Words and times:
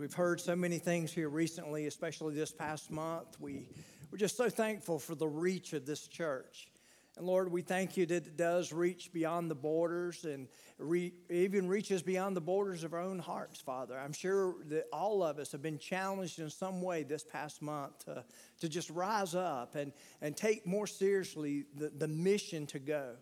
we've 0.00 0.14
heard 0.14 0.40
so 0.40 0.56
many 0.56 0.78
things 0.78 1.12
here 1.12 1.28
recently, 1.28 1.86
especially 1.86 2.34
this 2.34 2.50
past 2.50 2.90
month, 2.90 3.38
we, 3.38 3.68
we're 4.10 4.16
just 4.16 4.34
so 4.34 4.48
thankful 4.48 4.98
for 4.98 5.14
the 5.14 5.28
reach 5.28 5.74
of 5.74 5.84
this 5.84 6.08
church. 6.08 6.70
And 7.18 7.26
Lord, 7.26 7.52
we 7.52 7.60
thank 7.60 7.98
you 7.98 8.06
that 8.06 8.26
it 8.26 8.36
does 8.38 8.72
reach 8.72 9.12
beyond 9.12 9.50
the 9.50 9.54
borders 9.54 10.24
and 10.24 10.48
re, 10.78 11.12
even 11.28 11.68
reaches 11.68 12.02
beyond 12.02 12.34
the 12.34 12.40
borders 12.40 12.82
of 12.82 12.94
our 12.94 13.00
own 13.00 13.18
hearts, 13.18 13.60
Father. 13.60 13.98
I'm 13.98 14.14
sure 14.14 14.54
that 14.68 14.86
all 14.90 15.22
of 15.22 15.38
us 15.38 15.52
have 15.52 15.60
been 15.60 15.78
challenged 15.78 16.38
in 16.38 16.48
some 16.48 16.80
way 16.80 17.02
this 17.02 17.22
past 17.22 17.60
month 17.60 18.06
to, 18.06 18.24
to 18.60 18.70
just 18.70 18.88
rise 18.88 19.34
up 19.34 19.74
and, 19.74 19.92
and 20.22 20.34
take 20.34 20.66
more 20.66 20.86
seriously 20.86 21.64
the, 21.76 21.90
the 21.90 22.08
mission 22.08 22.66
to 22.68 22.78
go. 22.78 23.16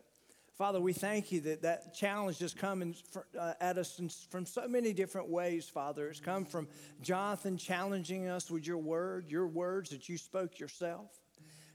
Father, 0.59 0.81
we 0.81 0.93
thank 0.93 1.31
you 1.31 1.41
that 1.43 1.63
that 1.63 1.95
challenge 1.95 2.41
has 2.41 2.53
come 2.53 2.93
uh, 3.39 3.53
at 3.61 3.79
us 3.79 4.01
from 4.29 4.45
so 4.45 4.67
many 4.67 4.93
different 4.93 5.29
ways, 5.29 5.69
Father. 5.69 6.09
It's 6.09 6.19
come 6.19 6.45
from 6.45 6.67
Jonathan 7.01 7.57
challenging 7.57 8.27
us 8.27 8.51
with 8.51 8.67
your 8.67 8.79
word, 8.79 9.31
your 9.31 9.47
words 9.47 9.91
that 9.91 10.09
you 10.09 10.19
spoke 10.19 10.59
yourself. 10.59 11.13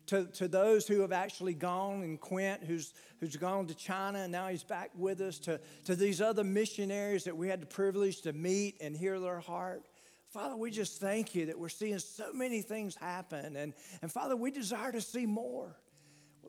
To, 0.08 0.26
to 0.34 0.50
those 0.50 0.86
who 0.86 1.00
have 1.00 1.14
actually 1.14 1.54
gone, 1.54 2.04
and 2.04 2.20
Quint, 2.20 2.62
who's, 2.66 2.94
who's 3.22 3.38
gone 3.38 3.68
to 3.68 3.74
China, 3.74 4.20
and 4.20 4.34
now 4.34 4.50
he's 4.50 4.66
back 4.66 4.92
with 4.98 5.22
us, 5.22 5.40
to, 5.40 5.62
to 5.86 5.96
these 5.96 6.20
other 6.20 6.44
missionaries 6.44 7.24
that 7.24 7.38
we 7.38 7.48
had 7.48 7.62
the 7.62 7.66
privilege 7.66 8.20
to 8.24 8.34
meet 8.34 8.82
and 8.82 8.98
hear 8.98 9.18
their 9.18 9.40
heart. 9.40 9.84
Father, 10.28 10.58
we 10.58 10.72
just 10.72 11.00
thank 11.00 11.36
you 11.36 11.46
that 11.46 11.58
we're 11.58 11.70
seeing 11.70 12.00
so 12.00 12.34
many 12.34 12.62
things 12.62 12.98
happen. 12.98 13.56
And, 13.56 13.74
and 14.02 14.12
Father, 14.12 14.36
we 14.36 14.52
desire 14.52 14.92
to 14.92 15.00
see 15.00 15.26
more. 15.26 15.74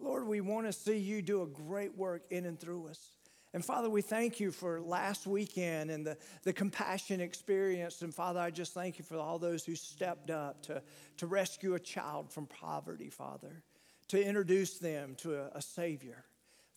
Lord, 0.01 0.27
we 0.27 0.41
want 0.41 0.67
to 0.67 0.73
see 0.73 0.99
you 0.99 1.23
do 1.23 1.43
a 1.43 1.47
great 1.47 1.97
work 1.97 2.23
in 2.31 2.47
and 2.47 2.59
through 2.59 2.89
us. 2.89 3.15
And 3.53 3.65
Father, 3.65 3.89
we 3.89 4.03
thank 4.03 4.41
you 4.41 4.51
for 4.51 4.81
last 4.81 5.29
weekend 5.29 5.91
and 5.91 6.05
the, 6.05 6.17
the 6.43 6.53
compassion 6.53 7.21
experience. 7.21 8.03
And 8.03 8.13
Father, 8.13 8.41
I 8.41 8.51
just 8.51 8.75
thank 8.75 8.99
you 8.99 9.05
for 9.05 9.17
all 9.17 9.39
those 9.39 9.65
who 9.65 9.77
stepped 9.77 10.29
up 10.29 10.63
to, 10.65 10.83
to 11.19 11.27
rescue 11.27 11.75
a 11.75 11.81
child 11.81 12.33
from 12.33 12.47
poverty, 12.47 13.11
Father, 13.11 13.63
to 14.09 14.23
introduce 14.23 14.79
them 14.79 15.15
to 15.19 15.37
a, 15.37 15.51
a 15.55 15.63
Savior. 15.63 16.25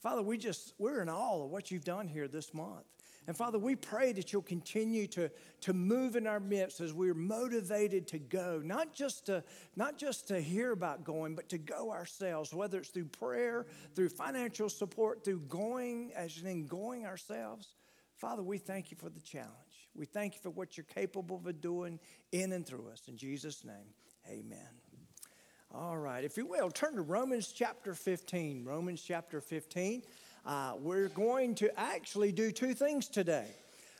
Father, 0.02 0.22
we 0.22 0.38
just, 0.38 0.74
we're 0.78 1.02
in 1.02 1.09
awe 1.09 1.46
of 1.46 1.50
what 1.50 1.72
you've 1.72 1.84
done 1.84 2.08
here 2.08 2.28
this 2.28 2.54
month. 2.54 2.86
And 3.28 3.36
Father, 3.36 3.59
we 3.59 3.75
pray 3.75 4.14
that 4.14 4.31
you'll 4.31 4.42
continue 4.42 5.06
to, 5.08 5.30
to 5.61 5.73
move 5.73 6.16
in 6.16 6.25
our 6.25 6.39
midst 6.39 6.80
as 6.80 6.94
we're 6.94 7.14
motivated 7.14 8.08
to 8.08 8.19
go, 8.19 8.61
not 8.64 8.94
just 8.94 9.25
to, 9.25 9.44
not 9.75 9.97
just 9.97 10.30
to 10.30 10.39
hear 10.39 10.72
about 10.72 11.03
going, 11.03 11.36
but 11.36 11.50
to 11.50 11.58
go 11.58 11.92
ourselves, 11.92 12.53
whether 12.53 12.80
it's 12.80 12.89
through 12.89 13.06
prayer, 13.06 13.67
through 13.95 14.09
financial 14.09 14.69
support, 14.69 15.25
through 15.25 15.42
going, 15.42 16.14
as 16.16 16.42
in 16.42 16.67
going 16.67 17.06
ourselves. 17.06 17.75
Father, 18.16 18.42
we 18.42 18.58
thank 18.58 18.92
you 18.92 18.97
for 18.97 19.09
the 19.09 19.19
challenge. 19.19 19.52
We 19.94 20.06
thank 20.06 20.36
you 20.36 20.39
for 20.41 20.50
what 20.50 20.78
you're 20.78 20.86
capable 20.86 21.41
of 21.45 21.62
doing 21.62 22.00
in 22.31 22.53
and 22.53 22.66
through 22.66 22.89
us. 22.89 23.03
In 23.09 23.17
Jesus' 23.17 23.66
name, 23.66 23.94
amen. 24.30 24.69
All 25.73 25.97
right, 25.97 26.23
if 26.23 26.38
you 26.38 26.45
will, 26.45 26.72
turn 26.72 26.95
to 26.95 27.02
Romans 27.02 27.52
chapter 27.52 27.94
15. 27.94 28.64
Romans 28.64 29.02
chapter 29.02 29.41
15. 29.41 30.02
Uh, 30.48 30.72
we're 30.80 31.09
going 31.09 31.53
to 31.53 31.78
actually 31.78 32.31
do 32.31 32.52
two 32.52 32.73
things 32.73 33.09
today. 33.09 33.48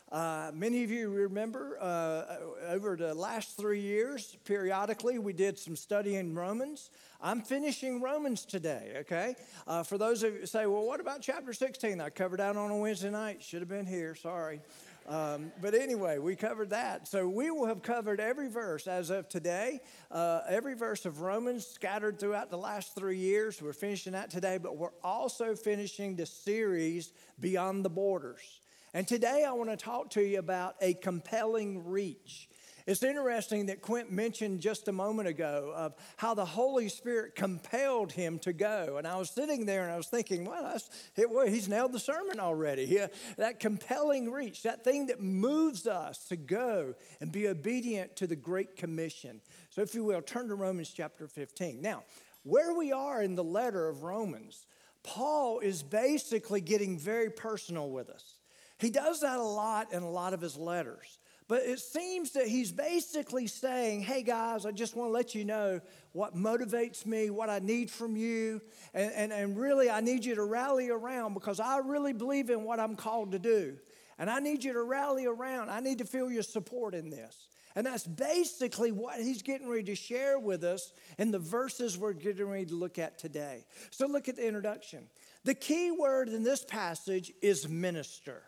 Uh, 0.09 0.50
many 0.53 0.86
of 0.86 0.90
you 0.90 1.09
remember 1.09 1.78
uh, 1.81 2.38
over 2.70 2.95
the 2.95 3.14
last 3.14 3.58
three 3.58 3.81
years, 3.81 4.38
periodically, 4.45 5.20
we 5.20 5.34
did 5.34 5.59
some 5.59 5.75
study 5.75 6.16
in 6.16 6.34
Romans. 6.34 6.90
I'm 7.22 7.42
finishing 7.42 8.02
Romans 8.02 8.45
today, 8.45 8.94
okay? 9.00 9.36
Uh, 9.68 9.84
for 9.84 9.98
those 9.98 10.23
of 10.23 10.36
you 10.36 10.40
who 10.40 10.45
say, 10.45 10.66
well, 10.68 10.86
what 10.86 11.02
about 11.02 11.22
chapter 11.22 11.52
16? 11.52 12.00
I 12.00 12.09
covered 12.09 12.40
that 12.40 12.56
on 12.56 12.72
a 12.72 12.78
Wednesday 12.78 13.09
night. 13.09 13.44
Should 13.44 13.59
have 13.59 13.68
been 13.68 13.86
here, 13.86 14.16
sorry. 14.16 14.62
Um, 15.08 15.53
but 15.61 15.73
anyway, 15.73 16.17
we 16.17 16.36
covered 16.36 16.72
that. 16.72 17.08
So 17.08 17.30
we 17.30 17.50
will 17.50 17.66
have 17.66 17.81
covered 17.81 18.19
every 18.19 18.50
verse 18.50 18.88
as 18.88 19.09
of 19.09 19.30
today, 19.30 19.80
uh, 20.11 20.41
every 20.50 20.73
verse 20.73 21.05
of 21.05 21.22
Romans 21.22 21.66
scattered 21.66 22.19
throughout 22.19 22.52
the 22.52 22.58
last 22.58 22.94
three 22.94 23.17
years. 23.17 23.61
We're 23.61 23.72
finishing 23.72 24.13
that 24.13 24.30
today, 24.30 24.58
but 24.58 24.75
we're 24.75 24.89
also 25.03 25.56
finishing 25.56 26.17
the 26.17 26.25
series 26.25 27.13
Beyond 27.40 27.85
the 27.85 27.90
Borders. 27.90 28.59
And 28.94 29.07
today 29.07 29.46
I 29.47 29.53
want 29.53 29.69
to 29.69 29.78
talk 29.78 30.09
to 30.12 30.22
you 30.22 30.40
about 30.40 30.75
a 30.81 30.94
compelling 30.94 31.85
reach. 31.85 32.50
It's 32.88 33.03
interesting 33.03 33.66
that 33.66 33.81
Quint 33.81 34.14
mentioned 34.14 34.62
just 34.62 34.88
a 34.88 34.94
moment 34.94 35.28
ago 35.28 35.74
of 35.75 35.94
how 36.16 36.34
the 36.34 36.46
Holy 36.46 36.88
Spirit 36.88 37.36
compelled 37.36 38.14
him 38.14 38.40
to 38.40 38.53
go. 38.53 38.96
And 38.98 39.06
I 39.06 39.18
was 39.18 39.30
sitting 39.30 39.66
there 39.66 39.84
and 39.84 39.92
I 39.92 39.98
was 39.98 40.08
thinking, 40.08 40.46
well, 40.46 40.80
it, 41.18 41.30
well 41.30 41.46
he's 41.46 41.68
nailed 41.68 41.92
the 41.92 42.00
sermon 42.00 42.40
already. 42.40 42.86
Yeah, 42.86 43.03
uh, 43.03 43.08
that 43.40 43.59
compelling 43.59 44.31
reach, 44.31 44.64
that 44.64 44.86
thing 44.86 45.08
that 45.08 45.22
moves 45.22 45.86
us 45.86 46.30
to 46.30 46.38
go 46.38 46.96
and 47.20 47.30
be 47.30 47.50
obedient 47.50 48.16
to 48.16 48.28
the 48.28 48.38
Great 48.38 48.78
Commission. 48.78 49.42
So, 49.70 49.81
if 49.81 49.94
you 49.94 50.06
will, 50.06 50.22
turn 50.22 50.47
to 50.47 50.56
Romans 50.56 50.90
chapter 50.90 51.28
15. 51.28 51.81
Now, 51.81 52.06
where 52.44 52.74
we 52.74 52.94
are 52.94 53.22
in 53.22 53.36
the 53.36 53.44
letter 53.44 53.90
of 53.90 54.03
Romans, 54.03 54.66
Paul 55.03 55.59
is 55.59 55.84
basically 55.84 56.62
getting 56.62 56.97
very 56.97 57.31
personal 57.31 57.90
with 57.90 58.09
us. 58.09 58.36
He 58.80 58.90
does 58.92 59.20
that 59.22 59.40
a 59.40 59.44
lot 59.44 59.92
in 59.92 60.03
a 60.03 60.09
lot 60.09 60.34
of 60.34 60.40
his 60.40 60.56
letters. 60.56 61.20
But 61.47 61.63
it 61.63 61.80
seems 61.80 62.31
that 62.31 62.47
he's 62.47 62.74
basically 62.74 63.47
saying, 63.47 64.02
hey 64.02 64.22
guys, 64.22 64.66
I 64.66 64.72
just 64.72 64.97
want 64.97 65.09
to 65.09 65.13
let 65.13 65.34
you 65.34 65.46
know 65.46 65.80
what 66.12 66.35
motivates 66.35 67.06
me, 67.06 67.30
what 67.30 67.50
I 67.50 67.59
need 67.59 67.90
from 67.90 68.18
you, 68.18 68.62
and, 68.94 69.12
and, 69.13 69.31
and 69.31 69.58
really 69.58 69.90
I 69.90 70.02
need 70.02 70.25
you 70.25 70.35
to 70.35 70.44
rally 70.44 70.90
around 70.90 71.34
because 71.34 71.62
I 71.62 71.78
really 71.78 72.12
believe 72.12 72.50
in 72.50 72.63
what 72.63 72.81
I'm 72.81 72.97
called 72.97 73.31
to 73.31 73.40
do. 73.40 73.78
And 74.19 74.30
I 74.30 74.40
need 74.40 74.63
you 74.63 74.74
to 74.74 74.84
rally 74.84 75.25
around. 75.25 75.69
I 75.69 75.80
need 75.80 76.00
to 76.00 76.06
feel 76.06 76.30
your 76.30 76.44
support 76.44 76.94
in 76.94 77.09
this. 77.09 77.47
And 77.75 77.85
that's 77.85 78.08
basically 78.08 78.91
what 78.91 79.19
he's 79.22 79.44
getting 79.44 79.69
ready 79.69 79.84
to 79.84 79.96
share 79.96 80.40
with 80.40 80.64
us 80.64 80.91
in 81.19 81.29
the 81.29 81.40
verses 81.40 81.97
we're 81.97 82.14
getting 82.14 82.50
ready 82.50 82.66
to 82.66 82.75
look 82.75 82.97
at 82.97 83.19
today. 83.19 83.68
So 83.91 84.08
look 84.08 84.28
at 84.28 84.35
the 84.35 84.47
introduction. 84.47 85.08
The 85.44 85.53
key 85.53 85.91
word 85.91 86.28
in 86.28 86.44
this 86.44 86.66
passage 86.66 87.31
is 87.41 87.69
minister. 87.69 88.41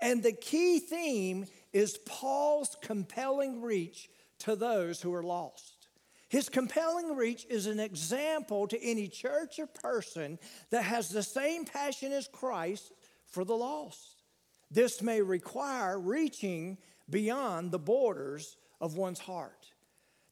And 0.00 0.22
the 0.22 0.32
key 0.32 0.80
theme 0.80 1.46
is 1.76 1.98
Paul's 2.06 2.74
compelling 2.80 3.60
reach 3.60 4.08
to 4.38 4.56
those 4.56 5.02
who 5.02 5.12
are 5.12 5.22
lost. 5.22 5.88
His 6.30 6.48
compelling 6.48 7.14
reach 7.14 7.44
is 7.50 7.66
an 7.66 7.80
example 7.80 8.66
to 8.68 8.82
any 8.82 9.08
church 9.08 9.58
or 9.58 9.66
person 9.66 10.38
that 10.70 10.84
has 10.84 11.10
the 11.10 11.22
same 11.22 11.66
passion 11.66 12.12
as 12.12 12.28
Christ 12.28 12.92
for 13.26 13.44
the 13.44 13.54
lost. 13.54 14.22
This 14.70 15.02
may 15.02 15.20
require 15.20 16.00
reaching 16.00 16.78
beyond 17.10 17.72
the 17.72 17.78
borders 17.78 18.56
of 18.80 18.96
one's 18.96 19.20
heart. 19.20 19.66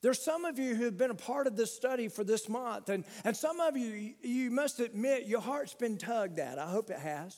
There's 0.01 0.23
some 0.23 0.47
of 0.47 0.59
you 0.59 0.75
who've 0.75 0.97
been 0.97 1.11
a 1.11 1.15
part 1.15 1.47
of 1.47 1.57
this 1.57 1.75
study 1.77 2.09
for 2.09 2.25
this 2.25 2.49
month, 2.49 2.89
and, 2.89 3.05
and 3.23 3.37
some 3.37 3.61
of 3.61 3.77
you, 3.77 4.15
you 4.23 4.51
must 4.51 4.81
admit 4.81 5.27
your 5.27 5.43
heart's 5.43 5.75
been 5.75 5.99
tugged 5.99 6.39
at. 6.39 6.59
I 6.59 6.69
hope 6.69 6.89
it 6.89 6.99
has. 6.99 7.37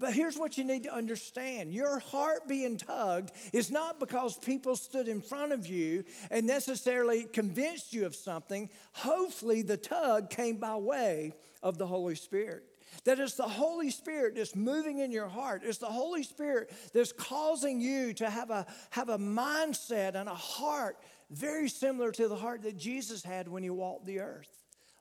But 0.00 0.12
here's 0.12 0.38
what 0.38 0.56
you 0.56 0.64
need 0.64 0.84
to 0.84 0.94
understand 0.94 1.72
your 1.72 1.98
heart 1.98 2.46
being 2.46 2.76
tugged 2.76 3.32
is 3.52 3.70
not 3.70 3.98
because 3.98 4.38
people 4.38 4.76
stood 4.76 5.08
in 5.08 5.20
front 5.20 5.52
of 5.52 5.66
you 5.66 6.04
and 6.30 6.46
necessarily 6.46 7.24
convinced 7.24 7.92
you 7.92 8.06
of 8.06 8.14
something. 8.14 8.70
Hopefully, 8.92 9.62
the 9.62 9.76
tug 9.76 10.30
came 10.30 10.56
by 10.56 10.76
way 10.76 11.34
of 11.62 11.78
the 11.78 11.86
Holy 11.86 12.14
Spirit. 12.14 12.64
That 13.04 13.18
it's 13.18 13.34
the 13.34 13.42
Holy 13.42 13.90
Spirit 13.90 14.36
that's 14.36 14.54
moving 14.54 14.98
in 14.98 15.10
your 15.10 15.28
heart. 15.28 15.62
It's 15.64 15.78
the 15.78 15.86
Holy 15.86 16.22
Spirit 16.22 16.72
that's 16.94 17.12
causing 17.12 17.80
you 17.80 18.14
to 18.14 18.30
have 18.30 18.50
a, 18.50 18.66
have 18.90 19.08
a 19.08 19.18
mindset 19.18 20.14
and 20.14 20.28
a 20.28 20.34
heart 20.34 20.96
very 21.30 21.68
similar 21.68 22.10
to 22.12 22.28
the 22.28 22.36
heart 22.36 22.62
that 22.62 22.76
Jesus 22.76 23.22
had 23.22 23.48
when 23.48 23.62
he 23.62 23.70
walked 23.70 24.06
the 24.06 24.20
earth 24.20 24.48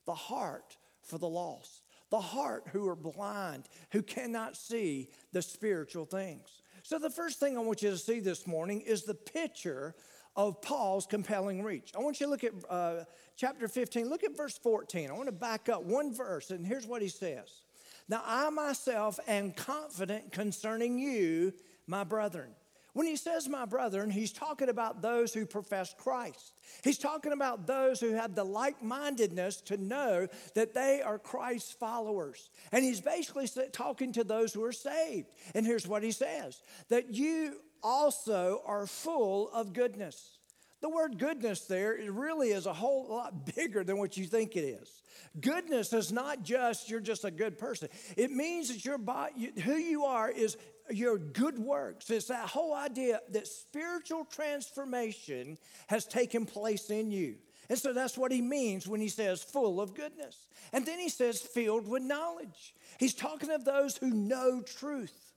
the 0.08 0.16
heart 0.16 0.78
for 1.04 1.18
the 1.20 1.28
lost 1.28 1.84
the 2.10 2.20
heart 2.20 2.64
who 2.72 2.88
are 2.88 2.96
blind, 2.96 3.68
who 3.92 4.02
cannot 4.02 4.56
see 4.56 5.10
the 5.34 5.42
spiritual 5.42 6.06
things. 6.06 6.62
So, 6.84 7.00
the 7.00 7.10
first 7.10 7.40
thing 7.40 7.58
I 7.58 7.62
want 7.62 7.82
you 7.82 7.90
to 7.90 7.98
see 7.98 8.20
this 8.20 8.48
morning 8.48 8.82
is 8.82 9.04
the 9.04 9.14
picture 9.14 9.96
of 10.36 10.62
Paul's 10.62 11.06
compelling 11.06 11.64
reach. 11.64 11.92
I 11.98 12.02
want 12.02 12.20
you 12.20 12.28
to 12.28 12.30
look 12.30 12.44
at 12.44 12.54
uh, 12.70 13.04
chapter 13.36 13.68
15, 13.68 14.08
look 14.08 14.24
at 14.24 14.38
verse 14.38 14.58
14. 14.58 15.10
I 15.10 15.14
want 15.14 15.26
to 15.26 15.34
back 15.34 15.68
up 15.68 15.84
one 15.84 16.14
verse, 16.14 16.52
and 16.52 16.66
here's 16.66 16.86
what 16.86 17.02
he 17.02 17.10
says 17.10 17.62
Now, 18.08 18.22
I 18.26 18.50
myself 18.52 19.20
am 19.28 19.52
confident 19.52 20.32
concerning 20.32 21.00
you, 21.00 21.54
my 21.88 22.04
brethren 22.04 22.52
when 22.98 23.06
he 23.06 23.16
says 23.16 23.48
my 23.48 23.66
brethren, 23.66 24.10
he's 24.10 24.32
talking 24.32 24.70
about 24.70 25.04
those 25.04 25.32
who 25.32 25.46
profess 25.46 25.94
Christ. 25.96 26.54
He's 26.84 26.98
talking 26.98 27.32
about 27.32 27.68
those 27.68 28.00
who 28.00 28.14
have 28.14 28.34
the 28.34 28.44
like 28.44 28.82
mindedness 28.82 29.62
to 29.66 29.78
know 29.78 30.28
that 30.56 30.74
they 30.74 31.04
are 31.04 31.20
Christ's 31.20 31.74
followers. 31.74 32.50
And 32.72 32.84
he's 32.84 33.00
basically 33.00 33.48
talking 33.72 34.14
to 34.14 34.24
those 34.24 34.52
who 34.52 34.64
are 34.64 34.72
saved. 34.72 35.28
And 35.54 35.64
here's 35.64 35.88
what 35.88 36.02
he 36.02 36.12
says 36.12 36.64
that 36.90 37.14
you 37.14 37.58
also 37.84 38.64
are 38.66 38.88
full 38.88 39.52
of 39.52 39.74
goodness. 39.74 40.40
The 40.82 40.90
word 40.90 41.20
goodness 41.20 41.66
there 41.66 42.00
really 42.10 42.50
is 42.50 42.66
a 42.66 42.74
whole 42.74 43.08
lot 43.10 43.46
bigger 43.56 43.84
than 43.84 44.00
what 44.00 44.18
you 44.18 44.26
think 44.26 44.56
it 44.56 44.62
is. 44.64 45.04
Goodness 45.40 45.94
is 45.94 46.12
not 46.12 46.42
just 46.42 46.90
you're 46.90 47.00
just 47.00 47.26
a 47.26 47.32
good 47.32 47.60
person. 47.60 47.90
It 48.16 48.32
means 48.32 48.70
that 48.70 48.84
your 48.84 48.98
body, 48.98 49.52
who 49.64 49.76
you 49.76 50.06
are 50.06 50.32
is 50.32 50.58
your 50.90 51.18
good 51.18 51.60
works. 51.60 52.10
It's 52.10 52.28
that 52.28 52.50
whole 52.50 52.74
idea 52.74 53.22
that 53.32 53.48
spiritual 53.48 54.26
transformation 54.26 55.58
has 55.88 56.06
taken 56.06 56.46
place 56.46 56.90
in 56.90 57.12
you. 57.12 57.36
And 57.70 57.78
so 57.78 57.94
that's 57.94 58.18
what 58.18 58.32
he 58.32 58.42
means 58.42 58.88
when 58.88 59.02
he 59.02 59.10
says 59.10 59.44
full 59.44 59.82
of 59.82 59.94
goodness. 59.94 60.48
And 60.72 60.86
then 60.86 61.00
he 61.00 61.10
says 61.10 61.42
filled 61.42 61.88
with 61.88 62.02
knowledge. 62.02 62.74
He's 62.98 63.14
talking 63.14 63.52
of 63.52 63.66
those 63.66 63.98
who 63.98 64.10
know 64.10 64.62
truth. 64.62 65.34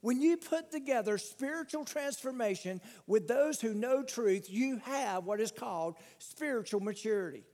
When 0.00 0.20
you 0.20 0.36
put 0.36 0.70
together 0.70 1.16
spiritual 1.18 1.84
transformation 1.84 2.80
with 3.06 3.26
those 3.26 3.60
who 3.60 3.72
know 3.72 4.02
truth, 4.02 4.50
you 4.50 4.78
have 4.84 5.24
what 5.24 5.40
is 5.40 5.50
called 5.50 5.96
spiritual 6.18 6.80
maturity. 6.80 7.44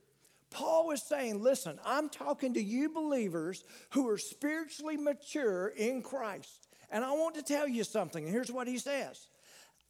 Paul 0.49 0.87
was 0.87 1.01
saying, 1.01 1.41
Listen, 1.41 1.79
I'm 1.85 2.09
talking 2.09 2.53
to 2.55 2.61
you 2.61 2.89
believers 2.89 3.63
who 3.91 4.09
are 4.09 4.17
spiritually 4.17 4.97
mature 4.97 5.69
in 5.69 6.01
Christ. 6.01 6.67
And 6.91 7.03
I 7.03 7.11
want 7.11 7.35
to 7.35 7.41
tell 7.41 7.67
you 7.67 7.83
something. 7.83 8.25
And 8.25 8.33
here's 8.33 8.51
what 8.51 8.67
he 8.67 8.77
says 8.77 9.27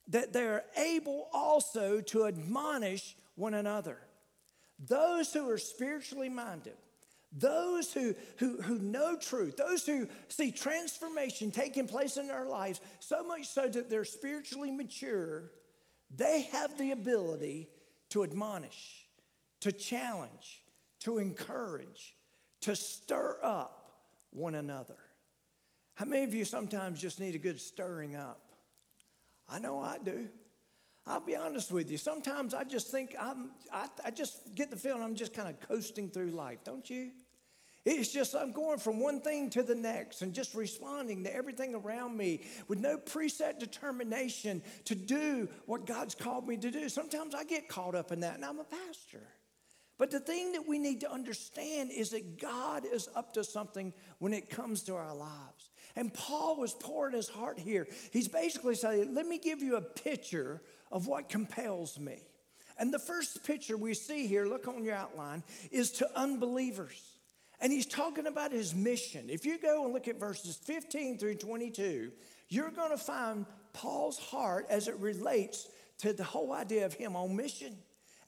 that 0.07 0.33
they're 0.33 0.63
able 0.77 1.27
also 1.33 2.01
to 2.01 2.25
admonish 2.25 3.15
one 3.35 3.53
another. 3.53 3.97
Those 4.79 5.31
who 5.31 5.49
are 5.49 5.57
spiritually 5.57 6.29
minded, 6.29 6.75
those 7.31 7.93
who, 7.93 8.15
who, 8.37 8.61
who 8.61 8.79
know 8.79 9.15
truth, 9.15 9.57
those 9.57 9.85
who 9.85 10.07
see 10.27 10.51
transformation 10.51 11.51
taking 11.51 11.87
place 11.87 12.17
in 12.17 12.27
their 12.27 12.45
lives, 12.45 12.81
so 12.99 13.23
much 13.23 13.47
so 13.47 13.67
that 13.67 13.89
they're 13.89 14.05
spiritually 14.05 14.71
mature, 14.71 15.51
they 16.15 16.41
have 16.51 16.77
the 16.77 16.91
ability 16.91 17.69
to 18.09 18.23
admonish, 18.23 19.05
to 19.61 19.71
challenge, 19.71 20.63
to 20.99 21.19
encourage, 21.19 22.15
to 22.61 22.75
stir 22.75 23.37
up 23.41 23.93
one 24.31 24.55
another. 24.55 24.97
How 26.01 26.07
many 26.07 26.23
of 26.23 26.33
you 26.33 26.45
sometimes 26.45 26.99
just 26.99 27.19
need 27.19 27.35
a 27.35 27.37
good 27.37 27.61
stirring 27.61 28.15
up? 28.15 28.41
I 29.47 29.59
know 29.59 29.77
I 29.77 29.99
do. 30.03 30.29
I'll 31.05 31.19
be 31.19 31.35
honest 31.35 31.71
with 31.71 31.91
you. 31.91 31.99
Sometimes 31.99 32.55
I 32.55 32.63
just 32.63 32.87
think 32.87 33.15
I'm, 33.19 33.51
I, 33.71 33.87
I 34.03 34.09
just 34.09 34.55
get 34.55 34.71
the 34.71 34.77
feeling 34.77 35.03
I'm 35.03 35.13
just 35.13 35.31
kind 35.31 35.47
of 35.47 35.59
coasting 35.59 36.09
through 36.09 36.31
life, 36.31 36.63
don't 36.63 36.89
you? 36.89 37.11
It's 37.85 38.11
just 38.11 38.35
I'm 38.35 38.51
going 38.51 38.79
from 38.79 38.99
one 38.99 39.21
thing 39.21 39.51
to 39.51 39.61
the 39.61 39.75
next 39.75 40.23
and 40.23 40.33
just 40.33 40.55
responding 40.55 41.23
to 41.25 41.35
everything 41.35 41.75
around 41.75 42.17
me 42.17 42.45
with 42.67 42.79
no 42.79 42.97
preset 42.97 43.59
determination 43.59 44.63
to 44.85 44.95
do 44.95 45.49
what 45.67 45.85
God's 45.85 46.15
called 46.15 46.47
me 46.47 46.57
to 46.57 46.71
do. 46.71 46.89
Sometimes 46.89 47.35
I 47.35 47.43
get 47.43 47.69
caught 47.69 47.93
up 47.93 48.11
in 48.11 48.21
that, 48.21 48.33
and 48.33 48.43
I'm 48.43 48.57
a 48.57 48.63
pastor. 48.63 49.21
But 50.01 50.09
the 50.09 50.19
thing 50.19 50.53
that 50.53 50.67
we 50.67 50.79
need 50.79 51.01
to 51.01 51.11
understand 51.11 51.91
is 51.91 52.09
that 52.09 52.41
God 52.41 52.85
is 52.91 53.07
up 53.15 53.35
to 53.35 53.43
something 53.43 53.93
when 54.17 54.33
it 54.33 54.49
comes 54.49 54.81
to 54.85 54.95
our 54.95 55.15
lives. 55.15 55.69
And 55.95 56.11
Paul 56.11 56.59
was 56.59 56.73
pouring 56.73 57.13
his 57.13 57.29
heart 57.29 57.59
here. 57.59 57.87
He's 58.11 58.27
basically 58.27 58.73
saying, 58.73 59.13
Let 59.13 59.27
me 59.27 59.37
give 59.37 59.61
you 59.61 59.75
a 59.75 59.81
picture 59.81 60.59
of 60.91 61.05
what 61.05 61.29
compels 61.29 61.99
me. 61.99 62.17
And 62.79 62.91
the 62.91 62.97
first 62.97 63.43
picture 63.43 63.77
we 63.77 63.93
see 63.93 64.25
here, 64.25 64.47
look 64.47 64.67
on 64.67 64.83
your 64.83 64.95
outline, 64.95 65.43
is 65.69 65.91
to 65.91 66.09
unbelievers. 66.19 66.99
And 67.59 67.71
he's 67.71 67.85
talking 67.85 68.25
about 68.25 68.51
his 68.51 68.73
mission. 68.73 69.29
If 69.29 69.45
you 69.45 69.59
go 69.59 69.83
and 69.83 69.93
look 69.93 70.07
at 70.07 70.19
verses 70.19 70.55
15 70.63 71.19
through 71.19 71.35
22, 71.35 72.11
you're 72.49 72.71
going 72.71 72.89
to 72.89 72.97
find 72.97 73.45
Paul's 73.71 74.17
heart 74.17 74.65
as 74.67 74.87
it 74.87 74.97
relates 74.97 75.67
to 75.99 76.11
the 76.11 76.23
whole 76.23 76.53
idea 76.53 76.87
of 76.87 76.95
him 76.95 77.15
on 77.15 77.35
mission. 77.35 77.77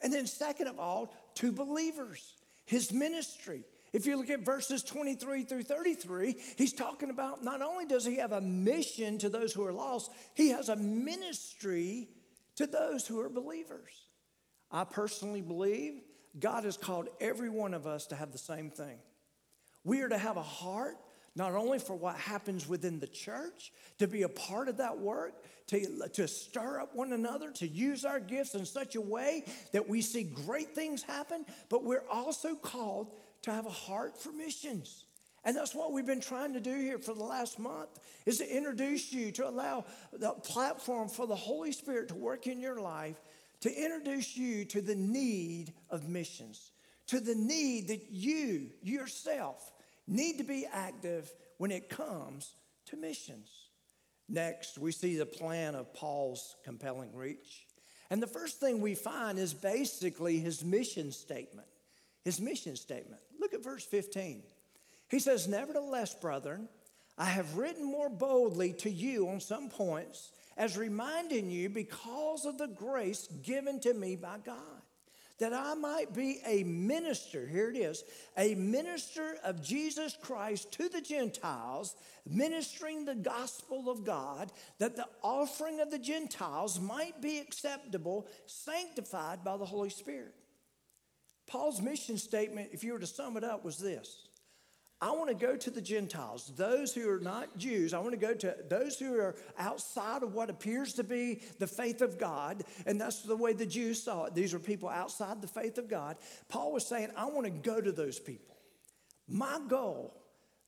And 0.04 0.12
then, 0.12 0.28
second 0.28 0.68
of 0.68 0.80
all, 0.80 1.14
to 1.36 1.52
believers, 1.52 2.36
his 2.66 2.92
ministry. 2.92 3.64
If 3.92 4.08
you 4.08 4.18
look 4.18 4.30
at 4.30 4.44
verses 4.44 4.84
23 4.84 5.44
through 5.44 5.64
33, 5.64 6.36
he's 6.58 6.74
talking 6.74 7.10
about 7.10 7.44
not 7.44 7.62
only 7.62 7.86
does 7.86 8.06
he 8.06 8.18
have 8.18 8.32
a 8.32 8.42
mission 8.42 9.20
to 9.20 9.30
those 9.30 9.54
who 9.54 9.64
are 9.66 9.74
lost, 9.74 10.12
he 10.34 10.50
has 10.50 10.70
a 10.70 10.76
ministry 10.76 12.10
to 12.56 12.66
those 12.66 13.06
who 13.06 13.20
are 13.20 13.30
believers. 13.30 13.92
I 14.72 14.84
personally 14.84 15.42
believe 15.42 16.02
God 16.40 16.64
has 16.64 16.78
called 16.78 17.08
every 17.22 17.50
one 17.50 17.76
of 17.76 17.86
us 17.86 18.08
to 18.08 18.16
have 18.16 18.32
the 18.32 18.40
same 18.40 18.72
thing. 18.72 18.98
We 19.84 20.02
are 20.02 20.10
to 20.10 20.18
have 20.18 20.38
a 20.38 20.44
heart 20.44 20.98
not 21.36 21.54
only 21.54 21.80
for 21.80 21.96
what 21.96 22.16
happens 22.16 22.68
within 22.68 23.00
the 23.00 23.08
church, 23.08 23.72
to 24.00 24.08
be 24.08 24.24
a 24.24 24.30
part 24.30 24.70
of 24.70 24.78
that 24.78 24.98
work, 24.98 25.44
to, 25.68 26.08
to 26.14 26.28
stir 26.28 26.82
up 26.82 26.96
one 26.96 27.14
another, 27.14 27.52
to 27.52 27.68
use 27.68 28.06
our 28.06 28.20
gifts 28.20 28.56
in 28.56 28.66
such 28.66 28.96
a 28.96 29.02
way 29.02 29.46
that 29.72 29.88
we 29.88 30.02
see 30.02 30.24
great 30.24 30.76
things 30.76 31.02
happen, 31.02 31.46
but 31.70 31.84
we're 31.84 32.08
also 32.12 32.56
called 32.56 33.12
to 33.44 33.52
have 33.52 33.66
a 33.66 33.72
heart 33.72 34.18
for 34.18 34.32
missions. 34.32 35.06
And 35.46 35.58
that's 35.58 35.76
what 35.76 35.92
we've 35.92 36.06
been 36.06 36.22
trying 36.22 36.54
to 36.54 36.62
do 36.62 36.74
here 36.76 37.00
for 37.00 37.14
the 37.14 37.24
last 37.24 37.60
month 37.60 37.90
is 38.26 38.38
to 38.38 38.56
introduce 38.56 39.12
you 39.12 39.32
to 39.34 39.48
allow 39.48 39.86
the 40.14 40.32
platform 40.32 41.10
for 41.10 41.28
the 41.28 41.36
Holy 41.36 41.74
Spirit 41.74 42.10
to 42.10 42.16
work 42.16 42.48
in 42.48 42.62
your 42.62 42.80
life 42.80 43.20
to 43.64 43.74
introduce 43.74 44.36
you 44.36 44.66
to 44.66 44.82
the 44.82 44.96
need 44.96 45.72
of 45.90 46.10
missions, 46.10 46.72
to 47.08 47.22
the 47.22 47.34
need 47.34 47.88
that 47.88 48.12
you 48.12 48.72
yourself 48.82 49.72
need 50.08 50.38
to 50.38 50.44
be 50.44 50.66
active 50.72 51.32
when 51.58 51.72
it 51.72 51.90
comes 51.90 52.56
to 52.88 52.98
missions. 52.98 53.50
Next, 54.30 54.78
we 54.78 54.92
see 54.92 55.18
the 55.18 55.26
plan 55.26 55.76
of 55.76 55.94
Paul's 55.94 56.56
compelling 56.64 57.16
reach. 57.16 57.68
And 58.10 58.22
the 58.22 58.28
first 58.28 58.60
thing 58.60 58.80
we 58.80 58.96
find 58.96 59.40
is 59.40 59.54
basically 59.54 60.40
his 60.40 60.64
mission 60.64 61.12
statement. 61.12 61.68
His 62.24 62.40
mission 62.40 62.76
statement. 62.76 63.22
Look 63.40 63.54
at 63.54 63.64
verse 63.64 63.86
15. 63.86 64.44
He 65.10 65.20
says, 65.20 65.48
Nevertheless, 65.48 66.14
brethren, 66.16 66.70
I 67.18 67.26
have 67.26 67.58
written 67.58 67.84
more 67.84 68.10
boldly 68.10 68.74
to 68.74 68.90
you 68.90 69.30
on 69.30 69.40
some 69.40 69.70
points, 69.70 70.32
as 70.58 70.78
reminding 70.78 71.50
you 71.50 71.70
because 71.70 72.46
of 72.46 72.58
the 72.58 72.68
grace 72.68 73.28
given 73.44 73.80
to 73.82 73.94
me 73.94 74.16
by 74.16 74.38
God, 74.44 74.83
that 75.40 75.54
I 75.54 75.74
might 75.74 76.14
be 76.14 76.40
a 76.46 76.64
minister, 76.64 77.48
here 77.48 77.70
it 77.70 77.78
is, 77.78 78.04
a 78.38 78.56
minister 78.56 79.38
of 79.44 79.64
Jesus 79.64 80.16
Christ 80.22 80.72
to 80.74 80.90
the 80.90 81.02
Gentiles, 81.02 81.96
ministering 82.26 83.06
the 83.06 83.16
gospel 83.16 83.90
of 83.90 84.06
God, 84.06 84.52
that 84.80 84.96
the 84.96 85.08
offering 85.24 85.80
of 85.80 85.92
the 85.92 86.00
Gentiles 86.00 86.80
might 86.80 87.22
be 87.22 87.40
acceptable, 87.40 88.28
sanctified 88.46 89.44
by 89.44 89.58
the 89.58 89.66
Holy 89.66 89.90
Spirit. 89.90 90.36
Paul's 91.48 91.82
mission 91.82 92.18
statement, 92.18 92.70
if 92.72 92.84
you 92.84 92.94
were 92.94 93.00
to 93.00 93.08
sum 93.08 93.36
it 93.38 93.44
up, 93.44 93.66
was 93.66 93.78
this 93.78 94.28
I 95.04 95.12
want 95.12 95.28
to 95.28 95.36
go 95.36 95.58
to 95.58 95.70
the 95.70 95.82
Gentiles, 95.82 96.54
those 96.56 96.96
who 96.96 97.10
are 97.10 97.20
not 97.20 97.58
Jews. 97.58 97.94
I 97.94 98.00
want 98.00 98.12
to 98.12 98.18
go 98.18 98.34
to 98.36 98.56
those 98.70 98.98
who 98.98 99.20
are 99.20 99.36
outside 99.58 100.24
of 100.24 100.34
what 100.34 100.50
appears 100.50 100.94
to 100.94 101.04
be 101.04 101.42
the 101.60 101.68
faith 101.68 102.02
of 102.02 102.18
God. 102.18 102.64
And 102.86 103.02
that's 103.02 103.22
the 103.22 103.36
way 103.36 103.52
the 103.52 103.66
Jews 103.66 104.02
saw 104.02 104.24
it. 104.24 104.34
These 104.34 104.54
are 104.54 104.60
people 104.60 104.88
outside 104.88 105.42
the 105.42 105.48
faith 105.50 105.78
of 105.78 105.90
God. 105.90 106.16
Paul 106.48 106.72
was 106.72 106.88
saying, 106.88 107.10
I 107.18 107.26
want 107.26 107.44
to 107.44 107.50
go 107.50 107.82
to 107.82 107.92
those 107.92 108.18
people. 108.18 108.56
My 109.28 109.60
goal, 109.68 110.14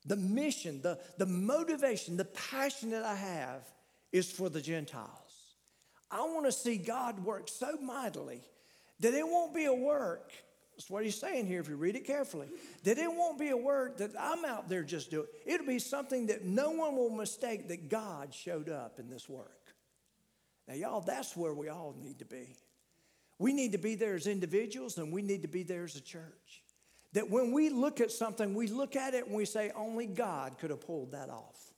the 0.06 0.18
mission, 0.18 0.82
the, 0.82 1.00
the 1.18 1.26
motivation, 1.26 2.18
the 2.18 2.26
passion 2.26 2.90
that 2.90 3.06
I 3.06 3.16
have 3.16 3.62
is 4.12 4.30
for 4.30 4.50
the 4.50 4.62
Gentiles. 4.62 5.54
I 6.12 6.20
want 6.24 6.46
to 6.46 6.52
see 6.52 6.76
God 6.76 7.24
work 7.24 7.48
so 7.48 7.78
mightily 7.82 8.42
that 9.00 9.14
it 9.14 9.26
won't 9.26 9.56
be 9.56 9.64
a 9.64 9.74
work 9.74 10.34
that's 10.76 10.90
what 10.90 11.06
he's 11.06 11.18
saying 11.18 11.48
here 11.48 11.62
if 11.62 11.70
you 11.70 11.78
read 11.78 11.96
it 11.96 12.06
carefully. 12.06 12.48
That 12.84 12.98
it 12.98 13.12
won't 13.12 13.40
be 13.40 13.50
a 13.50 13.58
word 13.58 13.98
that 14.00 14.12
I'm 14.20 14.44
out 14.44 14.68
there 14.68 14.84
just 14.84 15.10
doing. 15.10 15.28
It'll 15.46 15.66
be 15.66 15.80
something 15.80 16.28
that 16.28 16.44
no 16.44 16.72
one 16.72 16.96
will 16.98 17.10
mistake 17.10 17.70
that 17.70 17.90
God 17.90 18.34
showed 18.34 18.70
up 18.70 19.00
in 19.00 19.10
this 19.10 19.30
work. 19.30 19.74
Now, 20.68 20.74
y'all, 20.74 21.02
that's 21.02 21.36
where 21.36 21.54
we 21.54 21.70
all 21.70 21.96
need 21.98 22.20
to 22.20 22.26
be. 22.26 22.56
We 23.40 23.54
need 23.54 23.72
to 23.72 23.78
be 23.78 23.96
there 23.96 24.16
as 24.16 24.28
individuals 24.28 24.98
and 24.98 25.14
we 25.14 25.22
need 25.22 25.44
to 25.44 25.48
be 25.48 25.64
there 25.64 25.86
as 25.86 25.96
a 25.96 26.02
church. 26.02 26.64
That 27.14 27.30
when 27.30 27.54
we 27.54 27.70
look 27.70 28.02
at 28.02 28.12
something, 28.12 28.54
we 28.54 28.68
look 28.68 28.98
at 28.98 29.14
it 29.14 29.28
and 29.28 29.36
we 29.36 29.46
say, 29.46 29.72
only 29.76 30.08
God 30.08 30.58
could 30.58 30.72
have 30.72 30.82
pulled 30.82 31.14
that 31.14 31.30
off. 31.30 31.72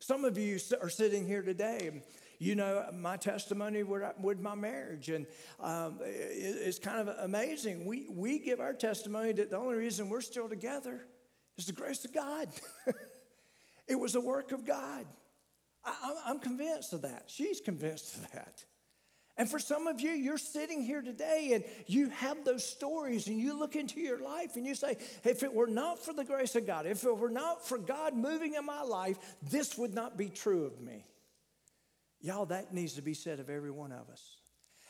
Some 0.00 0.24
of 0.24 0.36
you 0.36 0.58
are 0.82 0.90
sitting 0.90 1.26
here 1.26 1.42
today 1.42 2.02
you 2.38 2.54
know 2.54 2.86
my 2.94 3.16
testimony 3.16 3.82
with 3.82 4.40
my 4.40 4.54
marriage, 4.54 5.08
and 5.08 5.26
um, 5.60 5.98
it's 6.02 6.78
kind 6.78 7.08
of 7.08 7.16
amazing. 7.20 7.84
We 7.84 8.06
we 8.08 8.38
give 8.38 8.60
our 8.60 8.72
testimony 8.72 9.32
that 9.32 9.50
the 9.50 9.56
only 9.56 9.76
reason 9.76 10.08
we're 10.08 10.20
still 10.20 10.48
together 10.48 11.04
is 11.56 11.66
the 11.66 11.72
grace 11.72 12.04
of 12.04 12.14
God. 12.14 12.48
it 13.88 13.96
was 13.96 14.14
a 14.14 14.20
work 14.20 14.52
of 14.52 14.64
God. 14.64 15.06
I, 15.84 16.14
I'm 16.26 16.38
convinced 16.38 16.92
of 16.92 17.02
that. 17.02 17.24
She's 17.26 17.60
convinced 17.60 18.16
of 18.16 18.30
that. 18.32 18.64
And 19.36 19.48
for 19.48 19.60
some 19.60 19.86
of 19.86 20.00
you, 20.00 20.10
you're 20.10 20.36
sitting 20.36 20.82
here 20.82 21.00
today 21.00 21.52
and 21.54 21.64
you 21.86 22.10
have 22.10 22.44
those 22.44 22.64
stories 22.64 23.28
and 23.28 23.38
you 23.38 23.56
look 23.56 23.76
into 23.76 24.00
your 24.00 24.20
life 24.20 24.56
and 24.56 24.66
you 24.66 24.74
say, 24.74 24.96
if 25.22 25.44
it 25.44 25.54
were 25.54 25.68
not 25.68 26.04
for 26.04 26.12
the 26.12 26.24
grace 26.24 26.56
of 26.56 26.66
God, 26.66 26.86
if 26.86 27.04
it 27.04 27.16
were 27.16 27.30
not 27.30 27.64
for 27.64 27.78
God 27.78 28.14
moving 28.14 28.54
in 28.54 28.66
my 28.66 28.82
life, 28.82 29.16
this 29.48 29.78
would 29.78 29.94
not 29.94 30.16
be 30.16 30.28
true 30.28 30.64
of 30.64 30.80
me. 30.80 31.04
Y'all, 32.20 32.46
that 32.46 32.74
needs 32.74 32.94
to 32.94 33.02
be 33.02 33.14
said 33.14 33.40
of 33.40 33.48
every 33.48 33.70
one 33.70 33.92
of 33.92 34.08
us. 34.10 34.36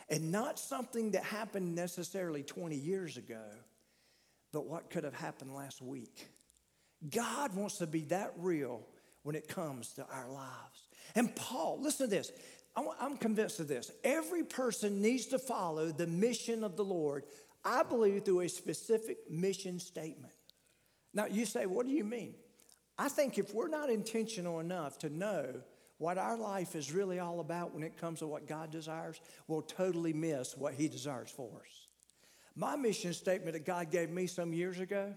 And 0.08 0.32
not 0.32 0.58
something 0.58 1.10
that 1.10 1.24
happened 1.24 1.74
necessarily 1.74 2.42
20 2.42 2.76
years 2.76 3.16
ago, 3.16 3.42
but 4.52 4.66
what 4.66 4.88
could 4.90 5.04
have 5.04 5.14
happened 5.14 5.54
last 5.54 5.82
week. 5.82 6.28
God 7.10 7.54
wants 7.54 7.78
to 7.78 7.86
be 7.86 8.00
that 8.04 8.32
real 8.38 8.80
when 9.22 9.36
it 9.36 9.46
comes 9.46 9.92
to 9.94 10.06
our 10.10 10.30
lives. 10.30 10.88
And 11.14 11.34
Paul, 11.36 11.78
listen 11.80 12.08
to 12.08 12.10
this. 12.10 12.32
I'm 12.74 13.16
convinced 13.16 13.60
of 13.60 13.68
this. 13.68 13.90
Every 14.04 14.44
person 14.44 15.02
needs 15.02 15.26
to 15.26 15.38
follow 15.38 15.90
the 15.90 16.06
mission 16.06 16.64
of 16.64 16.76
the 16.76 16.84
Lord, 16.84 17.24
I 17.64 17.82
believe, 17.82 18.24
through 18.24 18.40
a 18.40 18.48
specific 18.48 19.18
mission 19.28 19.80
statement. 19.80 20.32
Now, 21.12 21.26
you 21.26 21.44
say, 21.44 21.66
what 21.66 21.86
do 21.86 21.92
you 21.92 22.04
mean? 22.04 22.34
I 22.96 23.08
think 23.08 23.36
if 23.36 23.52
we're 23.52 23.68
not 23.68 23.90
intentional 23.90 24.60
enough 24.60 24.98
to 25.00 25.10
know 25.10 25.60
what 25.98 26.16
our 26.16 26.38
life 26.38 26.74
is 26.74 26.92
really 26.92 27.18
all 27.18 27.40
about 27.40 27.74
when 27.74 27.82
it 27.82 27.96
comes 27.96 28.20
to 28.20 28.26
what 28.26 28.46
God 28.46 28.70
desires, 28.70 29.20
we'll 29.46 29.62
totally 29.62 30.12
miss 30.12 30.56
what 30.56 30.74
He 30.74 30.88
desires 30.88 31.30
for 31.30 31.50
us. 31.60 31.88
My 32.54 32.76
mission 32.76 33.12
statement 33.12 33.52
that 33.52 33.66
God 33.66 33.90
gave 33.90 34.10
me 34.10 34.26
some 34.26 34.52
years 34.52 34.80
ago 34.80 35.14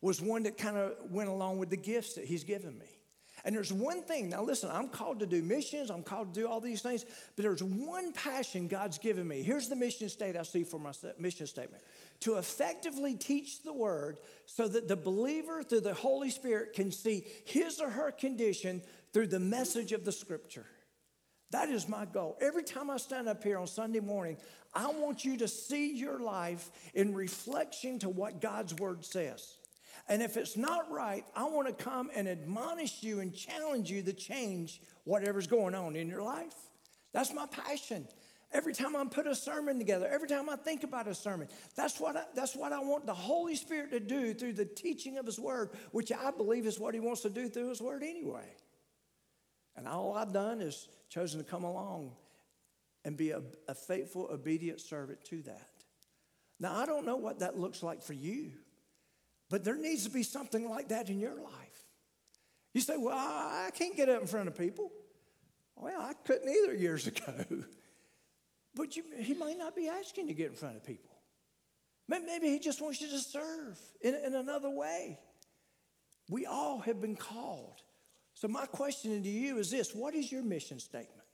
was 0.00 0.20
one 0.20 0.44
that 0.44 0.56
kind 0.56 0.76
of 0.76 0.94
went 1.10 1.28
along 1.28 1.58
with 1.58 1.70
the 1.70 1.76
gifts 1.76 2.14
that 2.14 2.24
He's 2.24 2.44
given 2.44 2.78
me. 2.78 3.00
And 3.44 3.56
there's 3.56 3.72
one 3.72 4.02
thing, 4.02 4.28
now 4.28 4.42
listen, 4.42 4.70
I'm 4.70 4.88
called 4.88 5.20
to 5.20 5.26
do 5.26 5.42
missions, 5.42 5.90
I'm 5.90 6.02
called 6.02 6.34
to 6.34 6.40
do 6.40 6.46
all 6.46 6.60
these 6.60 6.82
things, 6.82 7.04
but 7.36 7.42
there's 7.42 7.62
one 7.62 8.12
passion 8.12 8.68
God's 8.68 8.98
given 8.98 9.26
me. 9.26 9.42
Here's 9.42 9.68
the 9.68 9.76
mission 9.76 10.08
state 10.08 10.36
I 10.36 10.42
see 10.42 10.64
for 10.64 10.78
my 10.78 10.92
mission 11.18 11.46
statement 11.46 11.82
to 12.20 12.36
effectively 12.36 13.14
teach 13.14 13.62
the 13.62 13.72
word 13.72 14.18
so 14.44 14.68
that 14.68 14.88
the 14.88 14.96
believer 14.96 15.62
through 15.62 15.80
the 15.80 15.94
Holy 15.94 16.30
Spirit 16.30 16.74
can 16.74 16.92
see 16.92 17.24
his 17.46 17.80
or 17.80 17.88
her 17.88 18.12
condition 18.12 18.82
through 19.12 19.28
the 19.28 19.40
message 19.40 19.92
of 19.92 20.04
the 20.04 20.12
scripture. 20.12 20.66
That 21.50 21.68
is 21.68 21.88
my 21.88 22.04
goal. 22.04 22.36
Every 22.40 22.62
time 22.62 22.90
I 22.90 22.96
stand 22.96 23.28
up 23.28 23.42
here 23.42 23.58
on 23.58 23.66
Sunday 23.66 24.00
morning, 24.00 24.36
I 24.72 24.86
want 24.86 25.24
you 25.24 25.36
to 25.38 25.48
see 25.48 25.96
your 25.96 26.20
life 26.20 26.70
in 26.94 27.14
reflection 27.14 27.98
to 28.00 28.08
what 28.08 28.40
God's 28.40 28.74
word 28.74 29.04
says. 29.04 29.56
And 30.08 30.22
if 30.22 30.36
it's 30.36 30.56
not 30.56 30.90
right, 30.90 31.24
I 31.34 31.44
want 31.44 31.66
to 31.66 31.84
come 31.84 32.10
and 32.14 32.28
admonish 32.28 33.02
you 33.02 33.20
and 33.20 33.34
challenge 33.34 33.90
you 33.90 34.02
to 34.02 34.12
change 34.12 34.80
whatever's 35.04 35.48
going 35.48 35.74
on 35.74 35.96
in 35.96 36.08
your 36.08 36.22
life. 36.22 36.54
That's 37.12 37.32
my 37.32 37.46
passion. 37.46 38.06
Every 38.52 38.72
time 38.72 38.96
I 38.96 39.04
put 39.04 39.26
a 39.26 39.34
sermon 39.34 39.78
together, 39.78 40.08
every 40.10 40.28
time 40.28 40.48
I 40.48 40.56
think 40.56 40.82
about 40.82 41.06
a 41.06 41.14
sermon, 41.14 41.48
that's 41.76 42.00
what 42.00 42.16
I, 42.16 42.24
that's 42.34 42.56
what 42.56 42.72
I 42.72 42.80
want 42.80 43.06
the 43.06 43.14
Holy 43.14 43.54
Spirit 43.54 43.92
to 43.92 44.00
do 44.00 44.34
through 44.34 44.54
the 44.54 44.64
teaching 44.64 45.18
of 45.18 45.26
His 45.26 45.38
Word, 45.38 45.70
which 45.92 46.10
I 46.10 46.30
believe 46.32 46.66
is 46.66 46.78
what 46.78 46.94
He 46.94 47.00
wants 47.00 47.20
to 47.22 47.30
do 47.30 47.48
through 47.48 47.68
His 47.68 47.80
Word 47.80 48.02
anyway. 48.02 48.54
And 49.80 49.88
all 49.88 50.12
I've 50.12 50.34
done 50.34 50.60
is 50.60 50.88
chosen 51.08 51.42
to 51.42 51.50
come 51.50 51.64
along 51.64 52.12
and 53.02 53.16
be 53.16 53.30
a, 53.30 53.40
a 53.66 53.74
faithful, 53.74 54.28
obedient 54.30 54.78
servant 54.78 55.24
to 55.24 55.40
that. 55.44 55.70
Now, 56.58 56.76
I 56.76 56.84
don't 56.84 57.06
know 57.06 57.16
what 57.16 57.38
that 57.38 57.58
looks 57.58 57.82
like 57.82 58.02
for 58.02 58.12
you. 58.12 58.52
But 59.48 59.64
there 59.64 59.78
needs 59.78 60.04
to 60.04 60.10
be 60.10 60.22
something 60.22 60.68
like 60.68 60.88
that 60.88 61.08
in 61.08 61.18
your 61.18 61.34
life. 61.34 61.86
You 62.74 62.82
say, 62.82 62.98
Well, 62.98 63.16
I 63.16 63.70
can't 63.74 63.96
get 63.96 64.10
up 64.10 64.20
in 64.20 64.26
front 64.26 64.48
of 64.48 64.58
people. 64.58 64.92
Well, 65.76 65.98
I 65.98 66.12
couldn't 66.26 66.50
either 66.50 66.74
years 66.74 67.06
ago. 67.06 67.32
But 68.74 68.96
you, 68.96 69.04
he 69.18 69.32
might 69.32 69.56
not 69.56 69.74
be 69.74 69.88
asking 69.88 70.28
you 70.28 70.34
to 70.34 70.36
get 70.36 70.50
in 70.50 70.56
front 70.56 70.76
of 70.76 70.84
people. 70.84 71.16
Maybe 72.06 72.48
he 72.48 72.58
just 72.58 72.82
wants 72.82 73.00
you 73.00 73.08
to 73.08 73.18
serve 73.18 73.80
in, 74.02 74.14
in 74.14 74.34
another 74.34 74.68
way. 74.68 75.18
We 76.28 76.44
all 76.44 76.80
have 76.80 77.00
been 77.00 77.16
called. 77.16 77.80
So, 78.40 78.48
my 78.48 78.64
question 78.64 79.22
to 79.22 79.28
you 79.28 79.58
is 79.58 79.70
this 79.70 79.94
What 79.94 80.14
is 80.14 80.32
your 80.32 80.42
mission 80.42 80.78
statement? 80.78 81.28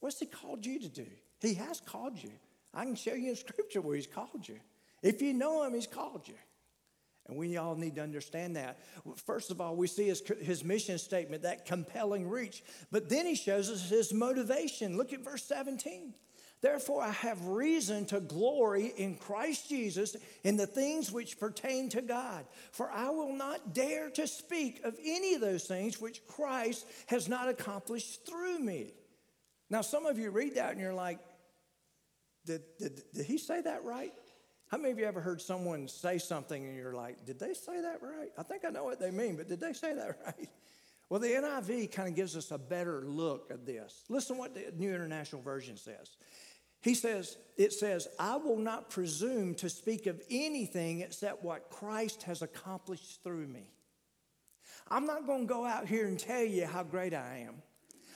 What's 0.00 0.18
he 0.18 0.26
called 0.26 0.66
you 0.66 0.78
to 0.78 0.88
do? 0.90 1.06
He 1.40 1.54
has 1.54 1.80
called 1.80 2.22
you. 2.22 2.32
I 2.74 2.84
can 2.84 2.96
show 2.96 3.14
you 3.14 3.30
in 3.30 3.36
scripture 3.36 3.80
where 3.80 3.96
he's 3.96 4.06
called 4.06 4.46
you. 4.46 4.60
If 5.02 5.22
you 5.22 5.32
know 5.32 5.62
him, 5.62 5.72
he's 5.72 5.86
called 5.86 6.28
you. 6.28 6.34
And 7.26 7.38
we 7.38 7.56
all 7.56 7.76
need 7.76 7.94
to 7.94 8.02
understand 8.02 8.56
that. 8.56 8.78
First 9.24 9.50
of 9.50 9.62
all, 9.62 9.74
we 9.74 9.86
see 9.86 10.08
his, 10.08 10.22
his 10.42 10.62
mission 10.62 10.98
statement, 10.98 11.44
that 11.44 11.64
compelling 11.64 12.28
reach. 12.28 12.62
But 12.90 13.08
then 13.08 13.24
he 13.24 13.36
shows 13.36 13.70
us 13.70 13.88
his 13.88 14.12
motivation. 14.12 14.98
Look 14.98 15.14
at 15.14 15.20
verse 15.20 15.44
17. 15.44 16.12
Therefore, 16.64 17.02
I 17.02 17.10
have 17.10 17.46
reason 17.48 18.06
to 18.06 18.20
glory 18.20 18.94
in 18.96 19.16
Christ 19.16 19.68
Jesus 19.68 20.16
in 20.44 20.56
the 20.56 20.66
things 20.66 21.12
which 21.12 21.38
pertain 21.38 21.90
to 21.90 22.00
God. 22.00 22.46
For 22.72 22.90
I 22.90 23.10
will 23.10 23.34
not 23.34 23.74
dare 23.74 24.08
to 24.08 24.26
speak 24.26 24.82
of 24.82 24.96
any 25.04 25.34
of 25.34 25.42
those 25.42 25.64
things 25.64 26.00
which 26.00 26.26
Christ 26.26 26.86
has 27.08 27.28
not 27.28 27.50
accomplished 27.50 28.24
through 28.24 28.60
me. 28.60 28.94
Now, 29.68 29.82
some 29.82 30.06
of 30.06 30.18
you 30.18 30.30
read 30.30 30.54
that 30.54 30.70
and 30.70 30.80
you're 30.80 30.94
like, 30.94 31.18
did, 32.46 32.62
did, 32.78 33.02
did 33.12 33.26
he 33.26 33.36
say 33.36 33.60
that 33.60 33.84
right? 33.84 34.14
How 34.68 34.78
many 34.78 34.90
of 34.90 34.98
you 34.98 35.04
ever 35.04 35.20
heard 35.20 35.42
someone 35.42 35.86
say 35.86 36.16
something 36.16 36.64
and 36.64 36.74
you're 36.74 36.94
like, 36.94 37.26
did 37.26 37.38
they 37.38 37.52
say 37.52 37.82
that 37.82 38.00
right? 38.00 38.30
I 38.38 38.42
think 38.42 38.64
I 38.64 38.70
know 38.70 38.84
what 38.84 38.98
they 38.98 39.10
mean, 39.10 39.36
but 39.36 39.50
did 39.50 39.60
they 39.60 39.74
say 39.74 39.94
that 39.96 40.16
right? 40.24 40.48
Well, 41.10 41.20
the 41.20 41.28
NIV 41.28 41.92
kind 41.92 42.08
of 42.08 42.14
gives 42.14 42.34
us 42.36 42.50
a 42.50 42.58
better 42.58 43.02
look 43.06 43.50
at 43.50 43.66
this. 43.66 44.04
Listen 44.08 44.38
what 44.38 44.54
the 44.54 44.72
New 44.74 44.94
International 44.94 45.42
Version 45.42 45.76
says. 45.76 46.16
He 46.84 46.94
says, 46.94 47.38
it 47.56 47.72
says, 47.72 48.08
I 48.18 48.36
will 48.36 48.58
not 48.58 48.90
presume 48.90 49.54
to 49.54 49.70
speak 49.70 50.06
of 50.06 50.20
anything 50.30 51.00
except 51.00 51.42
what 51.42 51.70
Christ 51.70 52.24
has 52.24 52.42
accomplished 52.42 53.22
through 53.24 53.46
me. 53.46 53.70
I'm 54.88 55.06
not 55.06 55.26
going 55.26 55.48
to 55.48 55.54
go 55.54 55.64
out 55.64 55.88
here 55.88 56.06
and 56.06 56.18
tell 56.18 56.42
you 56.42 56.66
how 56.66 56.82
great 56.82 57.14
I 57.14 57.46
am. 57.48 57.54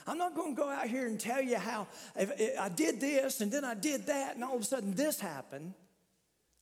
I'm 0.05 0.19
not 0.19 0.35
going 0.35 0.55
to 0.55 0.61
go 0.61 0.69
out 0.69 0.87
here 0.87 1.07
and 1.07 1.19
tell 1.19 1.41
you 1.41 1.57
how 1.57 1.87
I 2.15 2.69
did 2.69 3.01
this 3.01 3.41
and 3.41 3.51
then 3.51 3.65
I 3.65 3.73
did 3.73 4.05
that 4.05 4.35
and 4.35 4.43
all 4.43 4.57
of 4.57 4.61
a 4.61 4.65
sudden 4.65 4.93
this 4.93 5.19
happened. 5.19 5.73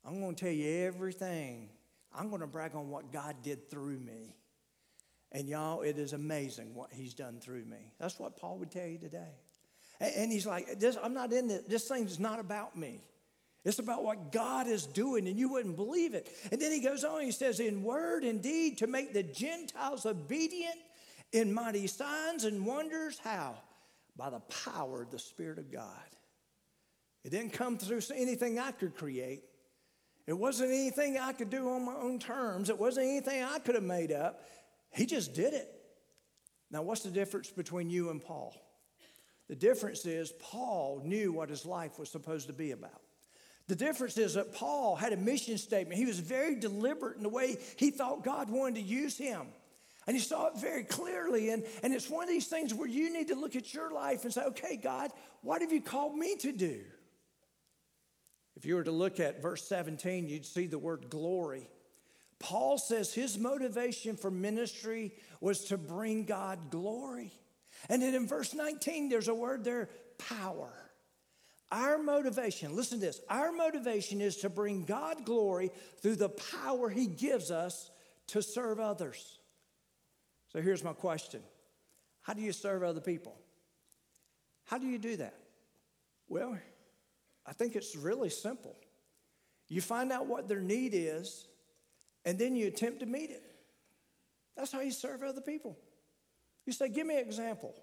I'm 0.05 0.21
going 0.21 0.33
to 0.33 0.45
tell 0.45 0.53
you 0.53 0.85
everything. 0.85 1.67
I'm 2.17 2.29
going 2.29 2.39
to 2.39 2.47
brag 2.47 2.73
on 2.73 2.89
what 2.89 3.11
God 3.11 3.35
did 3.43 3.69
through 3.69 3.99
me. 3.99 4.37
And 5.33 5.49
y'all, 5.49 5.81
it 5.81 5.97
is 5.97 6.13
amazing 6.13 6.73
what 6.73 6.93
He's 6.93 7.13
done 7.13 7.41
through 7.41 7.65
me. 7.65 7.91
That's 7.99 8.17
what 8.17 8.37
Paul 8.37 8.59
would 8.59 8.71
tell 8.71 8.87
you 8.87 8.97
today. 8.97 9.33
And 9.99 10.31
he's 10.31 10.45
like, 10.45 10.79
this, 10.79 10.97
I'm 11.01 11.13
not 11.13 11.33
in 11.33 11.47
this. 11.47 11.63
This 11.67 11.87
thing's 11.87 12.19
not 12.19 12.39
about 12.39 12.77
me. 12.77 13.01
It's 13.65 13.79
about 13.79 14.03
what 14.03 14.31
God 14.31 14.67
is 14.67 14.85
doing, 14.85 15.27
and 15.27 15.37
you 15.37 15.49
wouldn't 15.49 15.75
believe 15.75 16.13
it. 16.13 16.29
And 16.51 16.61
then 16.61 16.71
he 16.71 16.79
goes 16.79 17.03
on, 17.03 17.21
he 17.21 17.31
says, 17.31 17.59
In 17.59 17.83
word 17.83 18.23
and 18.23 18.41
deed, 18.41 18.77
to 18.77 18.87
make 18.87 19.13
the 19.13 19.23
Gentiles 19.23 20.05
obedient 20.05 20.77
in 21.33 21.51
mighty 21.51 21.87
signs 21.87 22.45
and 22.45 22.65
wonders. 22.65 23.19
How? 23.21 23.55
By 24.15 24.29
the 24.29 24.39
power 24.39 25.01
of 25.01 25.11
the 25.11 25.19
Spirit 25.19 25.57
of 25.57 25.71
God. 25.71 25.89
It 27.25 27.31
didn't 27.31 27.51
come 27.51 27.77
through 27.77 27.99
anything 28.15 28.57
I 28.57 28.71
could 28.71 28.95
create, 28.95 29.43
it 30.27 30.37
wasn't 30.37 30.71
anything 30.71 31.17
I 31.17 31.33
could 31.33 31.49
do 31.49 31.69
on 31.69 31.85
my 31.85 31.95
own 31.95 32.19
terms. 32.19 32.69
It 32.69 32.77
wasn't 32.77 33.07
anything 33.07 33.43
I 33.43 33.59
could 33.59 33.75
have 33.75 33.83
made 33.83 34.11
up. 34.11 34.43
He 34.91 35.05
just 35.05 35.33
did 35.33 35.53
it. 35.53 35.73
Now, 36.69 36.81
what's 36.81 37.01
the 37.01 37.09
difference 37.09 37.49
between 37.49 37.89
you 37.89 38.09
and 38.09 38.21
Paul? 38.21 38.53
The 39.47 39.55
difference 39.55 40.05
is 40.05 40.33
Paul 40.39 41.01
knew 41.05 41.31
what 41.31 41.49
his 41.49 41.65
life 41.65 41.99
was 41.99 42.09
supposed 42.09 42.47
to 42.47 42.53
be 42.53 42.71
about. 42.71 43.01
The 43.67 43.75
difference 43.75 44.17
is 44.17 44.35
that 44.35 44.53
Paul 44.53 44.95
had 44.95 45.13
a 45.13 45.17
mission 45.17 45.57
statement. 45.57 45.99
He 45.99 46.05
was 46.05 46.19
very 46.19 46.55
deliberate 46.55 47.17
in 47.17 47.23
the 47.23 47.29
way 47.29 47.57
he 47.75 47.91
thought 47.91 48.23
God 48.23 48.49
wanted 48.49 48.75
to 48.75 48.81
use 48.81 49.17
him. 49.17 49.47
And 50.05 50.15
he 50.15 50.23
saw 50.23 50.47
it 50.47 50.57
very 50.57 50.85
clearly. 50.85 51.49
And, 51.49 51.65
and 51.83 51.93
it's 51.93 52.09
one 52.09 52.23
of 52.23 52.29
these 52.29 52.47
things 52.47 52.73
where 52.73 52.87
you 52.87 53.11
need 53.11 53.27
to 53.27 53.35
look 53.35 53.57
at 53.57 53.73
your 53.73 53.91
life 53.91 54.23
and 54.23 54.33
say, 54.33 54.43
okay, 54.43 54.77
God, 54.77 55.11
what 55.41 55.61
have 55.61 55.73
you 55.73 55.81
called 55.81 56.15
me 56.15 56.37
to 56.37 56.53
do? 56.53 56.81
If 58.55 58.65
you 58.65 58.75
were 58.75 58.85
to 58.85 58.91
look 58.91 59.19
at 59.19 59.41
verse 59.41 59.67
17, 59.67 60.29
you'd 60.29 60.45
see 60.45 60.65
the 60.65 60.79
word 60.79 61.09
glory. 61.09 61.69
Paul 62.39 62.77
says 62.77 63.13
his 63.13 63.37
motivation 63.37 64.15
for 64.15 64.31
ministry 64.31 65.13
was 65.41 65.65
to 65.65 65.77
bring 65.77 66.23
God 66.23 66.69
glory. 66.69 67.33
And 67.89 68.01
then 68.01 68.13
in 68.13 68.27
verse 68.27 68.53
19, 68.53 69.09
there's 69.09 69.27
a 69.27 69.35
word 69.35 69.63
there 69.63 69.89
power. 70.17 70.71
Our 71.71 71.97
motivation, 71.97 72.75
listen 72.75 72.99
to 72.99 73.05
this, 73.05 73.19
our 73.29 73.51
motivation 73.51 74.21
is 74.21 74.37
to 74.37 74.49
bring 74.49 74.85
God 74.85 75.25
glory 75.25 75.71
through 76.01 76.15
the 76.15 76.29
power 76.29 76.89
he 76.89 77.07
gives 77.07 77.51
us 77.51 77.91
to 78.27 78.41
serve 78.41 78.79
others. 78.79 79.39
So 80.53 80.61
here's 80.61 80.83
my 80.83 80.93
question 80.93 81.41
How 82.21 82.33
do 82.33 82.41
you 82.41 82.53
serve 82.53 82.83
other 82.83 83.01
people? 83.01 83.37
How 84.65 84.77
do 84.77 84.87
you 84.87 84.97
do 84.97 85.17
that? 85.17 85.35
Well, 86.29 86.57
I 87.45 87.53
think 87.53 87.75
it's 87.75 87.95
really 87.95 88.29
simple. 88.29 88.75
You 89.69 89.81
find 89.81 90.11
out 90.11 90.27
what 90.27 90.47
their 90.47 90.59
need 90.59 90.91
is, 90.93 91.47
and 92.25 92.37
then 92.39 92.55
you 92.55 92.67
attempt 92.67 93.01
to 93.01 93.05
meet 93.05 93.29
it. 93.29 93.43
That's 94.55 94.71
how 94.71 94.81
you 94.81 94.91
serve 94.91 95.23
other 95.23 95.41
people. 95.41 95.77
You 96.67 96.73
say, 96.73 96.89
Give 96.89 97.07
me 97.07 97.15
an 97.15 97.25
example. 97.25 97.73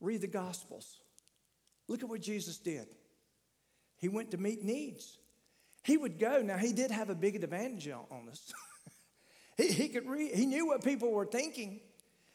Read 0.00 0.22
the 0.22 0.28
Gospels. 0.28 1.00
Look 1.88 2.02
at 2.02 2.08
what 2.08 2.22
Jesus 2.22 2.56
did. 2.56 2.86
He 3.98 4.08
went 4.08 4.30
to 4.30 4.38
meet 4.38 4.64
needs. 4.64 5.18
He 5.82 5.96
would 5.96 6.18
go. 6.18 6.40
Now, 6.40 6.56
he 6.56 6.72
did 6.72 6.90
have 6.90 7.10
a 7.10 7.14
big 7.14 7.36
advantage 7.36 7.88
on 7.88 8.28
us. 8.30 8.52
he, 9.56 9.68
he, 9.68 9.88
could 9.88 10.08
read, 10.08 10.32
he 10.32 10.46
knew 10.46 10.66
what 10.66 10.84
people 10.84 11.10
were 11.10 11.26
thinking. 11.26 11.80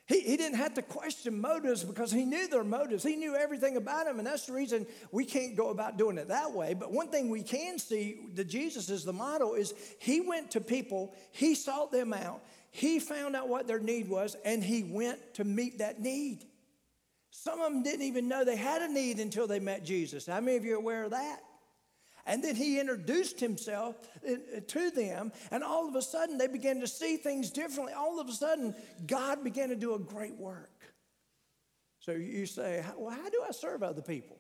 He, 0.08 0.20
he 0.20 0.38
didn't 0.38 0.58
have 0.58 0.76
to 0.76 0.84
question 0.84 1.40
motives 1.42 1.84
because 1.84 2.12
he 2.12 2.26
knew 2.26 2.48
their 2.48 2.64
motives. 2.64 3.04
He 3.04 3.16
knew 3.16 3.36
everything 3.36 3.78
about 3.78 4.06
them, 4.06 4.20
and 4.20 4.28
that's 4.28 4.46
the 4.46 4.54
reason 4.54 4.86
we 5.12 5.26
can't 5.26 5.56
go 5.56 5.70
about 5.70 5.98
doing 5.98 6.18
it 6.18 6.28
that 6.28 6.52
way. 6.52 6.76
But 6.76 6.92
one 6.92 7.10
thing 7.10 7.30
we 7.30 7.42
can 7.42 7.80
see 7.80 8.20
that 8.36 8.48
Jesus 8.48 8.90
is 8.90 9.04
the 9.04 9.14
model 9.14 9.56
is 9.56 9.74
he 10.00 10.22
went 10.22 10.52
to 10.52 10.62
people, 10.62 11.16
he 11.32 11.56
sought 11.56 11.92
them 11.92 12.14
out, 12.14 12.42
he 12.75 13.00
found 13.00 13.38
out 13.38 13.48
what 13.48 13.67
their 13.67 13.79
need 13.79 14.10
was, 14.10 14.36
and 14.44 14.62
he 14.62 14.84
went 14.84 15.36
to 15.36 15.46
meet 15.46 15.77
that 15.77 16.01
need. 16.01 16.44
Some 17.32 17.62
of 17.62 17.72
them 17.72 17.84
didn't 17.84 18.01
even 18.01 18.27
know 18.27 18.44
they 18.44 18.58
had 18.58 18.82
a 18.82 18.91
need 18.91 19.22
until 19.22 19.48
they 19.48 19.62
met 19.62 19.86
Jesus. 19.86 20.25
How 20.25 20.41
many 20.41 20.58
of 20.58 20.65
you 20.65 20.74
are 20.74 20.79
aware 20.79 21.05
of 21.05 21.12
that? 21.12 21.39
And 22.25 22.44
then 22.44 22.58
he 22.58 22.77
introduced 22.77 23.39
himself 23.39 23.96
uh, 24.27 24.34
uh, 24.34 24.60
to 24.67 24.91
them, 24.91 25.32
and 25.51 25.63
all 25.63 25.88
of 25.88 25.96
a 25.96 26.01
sudden 26.01 26.38
they 26.38 26.48
began 26.48 26.82
to 26.82 26.88
see 26.88 27.15
things 27.15 27.50
differently. 27.50 27.94
All 27.94 28.20
of 28.20 28.27
a 28.27 28.34
sudden, 28.34 28.75
God 29.08 29.41
began 29.41 29.70
to 29.70 29.77
do 29.77 29.94
a 29.94 30.00
great 30.00 30.36
work. 30.36 30.70
So 32.00 32.12
you 32.12 32.46
say, 32.46 32.84
Well, 32.98 33.15
how 33.15 33.29
do 33.29 33.41
I 33.48 33.51
serve 33.51 33.84
other 33.84 34.01
people? 34.01 34.38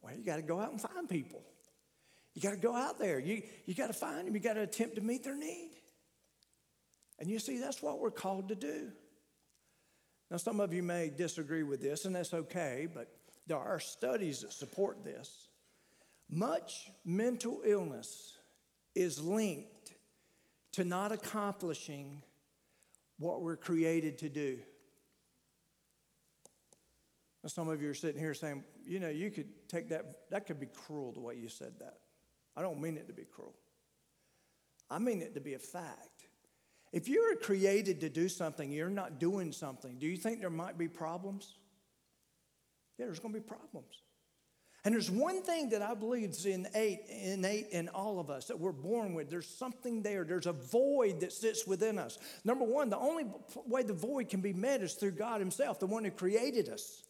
Well, 0.00 0.14
you 0.16 0.24
got 0.24 0.36
to 0.36 0.42
go 0.42 0.58
out 0.60 0.70
and 0.72 0.80
find 0.80 1.06
people. 1.06 1.42
You 2.32 2.40
got 2.40 2.52
to 2.52 2.56
go 2.56 2.74
out 2.74 2.98
there. 2.98 3.18
You, 3.18 3.42
you 3.66 3.74
got 3.74 3.88
to 3.88 3.92
find 3.92 4.26
them. 4.26 4.34
You 4.34 4.40
got 4.40 4.54
to 4.54 4.62
attempt 4.62 4.94
to 4.94 5.02
meet 5.02 5.24
their 5.24 5.36
need. 5.36 5.72
And 7.18 7.30
you 7.30 7.38
see, 7.38 7.58
that's 7.58 7.82
what 7.82 8.00
we're 8.00 8.10
called 8.10 8.48
to 8.48 8.54
do. 8.54 8.90
Now, 10.30 10.36
some 10.38 10.60
of 10.60 10.72
you 10.72 10.82
may 10.82 11.10
disagree 11.10 11.62
with 11.62 11.80
this, 11.80 12.06
and 12.06 12.14
that's 12.14 12.34
okay, 12.34 12.88
but 12.92 13.08
there 13.46 13.58
are 13.58 13.78
studies 13.78 14.40
that 14.40 14.52
support 14.52 15.04
this. 15.04 15.48
Much 16.30 16.90
mental 17.04 17.60
illness 17.64 18.38
is 18.94 19.20
linked 19.22 19.92
to 20.72 20.84
not 20.84 21.12
accomplishing 21.12 22.22
what 23.18 23.42
we're 23.42 23.56
created 23.56 24.18
to 24.18 24.28
do. 24.28 24.58
Now, 27.42 27.48
some 27.48 27.68
of 27.68 27.82
you 27.82 27.90
are 27.90 27.94
sitting 27.94 28.20
here 28.20 28.34
saying, 28.34 28.64
you 28.86 28.98
know, 28.98 29.10
you 29.10 29.30
could 29.30 29.68
take 29.68 29.90
that, 29.90 30.30
that 30.30 30.46
could 30.46 30.58
be 30.58 30.66
cruel 30.66 31.12
the 31.12 31.20
way 31.20 31.36
you 31.36 31.48
said 31.48 31.74
that. 31.78 31.98
I 32.56 32.62
don't 32.62 32.80
mean 32.80 32.96
it 32.96 33.06
to 33.08 33.12
be 33.12 33.24
cruel, 33.24 33.54
I 34.90 34.98
mean 34.98 35.22
it 35.22 35.34
to 35.34 35.40
be 35.40 35.54
a 35.54 35.58
fact. 35.58 36.28
If 36.94 37.08
you 37.08 37.28
were 37.28 37.34
created 37.34 38.02
to 38.02 38.08
do 38.08 38.28
something, 38.28 38.70
you're 38.70 38.88
not 38.88 39.18
doing 39.18 39.50
something, 39.50 39.98
do 39.98 40.06
you 40.06 40.16
think 40.16 40.40
there 40.40 40.48
might 40.48 40.78
be 40.78 40.86
problems? 40.86 41.56
Yeah, 42.98 43.06
there's 43.06 43.18
going 43.18 43.34
to 43.34 43.40
be 43.40 43.44
problems. 43.44 44.00
And 44.84 44.94
there's 44.94 45.10
one 45.10 45.42
thing 45.42 45.70
that 45.70 45.82
I 45.82 45.94
believe 45.94 46.30
is 46.30 46.46
innate, 46.46 47.00
innate 47.08 47.70
in 47.70 47.88
all 47.88 48.20
of 48.20 48.30
us 48.30 48.44
that 48.44 48.60
we're 48.60 48.70
born 48.70 49.12
with. 49.12 49.28
There's 49.28 49.48
something 49.48 50.02
there. 50.02 50.22
There's 50.22 50.46
a 50.46 50.52
void 50.52 51.18
that 51.18 51.32
sits 51.32 51.66
within 51.66 51.98
us. 51.98 52.16
Number 52.44 52.64
one, 52.64 52.90
the 52.90 52.98
only 52.98 53.24
way 53.66 53.82
the 53.82 53.92
void 53.92 54.28
can 54.28 54.40
be 54.40 54.52
met 54.52 54.80
is 54.80 54.94
through 54.94 55.12
God 55.12 55.40
Himself, 55.40 55.80
the 55.80 55.86
one 55.86 56.04
who 56.04 56.12
created 56.12 56.68
us, 56.68 57.02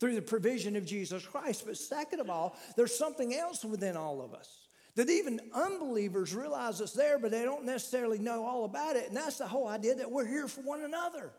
through 0.00 0.16
the 0.16 0.22
provision 0.22 0.76
of 0.76 0.84
Jesus 0.84 1.24
Christ. 1.24 1.64
But 1.64 1.78
second 1.78 2.20
of 2.20 2.28
all, 2.28 2.58
there's 2.76 2.94
something 2.94 3.34
else 3.34 3.64
within 3.64 3.96
all 3.96 4.20
of 4.20 4.34
us 4.34 4.59
that 4.96 5.08
even 5.08 5.40
unbelievers 5.54 6.34
realize 6.34 6.80
it's 6.80 6.92
there, 6.92 7.18
but 7.18 7.30
they 7.30 7.42
don't 7.42 7.64
necessarily 7.64 8.18
know 8.18 8.44
all 8.44 8.64
about 8.64 8.96
it. 8.96 9.08
And 9.08 9.16
that's 9.16 9.38
the 9.38 9.46
whole 9.46 9.68
idea 9.68 9.94
that 9.96 10.10
we're 10.10 10.26
here 10.26 10.48
for 10.48 10.62
one 10.62 10.82
another. 10.82 11.30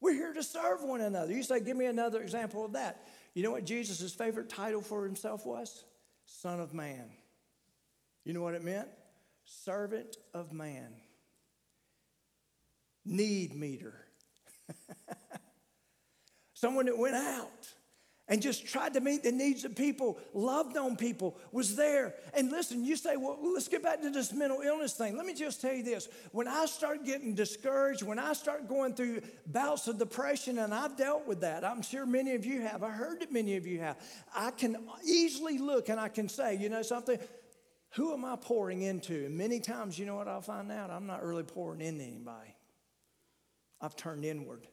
We're 0.00 0.14
here 0.14 0.32
to 0.32 0.42
serve 0.42 0.82
one 0.82 1.00
another. 1.00 1.32
You 1.32 1.42
say, 1.42 1.60
give 1.60 1.76
me 1.76 1.86
another 1.86 2.22
example 2.22 2.64
of 2.64 2.72
that. 2.72 3.06
You 3.34 3.42
know 3.42 3.50
what 3.50 3.64
Jesus' 3.64 4.14
favorite 4.14 4.48
title 4.48 4.80
for 4.80 5.04
himself 5.04 5.44
was? 5.44 5.84
Son 6.24 6.60
of 6.60 6.72
Man. 6.72 7.10
You 8.24 8.34
know 8.34 8.42
what 8.42 8.54
it 8.54 8.62
meant? 8.62 8.88
Servant 9.44 10.18
of 10.34 10.52
man. 10.52 10.92
Need 13.06 13.54
meter. 13.54 13.94
Someone 16.52 16.84
that 16.86 16.98
went 16.98 17.14
out 17.14 17.72
and 18.28 18.42
just 18.42 18.66
tried 18.66 18.94
to 18.94 19.00
meet 19.00 19.22
the 19.22 19.32
needs 19.32 19.64
of 19.64 19.74
people, 19.74 20.18
loved 20.34 20.76
on 20.76 20.96
people, 20.96 21.36
was 21.50 21.76
there. 21.76 22.14
And 22.34 22.50
listen, 22.50 22.84
you 22.84 22.96
say, 22.96 23.16
well, 23.16 23.38
let's 23.42 23.68
get 23.68 23.82
back 23.82 24.02
to 24.02 24.10
this 24.10 24.32
mental 24.32 24.60
illness 24.60 24.92
thing. 24.94 25.16
Let 25.16 25.24
me 25.24 25.34
just 25.34 25.60
tell 25.60 25.72
you 25.72 25.82
this. 25.82 26.08
When 26.32 26.46
I 26.46 26.66
start 26.66 27.04
getting 27.04 27.34
discouraged, 27.34 28.02
when 28.02 28.18
I 28.18 28.34
start 28.34 28.68
going 28.68 28.94
through 28.94 29.22
bouts 29.46 29.88
of 29.88 29.98
depression, 29.98 30.58
and 30.58 30.74
I've 30.74 30.96
dealt 30.96 31.26
with 31.26 31.40
that, 31.40 31.64
I'm 31.64 31.82
sure 31.82 32.04
many 32.04 32.34
of 32.34 32.44
you 32.44 32.60
have, 32.60 32.82
I 32.82 32.90
heard 32.90 33.20
that 33.20 33.32
many 33.32 33.56
of 33.56 33.66
you 33.66 33.80
have, 33.80 33.96
I 34.34 34.50
can 34.50 34.76
easily 35.04 35.58
look 35.58 35.88
and 35.88 35.98
I 35.98 36.08
can 36.08 36.28
say, 36.28 36.56
you 36.56 36.68
know 36.68 36.82
something? 36.82 37.18
Who 37.92 38.12
am 38.12 38.24
I 38.24 38.36
pouring 38.36 38.82
into? 38.82 39.24
And 39.24 39.36
many 39.36 39.60
times, 39.60 39.98
you 39.98 40.04
know 40.04 40.16
what 40.16 40.28
I'll 40.28 40.42
find 40.42 40.70
out? 40.70 40.90
I'm 40.90 41.06
not 41.06 41.24
really 41.24 41.44
pouring 41.44 41.80
into 41.80 42.04
anybody. 42.04 42.54
I've 43.80 43.96
turned 43.96 44.24
inward. 44.24 44.66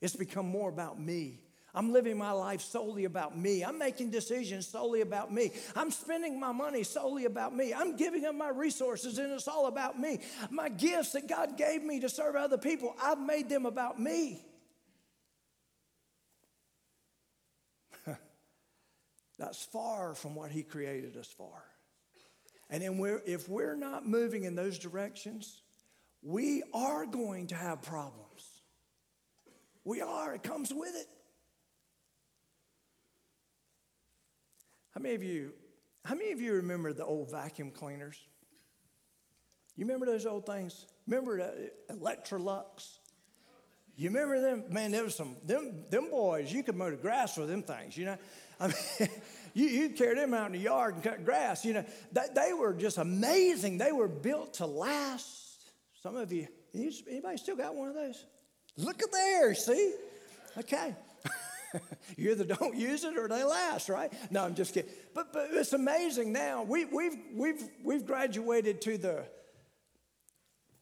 It's 0.00 0.16
become 0.16 0.46
more 0.46 0.68
about 0.68 1.00
me. 1.00 1.40
I'm 1.76 1.92
living 1.92 2.16
my 2.16 2.32
life 2.32 2.62
solely 2.62 3.04
about 3.04 3.36
me. 3.36 3.62
I'm 3.62 3.78
making 3.78 4.10
decisions 4.10 4.66
solely 4.66 5.02
about 5.02 5.30
me. 5.30 5.52
I'm 5.76 5.90
spending 5.90 6.40
my 6.40 6.50
money 6.50 6.82
solely 6.82 7.26
about 7.26 7.54
me. 7.54 7.74
I'm 7.74 7.96
giving 7.96 8.24
up 8.24 8.34
my 8.34 8.48
resources 8.48 9.18
and 9.18 9.30
it's 9.30 9.46
all 9.46 9.66
about 9.66 10.00
me. 10.00 10.20
My 10.50 10.70
gifts 10.70 11.12
that 11.12 11.28
God 11.28 11.58
gave 11.58 11.82
me 11.82 12.00
to 12.00 12.08
serve 12.08 12.34
other 12.34 12.56
people, 12.56 12.96
I've 13.00 13.20
made 13.20 13.50
them 13.50 13.66
about 13.66 14.00
me. 14.00 14.42
That's 19.38 19.62
far 19.66 20.14
from 20.14 20.34
what 20.34 20.50
He 20.50 20.62
created 20.62 21.14
us 21.18 21.28
for. 21.28 21.62
And 22.70 22.82
then 22.82 22.96
we're, 22.96 23.20
if 23.26 23.50
we're 23.50 23.76
not 23.76 24.08
moving 24.08 24.44
in 24.44 24.54
those 24.54 24.78
directions, 24.78 25.60
we 26.22 26.62
are 26.72 27.04
going 27.04 27.48
to 27.48 27.54
have 27.54 27.82
problems. 27.82 28.22
We 29.84 30.00
are, 30.00 30.34
it 30.34 30.42
comes 30.42 30.72
with 30.72 30.96
it. 30.96 31.06
How 34.96 35.02
many 35.02 35.14
of 35.14 35.22
you, 35.22 35.52
how 36.06 36.14
many 36.14 36.32
of 36.32 36.40
you 36.40 36.54
remember 36.54 36.90
the 36.94 37.04
old 37.04 37.30
vacuum 37.30 37.70
cleaners? 37.70 38.18
You 39.76 39.84
remember 39.84 40.06
those 40.06 40.24
old 40.24 40.46
things? 40.46 40.86
Remember 41.06 41.36
the 41.36 41.70
Electrolux? 41.94 42.96
You 43.96 44.08
remember 44.08 44.40
them? 44.40 44.64
Man, 44.70 44.92
there 44.92 45.04
was 45.04 45.14
some 45.14 45.36
them 45.44 45.84
them 45.90 46.08
boys. 46.08 46.50
You 46.50 46.62
could 46.62 46.76
mow 46.76 46.88
the 46.88 46.96
grass 46.96 47.36
with 47.36 47.50
them 47.50 47.62
things. 47.62 47.94
You 47.94 48.06
know, 48.06 48.16
I 48.58 48.68
mean, 48.68 48.76
you 49.52 49.66
you 49.66 49.90
carry 49.90 50.14
them 50.14 50.32
out 50.32 50.46
in 50.46 50.52
the 50.52 50.60
yard 50.60 50.94
and 50.94 51.04
cut 51.04 51.26
grass. 51.26 51.62
You 51.62 51.74
know, 51.74 51.84
they, 52.12 52.24
they 52.34 52.52
were 52.54 52.72
just 52.72 52.96
amazing. 52.96 53.76
They 53.76 53.92
were 53.92 54.08
built 54.08 54.54
to 54.54 54.66
last. 54.66 55.58
Some 56.02 56.16
of 56.16 56.32
you, 56.32 56.48
anybody 56.72 57.36
still 57.36 57.56
got 57.56 57.74
one 57.74 57.88
of 57.88 57.94
those? 57.94 58.24
Look 58.78 59.02
at 59.02 59.12
there. 59.12 59.54
See, 59.54 59.92
okay. 60.56 60.94
you 62.16 62.30
either 62.30 62.44
don't 62.44 62.76
use 62.76 63.04
it 63.04 63.16
or 63.16 63.28
they 63.28 63.44
last, 63.44 63.88
right? 63.88 64.12
No, 64.30 64.44
I'm 64.44 64.54
just 64.54 64.74
kidding. 64.74 64.90
But, 65.14 65.32
but 65.32 65.48
it's 65.52 65.72
amazing 65.72 66.32
now. 66.32 66.62
We, 66.62 66.84
we've, 66.84 67.16
we've, 67.34 67.62
we've 67.82 68.06
graduated 68.06 68.80
to 68.82 68.98
the, 68.98 69.24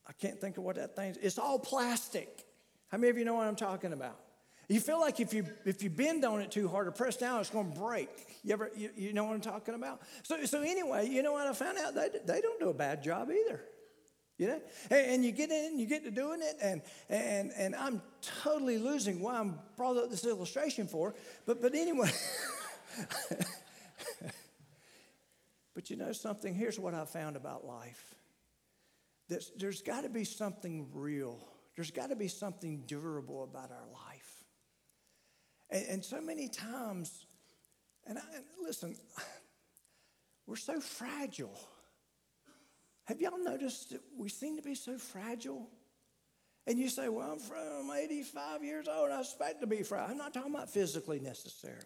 I 0.06 0.12
can't 0.12 0.40
think 0.40 0.58
of 0.58 0.64
what 0.64 0.76
that 0.76 0.96
thing 0.96 1.10
is. 1.10 1.16
It's 1.18 1.38
all 1.38 1.58
plastic. 1.58 2.44
How 2.88 2.98
many 2.98 3.10
of 3.10 3.18
you 3.18 3.24
know 3.24 3.34
what 3.34 3.46
I'm 3.46 3.56
talking 3.56 3.92
about? 3.92 4.18
You 4.68 4.80
feel 4.80 4.98
like 4.98 5.20
if 5.20 5.34
you 5.34 5.44
if 5.66 5.82
you 5.82 5.90
bend 5.90 6.24
on 6.24 6.40
it 6.40 6.50
too 6.50 6.68
hard 6.68 6.86
or 6.86 6.90
press 6.90 7.16
down, 7.16 7.40
it's 7.40 7.50
going 7.50 7.72
to 7.72 7.78
break. 7.78 8.08
You 8.42 8.54
ever 8.54 8.70
you, 8.74 8.90
you 8.96 9.12
know 9.12 9.24
what 9.24 9.34
I'm 9.34 9.40
talking 9.40 9.74
about? 9.74 10.00
So 10.22 10.42
so 10.46 10.62
anyway, 10.62 11.06
you 11.08 11.22
know 11.22 11.32
what 11.32 11.46
I 11.46 11.52
found 11.52 11.76
out? 11.78 11.94
They, 11.94 12.08
they 12.24 12.40
don't 12.40 12.58
do 12.58 12.70
a 12.70 12.74
bad 12.74 13.02
job 13.02 13.30
either. 13.30 13.60
You 14.36 14.48
know? 14.48 14.60
And, 14.90 15.24
you 15.24 15.30
get 15.30 15.50
in, 15.50 15.78
you 15.78 15.86
get 15.86 16.02
to 16.04 16.10
doing 16.10 16.40
it, 16.42 16.56
and, 16.60 16.82
and, 17.08 17.52
and 17.56 17.74
I'm 17.76 18.02
totally 18.42 18.78
losing 18.78 19.20
why 19.20 19.38
I'm 19.38 19.58
brought 19.76 19.96
up 19.96 20.10
this 20.10 20.24
illustration 20.24 20.88
for. 20.88 21.14
But, 21.46 21.62
but 21.62 21.74
anyway, 21.74 22.10
but 25.74 25.88
you 25.88 25.96
know 25.96 26.12
something? 26.12 26.52
Here's 26.54 26.80
what 26.80 26.94
I 26.94 27.04
found 27.04 27.36
about 27.36 27.64
life 27.64 28.14
there's, 29.28 29.52
there's 29.56 29.82
got 29.82 30.02
to 30.02 30.08
be 30.08 30.24
something 30.24 30.88
real, 30.92 31.38
there's 31.76 31.92
got 31.92 32.10
to 32.10 32.16
be 32.16 32.28
something 32.28 32.82
durable 32.86 33.44
about 33.44 33.70
our 33.70 33.86
life. 33.92 34.44
And, 35.70 35.86
and 35.88 36.04
so 36.04 36.20
many 36.20 36.48
times, 36.48 37.26
and, 38.06 38.18
I, 38.18 38.22
and 38.34 38.44
listen, 38.62 38.96
we're 40.46 40.56
so 40.56 40.80
fragile. 40.80 41.56
Have 43.04 43.20
y'all 43.20 43.42
noticed 43.42 43.90
that 43.90 44.00
we 44.16 44.28
seem 44.28 44.56
to 44.56 44.62
be 44.62 44.74
so 44.74 44.96
fragile? 44.96 45.68
And 46.66 46.78
you 46.78 46.88
say, 46.88 47.08
well, 47.08 47.32
I'm, 47.32 47.38
from 47.38 47.90
85 47.94 48.64
years 48.64 48.88
old. 48.88 49.10
I 49.10 49.20
expect 49.20 49.60
to 49.60 49.66
be 49.66 49.82
fragile. 49.82 50.12
I'm 50.12 50.18
not 50.18 50.32
talking 50.32 50.54
about 50.54 50.70
physically 50.70 51.20
necessarily. 51.20 51.84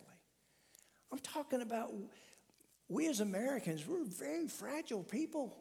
I'm 1.11 1.19
talking 1.19 1.63
about 1.63 1.93
we 2.89 3.09
as 3.09 3.21
Americans, 3.21 3.87
we're 3.87 4.05
very 4.05 4.47
fragile 4.47 5.03
people. 5.03 5.57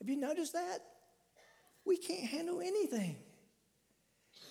Have 0.00 0.08
you 0.08 0.16
noticed 0.16 0.52
that? 0.52 0.80
We 1.84 1.96
can't 1.96 2.24
handle 2.24 2.60
anything. 2.60 3.16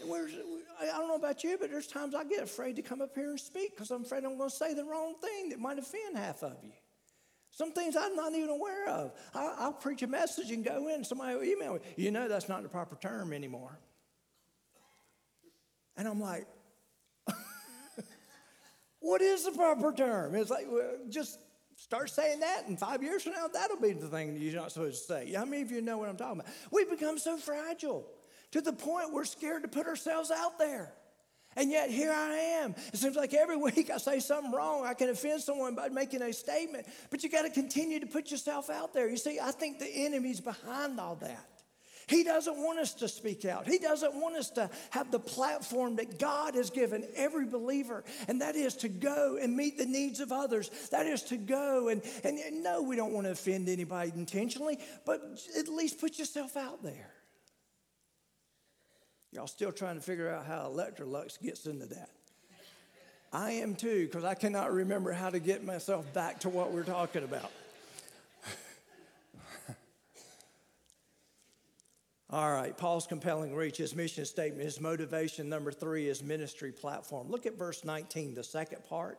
I 0.04 0.86
don't 0.86 1.08
know 1.08 1.16
about 1.16 1.44
you, 1.44 1.58
but 1.60 1.70
there's 1.70 1.88
times 1.88 2.16
I 2.16 2.24
get 2.24 2.44
afraid 2.44 2.76
to 2.78 2.82
come 2.82 3.02
up 3.02 3.14
here 3.14 3.30
and 3.30 3.40
speak 3.40 3.76
because 3.76 3.92
I'm 3.92 4.04
afraid 4.04 4.24
I'm 4.24 4.38
going 4.38 4.50
to 4.50 4.56
say 4.56 4.74
the 4.74 4.84
wrong 4.84 5.16
thing 5.22 5.50
that 5.50 5.60
might 5.60 5.78
offend 5.78 6.18
half 6.18 6.44
of 6.44 6.58
you. 6.64 6.72
Some 7.52 7.74
things 7.74 7.96
I'm 7.98 8.16
not 8.16 8.34
even 8.34 8.50
aware 8.50 8.88
of. 8.88 9.12
I'll, 9.34 9.56
I'll 9.60 9.74
preach 9.74 10.02
a 10.04 10.08
message 10.08 10.52
and 10.52 10.64
go 10.64 10.88
in, 10.88 10.96
and 10.96 11.06
somebody 11.06 11.36
will 11.36 11.44
email 11.44 11.74
me. 11.74 11.80
You 11.98 12.12
know 12.12 12.28
that's 12.28 12.48
not 12.48 12.64
the 12.64 12.70
proper 12.70 12.96
term 12.96 13.34
anymore. 13.34 13.78
And 15.98 16.08
I'm 16.08 16.22
like, 16.22 16.48
what 19.00 19.22
is 19.22 19.44
the 19.44 19.52
proper 19.52 19.92
term? 19.92 20.36
It's 20.36 20.50
like, 20.50 20.66
well, 20.70 20.98
just 21.10 21.40
start 21.76 22.10
saying 22.10 22.40
that, 22.40 22.68
and 22.68 22.80
five 22.80 23.04
years 23.04 23.24
from 23.24 23.34
now, 23.34 23.48
that'll 23.48 23.78
be 23.78 23.92
the 23.92 24.08
thing 24.08 24.34
that 24.34 24.40
you're 24.40 24.56
not 24.56 24.72
supposed 24.72 25.08
to 25.08 25.14
say. 25.14 25.34
How 25.34 25.44
many 25.44 25.62
of 25.62 25.72
you 25.72 25.82
know 25.82 25.98
what 25.98 26.08
I'm 26.08 26.16
talking 26.16 26.40
about? 26.40 26.54
We've 26.72 26.90
become 26.90 27.18
so 27.18 27.38
fragile 27.38 28.08
to 28.52 28.62
the 28.62 28.74
point 28.74 29.12
we're 29.12 29.26
scared 29.26 29.64
to 29.64 29.68
put 29.68 29.88
ourselves 29.88 30.32
out 30.32 30.58
there. 30.58 30.94
And 31.56 31.70
yet 31.70 31.90
here 31.90 32.12
I 32.12 32.36
am. 32.64 32.76
It 32.94 32.98
seems 32.98 33.16
like 33.16 33.34
every 33.34 33.58
week 33.72 33.90
I 33.90 33.98
say 33.98 34.20
something 34.20 34.52
wrong. 34.52 34.86
I 34.86 34.94
can 34.94 35.10
offend 35.10 35.42
someone 35.42 35.76
by 35.76 35.90
making 35.90 36.22
a 36.22 36.32
statement, 36.32 36.88
but 37.10 37.24
you 37.24 37.30
got 37.30 37.44
to 37.44 37.50
continue 37.50 38.00
to 38.00 38.08
put 38.08 38.32
yourself 38.32 38.70
out 38.70 38.94
there. 38.94 39.10
You 39.10 39.18
see, 39.18 39.40
I 39.40 39.52
think 39.52 39.80
the 39.80 39.90
enemy's 39.90 40.40
behind 40.40 41.00
all 41.00 41.16
that. 41.16 41.48
He 42.08 42.24
doesn't 42.24 42.58
want 42.58 42.80
us 42.80 42.94
to 42.96 43.08
speak 43.08 43.46
out. 43.46 43.68
He 43.68 43.78
doesn't 43.78 44.14
want 44.16 44.36
us 44.36 44.50
to 44.52 44.70
have 44.90 45.12
the 45.12 45.20
platform 45.20 45.96
that 45.96 46.20
God 46.20 46.56
has 46.56 46.70
given 46.70 47.08
every 47.16 47.46
believer, 47.46 48.04
and 48.28 48.42
that 48.42 48.56
is 48.56 48.76
to 48.78 48.90
go 48.90 49.38
and 49.42 49.56
meet 49.56 49.78
the 49.78 49.86
needs 49.86 50.20
of 50.20 50.32
others. 50.34 50.70
That 50.92 51.06
is 51.06 51.24
to 51.24 51.38
go 51.38 51.88
and, 51.88 52.02
and, 52.26 52.38
and 52.38 52.64
no, 52.64 52.82
we 52.82 52.98
don't 52.98 53.14
want 53.14 53.28
to 53.28 53.32
offend 53.32 53.70
anybody 53.70 54.12
intentionally, 54.14 54.78
but 55.06 55.22
at 55.58 55.70
least 55.70 56.02
put 56.02 56.20
yourself 56.20 56.58
out 56.58 56.84
there. 56.84 57.12
Y'all 59.32 59.48
still 59.48 59.72
trying 59.72 59.96
to 59.96 60.02
figure 60.02 60.30
out 60.30 60.46
how 60.46 60.70
Electrolux 60.70 61.42
gets 61.42 61.66
into 61.66 61.86
that. 61.86 62.10
I 63.32 63.52
am 63.52 63.76
too, 63.76 64.08
because 64.08 64.26
I 64.26 64.34
cannot 64.34 64.74
remember 64.74 65.14
how 65.14 65.30
to 65.30 65.40
get 65.40 65.64
myself 65.64 66.12
back 66.14 66.42
to 66.42 66.50
what 66.50 66.74
we're 66.74 66.84
talking 66.84 67.24
about. 67.24 67.50
All 72.30 72.52
right, 72.52 72.78
Paul's 72.78 73.08
compelling 73.08 73.56
reach, 73.56 73.78
his 73.78 73.96
mission 73.96 74.26
statement, 74.26 74.66
his 74.66 74.82
motivation. 74.82 75.48
Number 75.48 75.72
three 75.72 76.10
is 76.10 76.22
ministry 76.22 76.74
platform. 76.74 77.30
Look 77.30 77.46
at 77.46 77.58
verse 77.58 77.86
19, 77.86 78.36
the 78.36 78.44
second 78.44 78.84
part. 78.90 79.18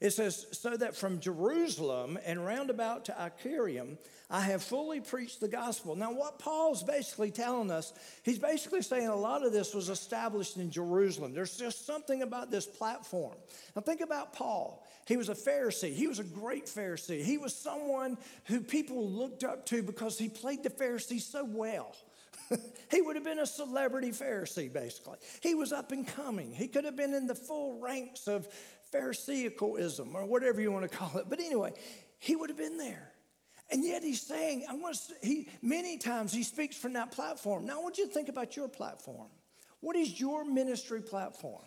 It 0.00 0.10
says, 0.10 0.46
So 0.52 0.76
that 0.76 0.96
from 0.96 1.20
Jerusalem 1.20 2.18
and 2.24 2.44
round 2.44 2.70
about 2.70 3.06
to 3.06 3.32
Illyricum, 3.44 3.98
I 4.30 4.42
have 4.42 4.62
fully 4.62 5.00
preached 5.00 5.40
the 5.40 5.48
gospel. 5.48 5.96
Now, 5.96 6.12
what 6.12 6.38
Paul's 6.38 6.82
basically 6.82 7.30
telling 7.30 7.70
us, 7.70 7.92
he's 8.22 8.38
basically 8.38 8.82
saying 8.82 9.08
a 9.08 9.16
lot 9.16 9.44
of 9.44 9.52
this 9.52 9.74
was 9.74 9.88
established 9.88 10.56
in 10.58 10.70
Jerusalem. 10.70 11.32
There's 11.32 11.56
just 11.56 11.86
something 11.86 12.22
about 12.22 12.50
this 12.50 12.66
platform. 12.66 13.34
Now, 13.74 13.82
think 13.82 14.02
about 14.02 14.34
Paul. 14.34 14.86
He 15.06 15.16
was 15.16 15.30
a 15.30 15.34
Pharisee, 15.34 15.94
he 15.94 16.06
was 16.06 16.18
a 16.18 16.24
great 16.24 16.66
Pharisee. 16.66 17.24
He 17.24 17.38
was 17.38 17.54
someone 17.54 18.18
who 18.44 18.60
people 18.60 19.08
looked 19.08 19.42
up 19.42 19.64
to 19.66 19.82
because 19.82 20.18
he 20.18 20.28
played 20.28 20.62
the 20.62 20.70
Pharisee 20.70 21.20
so 21.20 21.44
well. 21.44 21.96
he 22.90 23.00
would 23.00 23.16
have 23.16 23.24
been 23.24 23.38
a 23.38 23.46
celebrity 23.46 24.10
Pharisee, 24.10 24.72
basically. 24.72 25.18
He 25.42 25.54
was 25.54 25.72
up 25.72 25.92
and 25.92 26.06
coming. 26.06 26.52
He 26.52 26.68
could 26.68 26.84
have 26.84 26.96
been 26.96 27.14
in 27.14 27.26
the 27.26 27.34
full 27.34 27.78
ranks 27.80 28.26
of 28.26 28.48
Pharisaicalism 28.92 30.14
or 30.14 30.24
whatever 30.24 30.60
you 30.60 30.72
want 30.72 30.90
to 30.90 30.96
call 30.96 31.18
it. 31.18 31.26
But 31.28 31.40
anyway, 31.40 31.72
he 32.18 32.36
would 32.36 32.50
have 32.50 32.58
been 32.58 32.78
there. 32.78 33.12
And 33.70 33.84
yet 33.84 34.02
he's 34.02 34.22
saying, 34.22 34.64
I 34.68 34.74
want 34.74 34.96
to, 34.96 35.26
he 35.26 35.48
many 35.60 35.98
times 35.98 36.32
he 36.32 36.42
speaks 36.42 36.76
from 36.76 36.94
that 36.94 37.12
platform. 37.12 37.66
Now 37.66 37.80
I 37.80 37.82
want 37.82 37.98
you 37.98 38.06
to 38.06 38.12
think 38.12 38.28
about 38.28 38.56
your 38.56 38.68
platform. 38.68 39.28
What 39.80 39.94
is 39.94 40.18
your 40.18 40.44
ministry 40.44 41.02
platform? 41.02 41.64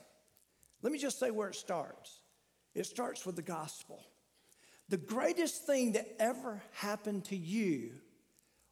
Let 0.82 0.92
me 0.92 0.98
just 0.98 1.20
say 1.20 1.30
where 1.32 1.50
it 1.50 1.56
starts. 1.56 2.22
It 2.74 2.86
starts 2.86 3.26
with 3.26 3.36
the 3.36 3.42
gospel. 3.42 4.04
The 4.90 4.98
greatest 4.98 5.66
thing 5.66 5.94
that 5.94 6.08
ever 6.20 6.62
happened 6.74 7.26
to 7.26 7.36
you 7.36 7.92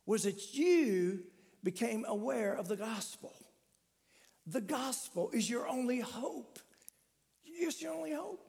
was 0.05 0.23
that 0.23 0.53
you 0.53 1.23
became 1.63 2.03
aware 2.07 2.53
of 2.53 2.67
the 2.67 2.75
gospel. 2.75 3.33
The 4.47 4.61
gospel 4.61 5.29
is 5.31 5.49
your 5.49 5.67
only 5.67 5.99
hope. 5.99 6.59
It's 7.59 7.81
your 7.81 7.93
only 7.93 8.13
hope. 8.13 8.41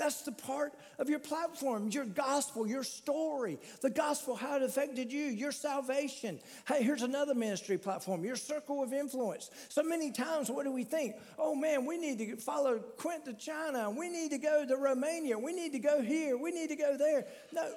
That's 0.00 0.22
the 0.22 0.32
part 0.32 0.72
of 0.98 1.10
your 1.10 1.18
platform, 1.18 1.90
your 1.90 2.06
gospel, 2.06 2.66
your 2.66 2.84
story, 2.84 3.58
the 3.82 3.90
gospel, 3.90 4.34
how 4.34 4.56
it 4.56 4.62
affected 4.62 5.12
you, 5.12 5.24
your 5.24 5.52
salvation. 5.52 6.40
Hey, 6.66 6.82
here's 6.82 7.02
another 7.02 7.34
ministry 7.34 7.76
platform, 7.76 8.24
your 8.24 8.36
circle 8.36 8.82
of 8.82 8.94
influence. 8.94 9.50
So 9.68 9.82
many 9.82 10.10
times, 10.10 10.50
what 10.50 10.64
do 10.64 10.72
we 10.72 10.84
think? 10.84 11.16
Oh 11.38 11.54
man, 11.54 11.84
we 11.84 11.98
need 11.98 12.16
to 12.16 12.36
follow 12.36 12.78
Quint 12.78 13.26
to 13.26 13.34
China. 13.34 13.90
We 13.90 14.08
need 14.08 14.30
to 14.30 14.38
go 14.38 14.64
to 14.66 14.74
Romania. 14.74 15.38
We 15.38 15.52
need 15.52 15.72
to 15.72 15.78
go 15.78 16.00
here. 16.00 16.38
We 16.38 16.50
need 16.50 16.70
to 16.70 16.76
go 16.76 16.96
there. 16.96 17.26
No, 17.52 17.70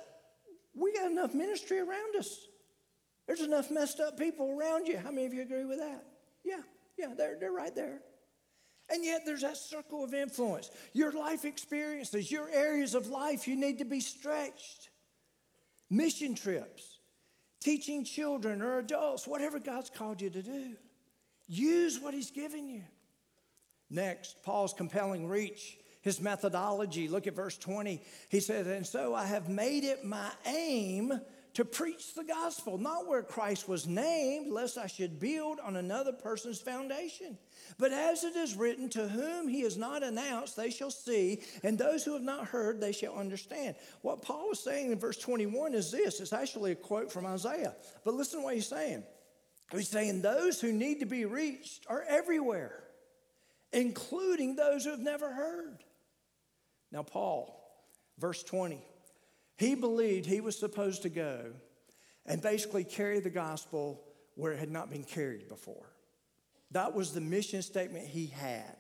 we 0.74 0.94
got 0.94 1.12
enough 1.12 1.34
ministry 1.34 1.80
around 1.80 2.16
us. 2.16 2.48
There's 3.28 3.42
enough 3.42 3.70
messed 3.70 4.00
up 4.00 4.18
people 4.18 4.58
around 4.58 4.88
you. 4.88 4.98
How 4.98 5.12
many 5.12 5.26
of 5.26 5.34
you 5.34 5.42
agree 5.42 5.66
with 5.66 5.80
that? 5.80 6.06
Yeah, 6.46 6.62
yeah, 6.98 7.14
they're, 7.18 7.38
they're 7.38 7.52
right 7.52 7.76
there. 7.76 8.00
And 8.94 9.04
yet 9.04 9.22
there's 9.26 9.42
that 9.42 9.58
circle 9.58 10.04
of 10.04 10.14
influence. 10.14 10.70
Your 10.94 11.12
life 11.12 11.46
experiences, 11.46 12.32
your 12.32 12.48
areas 12.50 12.94
of 12.94 13.08
life, 13.08 13.48
you 13.48 13.56
need 13.56 13.80
to 13.80 13.86
be 13.86 14.00
stretched. 14.00 14.90
Mission 15.90 16.36
trips, 16.36 17.00
teaching 17.60 18.04
children 18.06 18.62
or 18.62 18.78
adults, 18.78 19.28
whatever 19.28 19.58
God's 19.60 19.90
called 19.90 20.22
you 20.22 20.30
to 20.30 20.44
do. 20.44 20.76
Use 21.48 22.00
what 22.00 22.14
He's 22.14 22.30
given 22.30 22.68
you. 22.68 22.84
Next, 23.90 24.44
Paul's 24.44 24.74
compelling 24.74 25.28
reach, 25.28 25.78
his 26.02 26.22
methodology. 26.22 27.08
Look 27.08 27.28
at 27.28 27.36
verse 27.36 27.58
20. 27.58 28.02
He 28.30 28.40
says, 28.42 28.68
And 28.68 28.86
so 28.86 29.16
I 29.16 29.26
have 29.26 29.50
made 29.50 29.84
it 29.84 30.06
my 30.06 30.30
aim 30.46 31.20
to 31.54 31.66
preach 31.66 32.16
the 32.16 32.24
gospel, 32.24 32.78
not 32.78 33.08
where 33.08 33.22
Christ 33.22 33.70
was 33.70 33.88
named, 33.88 34.52
lest 34.52 34.78
I 34.78 34.88
should 34.88 35.20
build 35.20 35.60
on 35.60 35.76
another 35.76 36.12
person's 36.12 36.60
foundation. 36.60 37.38
But 37.78 37.92
as 37.92 38.24
it 38.24 38.36
is 38.36 38.56
written, 38.56 38.90
to 38.90 39.08
whom 39.08 39.48
he 39.48 39.62
has 39.62 39.78
not 39.78 40.04
announced, 40.04 40.56
they 40.56 40.70
shall 40.70 40.92
see, 40.92 41.42
and 41.64 41.78
those 41.78 42.04
who 42.04 42.14
have 42.14 42.24
not 42.24 42.48
heard, 42.48 42.80
they 42.80 42.92
shall 42.92 43.16
understand. 43.16 43.76
What 44.02 44.22
Paul 44.22 44.52
is 44.52 44.60
saying 44.60 44.92
in 44.92 45.00
verse 45.00 45.18
21 45.18 45.74
is 45.74 45.92
this 45.92 46.20
it's 46.20 46.34
actually 46.34 46.72
a 46.72 46.76
quote 46.76 47.12
from 47.12 47.26
Isaiah. 47.26 47.76
But 48.04 48.14
listen 48.14 48.40
to 48.40 48.46
what 48.46 48.56
he's 48.56 48.68
saying. 48.68 49.04
He's 49.72 49.90
saying, 49.90 50.22
Those 50.22 50.62
who 50.62 50.72
need 50.72 51.00
to 51.00 51.06
be 51.06 51.26
reached 51.26 51.86
are 51.88 52.04
everywhere, 52.08 52.84
including 53.72 54.56
those 54.56 54.86
who 54.86 54.92
have 54.92 55.00
never 55.00 55.34
heard. 55.34 55.84
Now, 56.92 57.04
Paul, 57.04 57.60
verse 58.20 58.44
20, 58.44 58.80
he 59.58 59.76
believed 59.76 60.26
he 60.26 60.42
was 60.42 60.58
supposed 60.58 61.04
to 61.04 61.10
go 61.10 61.54
and 62.26 62.42
basically 62.42 62.84
carry 62.84 63.20
the 63.20 63.30
gospel 63.30 64.04
where 64.36 64.52
it 64.52 64.60
had 64.60 64.72
not 64.72 64.90
been 64.90 65.04
carried 65.04 65.48
before. 65.48 65.93
That 66.74 66.94
was 66.94 67.14
the 67.14 67.22
mission 67.22 67.62
statement 67.62 68.06
he 68.06 68.28
had. 68.28 68.76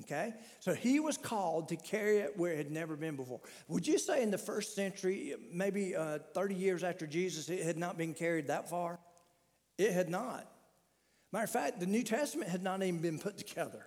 Okay? 0.00 0.34
So 0.60 0.74
he 0.74 0.98
was 0.98 1.16
called 1.16 1.68
to 1.68 1.76
carry 1.76 2.18
it 2.18 2.36
where 2.36 2.52
it 2.52 2.58
had 2.58 2.70
never 2.70 2.96
been 2.96 3.16
before. 3.16 3.40
Would 3.68 3.86
you 3.86 3.98
say 3.98 4.22
in 4.22 4.30
the 4.30 4.38
first 4.38 4.74
century, 4.74 5.34
maybe 5.52 5.94
uh, 5.94 6.18
30 6.34 6.54
years 6.54 6.82
after 6.82 7.06
Jesus, 7.06 7.48
it 7.48 7.62
had 7.62 7.76
not 7.76 7.96
been 7.96 8.14
carried 8.14 8.48
that 8.48 8.68
far? 8.68 8.98
It 9.78 9.92
had 9.92 10.08
not. 10.08 10.50
Matter 11.32 11.44
of 11.44 11.50
fact, 11.50 11.80
the 11.80 11.86
New 11.86 12.02
Testament 12.02 12.50
had 12.50 12.62
not 12.62 12.82
even 12.82 13.00
been 13.00 13.18
put 13.18 13.38
together. 13.38 13.84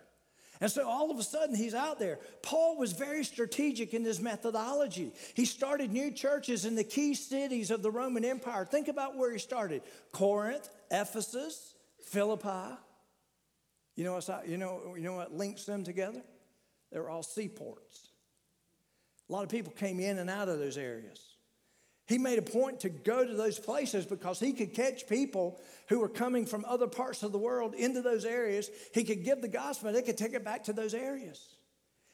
And 0.59 0.71
so 0.71 0.87
all 0.87 1.11
of 1.11 1.19
a 1.19 1.23
sudden 1.23 1.55
he's 1.55 1.75
out 1.75 1.99
there. 1.99 2.19
Paul 2.41 2.77
was 2.77 2.91
very 2.91 3.23
strategic 3.23 3.93
in 3.93 4.03
his 4.03 4.19
methodology. 4.19 5.13
He 5.35 5.45
started 5.45 5.91
new 5.91 6.11
churches 6.11 6.65
in 6.65 6.75
the 6.75 6.83
key 6.83 7.13
cities 7.13 7.69
of 7.69 7.83
the 7.83 7.91
Roman 7.91 8.25
Empire. 8.25 8.65
Think 8.65 8.87
about 8.87 9.15
where 9.15 9.31
he 9.31 9.37
started 9.37 9.83
Corinth, 10.11 10.67
Ephesus, 10.89 11.75
Philippi. 12.05 12.75
You 13.97 14.03
know, 14.03 14.13
what's, 14.13 14.29
you 14.45 14.57
know, 14.57 14.95
you 14.95 15.03
know 15.03 15.15
what 15.15 15.33
links 15.33 15.65
them 15.65 15.83
together? 15.83 16.21
They're 16.91 17.09
all 17.09 17.23
seaports. 17.23 18.11
A 19.27 19.33
lot 19.33 19.43
of 19.43 19.49
people 19.49 19.73
came 19.73 19.99
in 19.99 20.19
and 20.19 20.29
out 20.29 20.47
of 20.47 20.59
those 20.59 20.77
areas. 20.77 21.19
He 22.05 22.17
made 22.17 22.39
a 22.39 22.43
point 22.43 22.81
to 22.81 22.89
go 22.89 23.25
to 23.25 23.33
those 23.33 23.59
places 23.59 24.05
because 24.05 24.39
he 24.39 24.53
could 24.53 24.73
catch 24.73 25.07
people 25.07 25.59
who 25.89 25.99
were 25.99 26.07
coming 26.07 26.45
from 26.45 26.63
other 26.65 26.87
parts 26.87 27.23
of 27.23 27.33
the 27.33 27.37
world 27.39 27.73
into 27.73 28.01
those 28.01 28.23
areas. 28.23 28.69
He 28.93 29.03
could 29.03 29.25
give 29.25 29.41
the 29.41 29.49
gospel, 29.49 29.91
they 29.91 30.03
could 30.03 30.17
take 30.17 30.33
it 30.33 30.45
back 30.45 30.65
to 30.65 30.73
those 30.73 30.93
areas. 30.93 31.43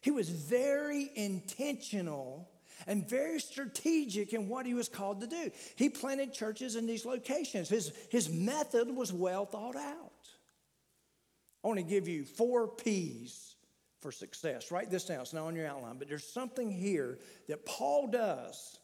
He 0.02 0.10
was 0.10 0.30
very 0.30 1.12
intentional 1.16 2.50
and 2.88 3.08
very 3.08 3.40
strategic 3.40 4.34
in 4.34 4.48
what 4.48 4.66
he 4.66 4.74
was 4.74 4.88
called 4.88 5.20
to 5.20 5.28
do. 5.28 5.52
He 5.76 5.90
planted 5.90 6.34
churches 6.34 6.76
in 6.76 6.88
these 6.88 7.06
locations. 7.06 7.68
His, 7.68 7.92
his 8.10 8.30
method 8.30 8.90
was 8.90 9.12
well 9.12 9.46
thought 9.46 9.76
out. 9.76 10.13
I 11.64 11.68
want 11.68 11.80
to 11.80 11.86
give 11.86 12.08
you 12.08 12.26
four 12.26 12.68
P's 12.68 13.56
for 14.02 14.12
success. 14.12 14.72
Write 14.72 14.92
this 14.92 15.06
down. 15.06 15.22
It's 15.22 15.34
not 15.34 15.46
on 15.46 15.56
your 15.56 15.68
outline, 15.68 15.98
but 15.98 16.10
there's 16.10 16.28
something 16.28 16.70
here 16.70 17.20
that 17.48 17.66
Paul 17.66 18.08
does, 18.08 18.78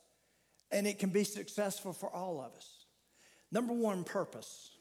and 0.71 0.87
it 0.87 0.97
can 0.97 1.09
be 1.09 1.23
successful 1.23 1.91
for 1.91 2.09
all 2.09 2.39
of 2.39 2.55
us. 2.55 2.85
Number 3.51 3.73
one, 3.73 4.03
purpose. 4.03 4.71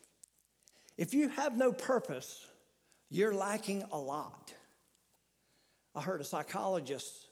If 0.96 1.14
you 1.14 1.28
have 1.28 1.56
no 1.56 1.72
purpose, 1.72 2.46
you're 3.10 3.34
lacking 3.34 3.84
a 3.90 3.98
lot. 3.98 4.52
I 5.94 6.02
heard 6.02 6.20
a 6.20 6.24
psychologist 6.24 7.27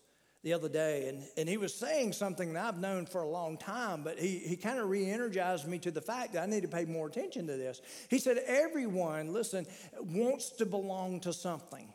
the 0.47 0.53
other 0.53 0.69
day, 0.69 1.09
and, 1.09 1.25
and 1.37 1.49
he 1.49 1.57
was 1.57 1.75
saying 1.75 2.13
something 2.13 2.53
that 2.53 2.65
I've 2.65 2.79
known 2.79 3.05
for 3.05 3.23
a 3.23 3.29
long 3.29 3.59
time, 3.59 4.05
but 4.05 4.17
he, 4.17 4.39
he 4.39 4.55
kind 4.55 4.79
of 4.79 4.89
re 4.89 5.05
energized 5.11 5.67
me 5.67 5.81
to 5.81 5.91
the 5.91 6.01
fact 6.01 6.35
that 6.35 6.45
I 6.45 6.47
need 6.47 6.63
to 6.63 6.69
pay 6.69 6.85
more 6.85 7.09
attention 7.09 7.49
to 7.49 7.57
this. 7.57 7.83
He 8.09 8.21
said, 8.21 8.39
Everyone, 8.47 9.33
listen, 9.33 9.67
wants 9.99 10.51
to 10.51 10.65
belong 10.65 11.19
to 11.23 11.33
something. 11.33 11.93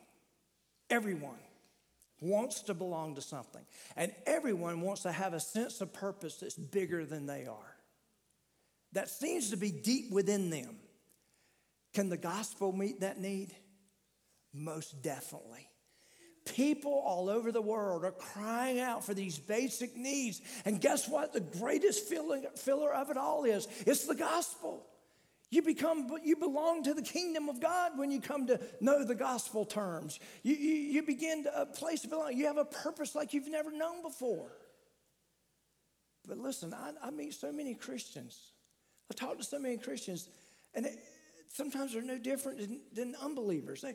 Everyone 0.90 1.38
wants 2.20 2.60
to 2.64 2.74
belong 2.74 3.14
to 3.14 3.22
something. 3.22 3.64
And 3.96 4.12
everyone 4.26 4.82
wants 4.82 5.04
to 5.04 5.12
have 5.12 5.32
a 5.32 5.40
sense 5.40 5.80
of 5.80 5.94
purpose 5.94 6.36
that's 6.36 6.54
bigger 6.54 7.06
than 7.06 7.24
they 7.24 7.46
are, 7.46 7.76
that 8.92 9.08
seems 9.08 9.48
to 9.48 9.56
be 9.56 9.70
deep 9.70 10.10
within 10.10 10.50
them. 10.50 10.76
Can 11.94 12.10
the 12.10 12.18
gospel 12.18 12.70
meet 12.70 13.00
that 13.00 13.18
need? 13.18 13.54
Most 14.52 15.00
definitely. 15.00 15.70
People 16.44 16.92
all 16.92 17.28
over 17.28 17.52
the 17.52 17.62
world 17.62 18.04
are 18.04 18.12
crying 18.12 18.80
out 18.80 19.04
for 19.04 19.14
these 19.14 19.38
basic 19.38 19.96
needs. 19.96 20.40
And 20.64 20.80
guess 20.80 21.08
what? 21.08 21.32
The 21.32 21.40
greatest 21.40 22.08
filling, 22.08 22.44
filler 22.56 22.92
of 22.92 23.10
it 23.10 23.16
all 23.16 23.44
is 23.44 23.68
it's 23.86 24.06
the 24.06 24.14
gospel. 24.14 24.86
You 25.50 25.60
become, 25.60 26.10
you 26.24 26.36
belong 26.36 26.82
to 26.84 26.94
the 26.94 27.02
kingdom 27.02 27.50
of 27.50 27.60
God 27.60 27.92
when 27.96 28.10
you 28.10 28.22
come 28.22 28.46
to 28.46 28.58
know 28.80 29.04
the 29.04 29.14
gospel 29.14 29.66
terms. 29.66 30.18
You, 30.42 30.54
you, 30.54 30.74
you 30.74 31.02
begin 31.02 31.44
to 31.44 31.60
a 31.62 31.66
place 31.66 32.00
to 32.00 32.08
belong. 32.08 32.36
You 32.36 32.46
have 32.46 32.56
a 32.56 32.64
purpose 32.64 33.14
like 33.14 33.34
you've 33.34 33.48
never 33.48 33.70
known 33.70 34.02
before. 34.02 34.50
But 36.26 36.38
listen, 36.38 36.72
I, 36.72 36.92
I 37.06 37.10
meet 37.10 37.34
so 37.34 37.52
many 37.52 37.74
Christians. 37.74 38.38
I 39.10 39.14
talk 39.14 39.36
to 39.38 39.44
so 39.44 39.58
many 39.58 39.76
Christians, 39.76 40.28
and 40.74 40.86
it, 40.86 40.98
sometimes 41.48 41.92
they're 41.92 42.02
no 42.02 42.18
different 42.18 42.58
than, 42.58 42.80
than 42.94 43.14
unbelievers. 43.22 43.82
They, 43.82 43.94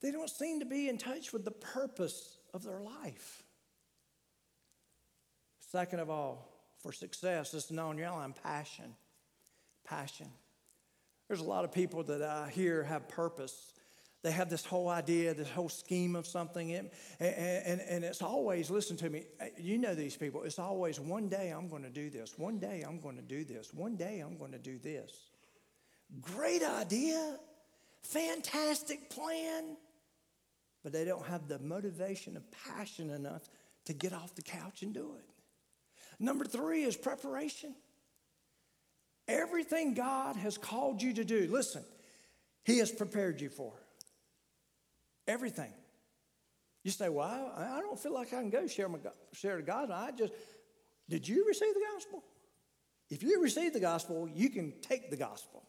they 0.00 0.10
don't 0.10 0.30
seem 0.30 0.60
to 0.60 0.66
be 0.66 0.88
in 0.88 0.98
touch 0.98 1.32
with 1.32 1.44
the 1.44 1.50
purpose 1.50 2.38
of 2.54 2.62
their 2.64 2.80
life. 2.80 3.42
Second 5.60 6.00
of 6.00 6.08
all, 6.08 6.48
for 6.78 6.92
success, 6.92 7.52
is 7.52 7.70
known 7.70 8.00
outline 8.00 8.34
passion. 8.42 8.94
Passion. 9.84 10.28
There's 11.26 11.40
a 11.40 11.44
lot 11.44 11.64
of 11.64 11.72
people 11.72 12.04
that 12.04 12.22
I 12.22 12.48
hear 12.48 12.84
have 12.84 13.08
purpose. 13.08 13.74
They 14.22 14.30
have 14.30 14.48
this 14.48 14.64
whole 14.64 14.88
idea, 14.88 15.34
this 15.34 15.50
whole 15.50 15.68
scheme 15.68 16.16
of 16.16 16.26
something. 16.26 16.72
And, 16.72 16.90
and, 17.20 17.80
and 17.80 18.04
it's 18.04 18.22
always, 18.22 18.70
listen 18.70 18.96
to 18.98 19.10
me, 19.10 19.26
you 19.58 19.78
know 19.78 19.94
these 19.94 20.16
people, 20.16 20.44
it's 20.44 20.58
always 20.58 20.98
one 20.98 21.28
day 21.28 21.50
I'm 21.50 21.68
going 21.68 21.82
to 21.82 21.90
do 21.90 22.08
this, 22.08 22.38
one 22.38 22.58
day 22.58 22.84
I'm 22.86 22.98
going 22.98 23.16
to 23.16 23.22
do 23.22 23.44
this, 23.44 23.72
one 23.74 23.96
day 23.96 24.20
I'm 24.20 24.38
going 24.38 24.52
to 24.52 24.58
do 24.58 24.78
this. 24.78 25.12
Great 26.20 26.62
idea, 26.62 27.38
fantastic 28.02 29.10
plan 29.10 29.76
but 30.82 30.92
they 30.92 31.04
don't 31.04 31.26
have 31.26 31.48
the 31.48 31.58
motivation 31.58 32.36
and 32.36 32.44
passion 32.66 33.10
enough 33.10 33.48
to 33.86 33.92
get 33.92 34.12
off 34.12 34.34
the 34.34 34.42
couch 34.42 34.82
and 34.82 34.94
do 34.94 35.14
it. 35.18 35.24
Number 36.20 36.44
three 36.44 36.82
is 36.82 36.96
preparation. 36.96 37.74
Everything 39.26 39.94
God 39.94 40.36
has 40.36 40.56
called 40.56 41.02
you 41.02 41.12
to 41.14 41.24
do, 41.24 41.48
listen, 41.50 41.84
He 42.64 42.78
has 42.78 42.90
prepared 42.90 43.40
you 43.40 43.50
for. 43.50 43.72
Everything. 45.26 45.72
You 46.84 46.90
say, 46.90 47.08
well, 47.08 47.52
I, 47.56 47.80
don't 47.80 47.98
feel 47.98 48.14
like 48.14 48.28
I 48.28 48.40
can 48.40 48.50
go 48.50 48.66
share, 48.66 48.88
my, 48.88 48.98
share 49.32 49.56
the 49.56 49.62
gospel. 49.62 49.94
I 49.94 50.10
just, 50.12 50.32
did 51.08 51.28
you 51.28 51.44
receive 51.46 51.74
the 51.74 51.82
gospel? 51.94 52.24
If 53.10 53.22
you 53.22 53.42
receive 53.42 53.72
the 53.72 53.80
gospel, 53.80 54.28
you 54.32 54.48
can 54.48 54.72
take 54.80 55.10
the 55.10 55.16
gospel 55.16 55.64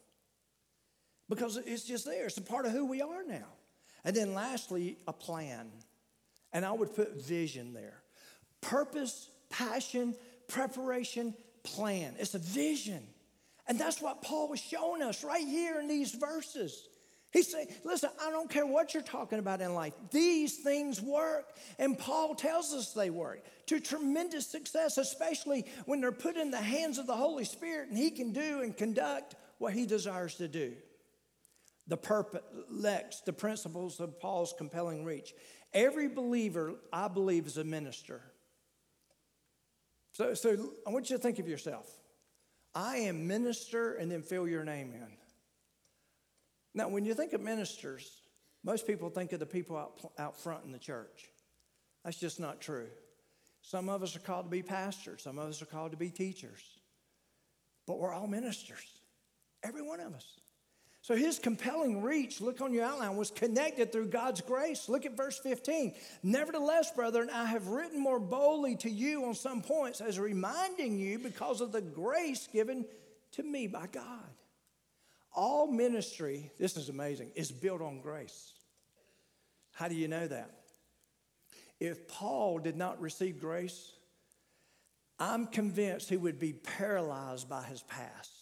because 1.28 1.56
it's 1.58 1.84
just 1.84 2.04
there. 2.04 2.26
It's 2.26 2.38
a 2.38 2.42
part 2.42 2.66
of 2.66 2.72
who 2.72 2.86
we 2.86 3.02
are 3.02 3.22
now. 3.26 3.48
And 4.04 4.14
then 4.14 4.34
lastly, 4.34 4.96
a 5.06 5.12
plan. 5.12 5.70
And 6.52 6.64
I 6.64 6.72
would 6.72 6.94
put 6.94 7.22
vision 7.22 7.74
there. 7.74 8.02
Purpose, 8.60 9.28
passion, 9.50 10.14
preparation, 10.48 11.34
plan. 11.62 12.14
It's 12.18 12.34
a 12.34 12.38
vision. 12.38 13.02
And 13.66 13.78
that's 13.78 14.00
what 14.00 14.22
Paul 14.22 14.48
was 14.48 14.60
showing 14.60 15.02
us 15.02 15.22
right 15.22 15.46
here 15.46 15.78
in 15.78 15.86
these 15.86 16.12
verses. 16.12 16.88
He's 17.32 17.52
saying, 17.52 17.68
listen, 17.84 18.10
I 18.20 18.30
don't 18.30 18.50
care 18.50 18.66
what 18.66 18.92
you're 18.92 19.04
talking 19.04 19.38
about 19.38 19.60
in 19.60 19.74
life. 19.74 19.92
These 20.10 20.58
things 20.58 21.00
work. 21.00 21.52
And 21.78 21.96
Paul 21.96 22.34
tells 22.34 22.72
us 22.72 22.92
they 22.92 23.10
work 23.10 23.44
to 23.66 23.78
tremendous 23.78 24.48
success, 24.48 24.98
especially 24.98 25.66
when 25.86 26.00
they're 26.00 26.10
put 26.10 26.36
in 26.36 26.50
the 26.50 26.58
hands 26.58 26.98
of 26.98 27.06
the 27.06 27.14
Holy 27.14 27.44
Spirit 27.44 27.88
and 27.88 27.96
he 27.96 28.10
can 28.10 28.32
do 28.32 28.62
and 28.62 28.76
conduct 28.76 29.36
what 29.58 29.72
he 29.72 29.86
desires 29.86 30.34
to 30.36 30.48
do 30.48 30.72
the 31.90 31.96
purpose, 31.96 32.40
the 33.26 33.32
principles 33.32 33.98
of 33.98 34.18
Paul's 34.20 34.54
compelling 34.56 35.04
reach. 35.04 35.34
Every 35.74 36.08
believer, 36.08 36.76
I 36.92 37.08
believe, 37.08 37.46
is 37.46 37.58
a 37.58 37.64
minister. 37.64 38.22
So, 40.12 40.34
so 40.34 40.72
I 40.86 40.90
want 40.90 41.10
you 41.10 41.16
to 41.16 41.22
think 41.22 41.40
of 41.40 41.48
yourself. 41.48 41.86
I 42.74 42.98
am 42.98 43.26
minister, 43.26 43.94
and 43.94 44.10
then 44.10 44.22
fill 44.22 44.46
your 44.46 44.64
name 44.64 44.92
in. 44.94 45.08
Now, 46.74 46.88
when 46.88 47.04
you 47.04 47.12
think 47.14 47.32
of 47.32 47.40
ministers, 47.40 48.22
most 48.62 48.86
people 48.86 49.10
think 49.10 49.32
of 49.32 49.40
the 49.40 49.46
people 49.46 49.76
out, 49.76 50.12
out 50.16 50.36
front 50.36 50.64
in 50.64 50.70
the 50.70 50.78
church. 50.78 51.28
That's 52.04 52.20
just 52.20 52.38
not 52.38 52.60
true. 52.60 52.86
Some 53.62 53.88
of 53.88 54.04
us 54.04 54.14
are 54.14 54.20
called 54.20 54.46
to 54.46 54.50
be 54.50 54.62
pastors, 54.62 55.24
some 55.24 55.40
of 55.40 55.48
us 55.48 55.60
are 55.60 55.66
called 55.66 55.90
to 55.90 55.96
be 55.96 56.10
teachers, 56.10 56.62
but 57.86 57.98
we're 57.98 58.14
all 58.14 58.28
ministers, 58.28 58.86
every 59.64 59.82
one 59.82 59.98
of 59.98 60.14
us. 60.14 60.39
So 61.10 61.16
his 61.16 61.40
compelling 61.40 62.02
reach, 62.02 62.40
look 62.40 62.60
on 62.60 62.72
your 62.72 62.84
outline, 62.84 63.16
was 63.16 63.32
connected 63.32 63.90
through 63.90 64.10
God's 64.10 64.42
grace. 64.42 64.88
Look 64.88 65.04
at 65.04 65.16
verse 65.16 65.40
15. 65.40 65.92
Nevertheless, 66.22 66.92
brethren, 66.92 67.28
I 67.34 67.46
have 67.46 67.66
written 67.66 67.98
more 67.98 68.20
boldly 68.20 68.76
to 68.76 68.88
you 68.88 69.24
on 69.24 69.34
some 69.34 69.60
points 69.60 70.00
as 70.00 70.20
reminding 70.20 71.00
you 71.00 71.18
because 71.18 71.60
of 71.60 71.72
the 71.72 71.80
grace 71.80 72.48
given 72.52 72.84
to 73.32 73.42
me 73.42 73.66
by 73.66 73.88
God. 73.88 74.22
All 75.34 75.66
ministry, 75.66 76.52
this 76.60 76.76
is 76.76 76.90
amazing, 76.90 77.32
is 77.34 77.50
built 77.50 77.82
on 77.82 78.00
grace. 78.00 78.52
How 79.72 79.88
do 79.88 79.96
you 79.96 80.06
know 80.06 80.28
that? 80.28 80.60
If 81.80 82.06
Paul 82.06 82.60
did 82.60 82.76
not 82.76 83.00
receive 83.00 83.40
grace, 83.40 83.94
I'm 85.18 85.48
convinced 85.48 86.08
he 86.08 86.16
would 86.16 86.38
be 86.38 86.52
paralyzed 86.52 87.48
by 87.48 87.64
his 87.64 87.82
past. 87.82 88.39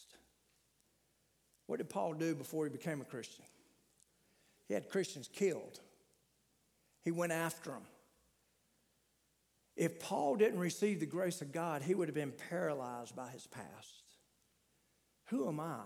What 1.68 1.76
did 1.76 1.90
Paul 1.90 2.14
do 2.14 2.34
before 2.34 2.64
he 2.64 2.70
became 2.70 3.02
a 3.02 3.04
Christian? 3.04 3.44
He 4.66 4.74
had 4.74 4.88
Christians 4.88 5.28
killed, 5.32 5.78
he 7.04 7.12
went 7.12 7.32
after 7.32 7.70
them. 7.70 7.82
If 9.76 10.00
Paul 10.00 10.34
didn't 10.34 10.58
receive 10.58 10.98
the 10.98 11.06
grace 11.06 11.40
of 11.40 11.52
God, 11.52 11.82
he 11.82 11.94
would 11.94 12.08
have 12.08 12.14
been 12.14 12.32
paralyzed 12.50 13.14
by 13.14 13.28
his 13.28 13.46
past. 13.46 14.02
Who 15.26 15.46
am 15.46 15.60
I? 15.60 15.82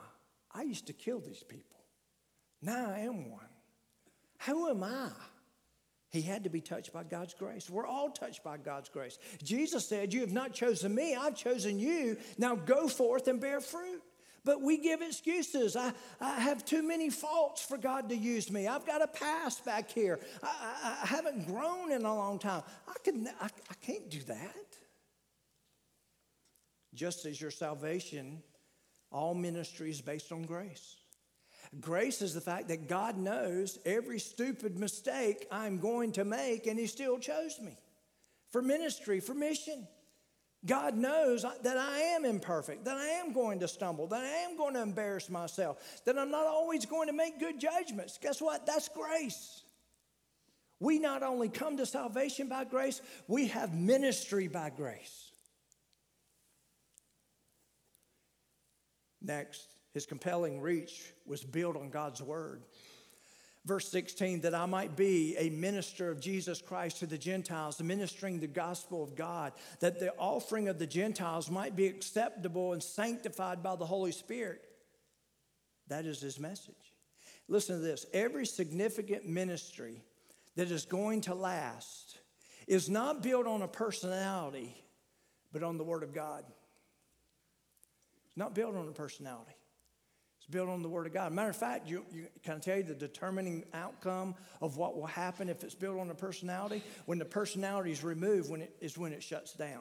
I 0.54 0.62
used 0.62 0.86
to 0.86 0.94
kill 0.94 1.18
these 1.18 1.42
people. 1.42 1.78
Now 2.62 2.90
I 2.90 3.00
am 3.00 3.30
one. 3.30 3.40
Who 4.46 4.70
am 4.70 4.82
I? 4.82 5.10
He 6.10 6.22
had 6.22 6.44
to 6.44 6.50
be 6.50 6.60
touched 6.60 6.92
by 6.92 7.04
God's 7.04 7.34
grace. 7.34 7.68
We're 7.68 7.86
all 7.86 8.10
touched 8.10 8.42
by 8.42 8.56
God's 8.56 8.88
grace. 8.88 9.18
Jesus 9.42 9.86
said, 9.86 10.14
You 10.14 10.20
have 10.20 10.32
not 10.32 10.54
chosen 10.54 10.94
me, 10.94 11.14
I've 11.14 11.36
chosen 11.36 11.78
you. 11.78 12.16
Now 12.38 12.54
go 12.54 12.88
forth 12.88 13.28
and 13.28 13.40
bear 13.40 13.60
fruit. 13.60 14.02
But 14.44 14.60
we 14.60 14.76
give 14.78 15.02
excuses. 15.02 15.76
I, 15.76 15.92
I 16.20 16.40
have 16.40 16.64
too 16.64 16.82
many 16.82 17.10
faults 17.10 17.62
for 17.62 17.78
God 17.78 18.08
to 18.08 18.16
use 18.16 18.50
me. 18.50 18.66
I've 18.66 18.86
got 18.86 19.00
a 19.00 19.06
past 19.06 19.64
back 19.64 19.90
here. 19.90 20.18
I, 20.42 20.46
I, 20.46 20.98
I 21.02 21.06
haven't 21.06 21.46
grown 21.46 21.92
in 21.92 22.04
a 22.04 22.14
long 22.14 22.38
time. 22.38 22.62
I, 22.88 22.94
can, 23.04 23.28
I, 23.40 23.46
I 23.46 23.74
can't 23.80 24.10
do 24.10 24.20
that. 24.24 24.66
Just 26.94 27.24
as 27.24 27.40
your 27.40 27.52
salvation, 27.52 28.42
all 29.12 29.34
ministry 29.34 29.90
is 29.90 30.00
based 30.00 30.32
on 30.32 30.42
grace. 30.42 30.96
Grace 31.80 32.20
is 32.20 32.34
the 32.34 32.40
fact 32.40 32.68
that 32.68 32.88
God 32.88 33.16
knows 33.16 33.78
every 33.86 34.18
stupid 34.18 34.76
mistake 34.76 35.46
I'm 35.50 35.78
going 35.78 36.12
to 36.12 36.24
make, 36.24 36.66
and 36.66 36.78
He 36.78 36.86
still 36.86 37.18
chose 37.18 37.58
me 37.60 37.78
for 38.50 38.60
ministry, 38.60 39.20
for 39.20 39.34
mission. 39.34 39.86
God 40.64 40.96
knows 40.96 41.42
that 41.42 41.76
I 41.76 41.98
am 41.98 42.24
imperfect, 42.24 42.84
that 42.84 42.96
I 42.96 43.08
am 43.08 43.32
going 43.32 43.58
to 43.60 43.68
stumble, 43.68 44.06
that 44.08 44.22
I 44.22 44.48
am 44.48 44.56
going 44.56 44.74
to 44.74 44.82
embarrass 44.82 45.28
myself, 45.28 46.02
that 46.04 46.16
I'm 46.16 46.30
not 46.30 46.46
always 46.46 46.86
going 46.86 47.08
to 47.08 47.12
make 47.12 47.40
good 47.40 47.58
judgments. 47.58 48.18
Guess 48.22 48.40
what? 48.40 48.64
That's 48.64 48.88
grace. 48.88 49.62
We 50.78 50.98
not 50.98 51.22
only 51.22 51.48
come 51.48 51.76
to 51.78 51.86
salvation 51.86 52.48
by 52.48 52.64
grace, 52.64 53.02
we 53.26 53.48
have 53.48 53.74
ministry 53.74 54.46
by 54.48 54.70
grace. 54.70 55.30
Next, 59.20 59.66
his 59.94 60.06
compelling 60.06 60.60
reach 60.60 61.12
was 61.26 61.44
built 61.44 61.76
on 61.76 61.90
God's 61.90 62.22
word. 62.22 62.62
Verse 63.64 63.88
16, 63.90 64.40
that 64.40 64.56
I 64.56 64.66
might 64.66 64.96
be 64.96 65.36
a 65.38 65.48
minister 65.50 66.10
of 66.10 66.20
Jesus 66.20 66.60
Christ 66.60 66.98
to 66.98 67.06
the 67.06 67.18
Gentiles, 67.18 67.80
ministering 67.80 68.40
the 68.40 68.48
gospel 68.48 69.04
of 69.04 69.14
God, 69.14 69.52
that 69.78 70.00
the 70.00 70.12
offering 70.18 70.66
of 70.66 70.80
the 70.80 70.86
Gentiles 70.86 71.48
might 71.48 71.76
be 71.76 71.86
acceptable 71.86 72.72
and 72.72 72.82
sanctified 72.82 73.62
by 73.62 73.76
the 73.76 73.86
Holy 73.86 74.10
Spirit. 74.10 74.62
That 75.86 76.06
is 76.06 76.20
his 76.20 76.40
message. 76.40 76.74
Listen 77.46 77.76
to 77.76 77.82
this 77.82 78.04
every 78.12 78.46
significant 78.46 79.28
ministry 79.28 80.02
that 80.56 80.70
is 80.70 80.84
going 80.84 81.20
to 81.22 81.34
last 81.34 82.18
is 82.66 82.90
not 82.90 83.22
built 83.22 83.46
on 83.46 83.62
a 83.62 83.68
personality, 83.68 84.74
but 85.52 85.62
on 85.62 85.78
the 85.78 85.84
Word 85.84 86.02
of 86.02 86.12
God. 86.12 86.44
It's 88.26 88.36
not 88.36 88.54
built 88.54 88.74
on 88.74 88.88
a 88.88 88.92
personality. 88.92 89.52
Built 90.52 90.68
on 90.68 90.82
the 90.82 90.88
Word 90.88 91.06
of 91.06 91.14
God. 91.14 91.32
Matter 91.32 91.48
of 91.48 91.56
fact, 91.56 91.88
you, 91.88 92.04
you, 92.12 92.26
can 92.42 92.56
I 92.56 92.58
tell 92.58 92.76
you 92.76 92.82
the 92.82 92.94
determining 92.94 93.64
outcome 93.72 94.34
of 94.60 94.76
what 94.76 94.94
will 94.94 95.06
happen 95.06 95.48
if 95.48 95.64
it's 95.64 95.74
built 95.74 95.98
on 95.98 96.10
a 96.10 96.14
personality? 96.14 96.84
When 97.06 97.18
the 97.18 97.24
personality 97.24 97.90
is 97.90 98.04
removed, 98.04 98.50
when 98.50 98.60
it, 98.60 98.76
is 98.78 98.98
when 98.98 99.14
it 99.14 99.22
shuts 99.22 99.54
down. 99.54 99.80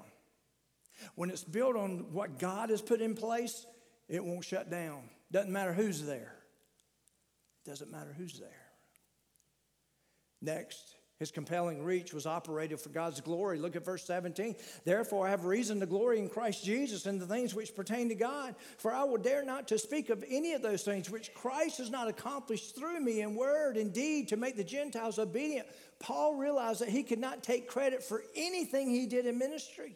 When 1.16 1.30
it's 1.30 1.44
built 1.44 1.76
on 1.76 2.14
what 2.14 2.40
God 2.40 2.70
has 2.70 2.82
put 2.82 3.02
in 3.02 3.16
place, 3.16 3.66
it 4.08 4.24
won't 4.24 4.46
shut 4.46 4.72
down. 4.72 5.10
Doesn't 5.30 5.52
matter 5.52 5.74
who's 5.74 6.06
there. 6.06 6.36
Doesn't 7.66 7.92
matter 7.92 8.16
who's 8.18 8.40
there. 8.40 8.50
Next, 10.42 10.96
His 11.22 11.30
compelling 11.30 11.84
reach 11.84 12.16
was 12.16 12.26
operated 12.26 12.80
for 12.80 12.90
God's 12.90 13.22
glory. 13.22 13.60
Look 13.60 13.76
at 13.76 13.86
verse 13.86 14.04
17. 14.06 14.56
Therefore, 14.86 15.28
I 15.28 15.30
have 15.30 15.46
reason 15.46 15.80
to 15.80 15.86
glory 15.86 16.18
in 16.18 16.28
Christ 16.28 16.66
Jesus 16.66 17.06
and 17.06 17.22
the 17.22 17.28
things 17.28 17.54
which 17.54 17.76
pertain 17.76 18.10
to 18.10 18.16
God. 18.16 18.56
For 18.80 18.92
I 18.92 19.04
will 19.04 19.20
dare 19.20 19.46
not 19.46 19.68
to 19.68 19.78
speak 19.78 20.10
of 20.10 20.26
any 20.28 20.54
of 20.54 20.64
those 20.64 20.82
things 20.82 21.12
which 21.12 21.32
Christ 21.36 21.78
has 21.78 21.92
not 21.92 22.08
accomplished 22.08 22.76
through 22.76 23.02
me 23.02 23.22
in 23.22 23.36
word 23.36 23.78
and 23.78 23.94
deed 23.94 24.30
to 24.30 24.36
make 24.36 24.58
the 24.58 24.64
Gentiles 24.64 25.20
obedient. 25.20 25.68
Paul 26.00 26.38
realized 26.38 26.82
that 26.82 26.90
he 26.90 27.04
could 27.04 27.20
not 27.20 27.44
take 27.44 27.68
credit 27.68 28.02
for 28.02 28.24
anything 28.36 28.90
he 28.90 29.06
did 29.06 29.28
in 29.28 29.38
ministry. 29.38 29.96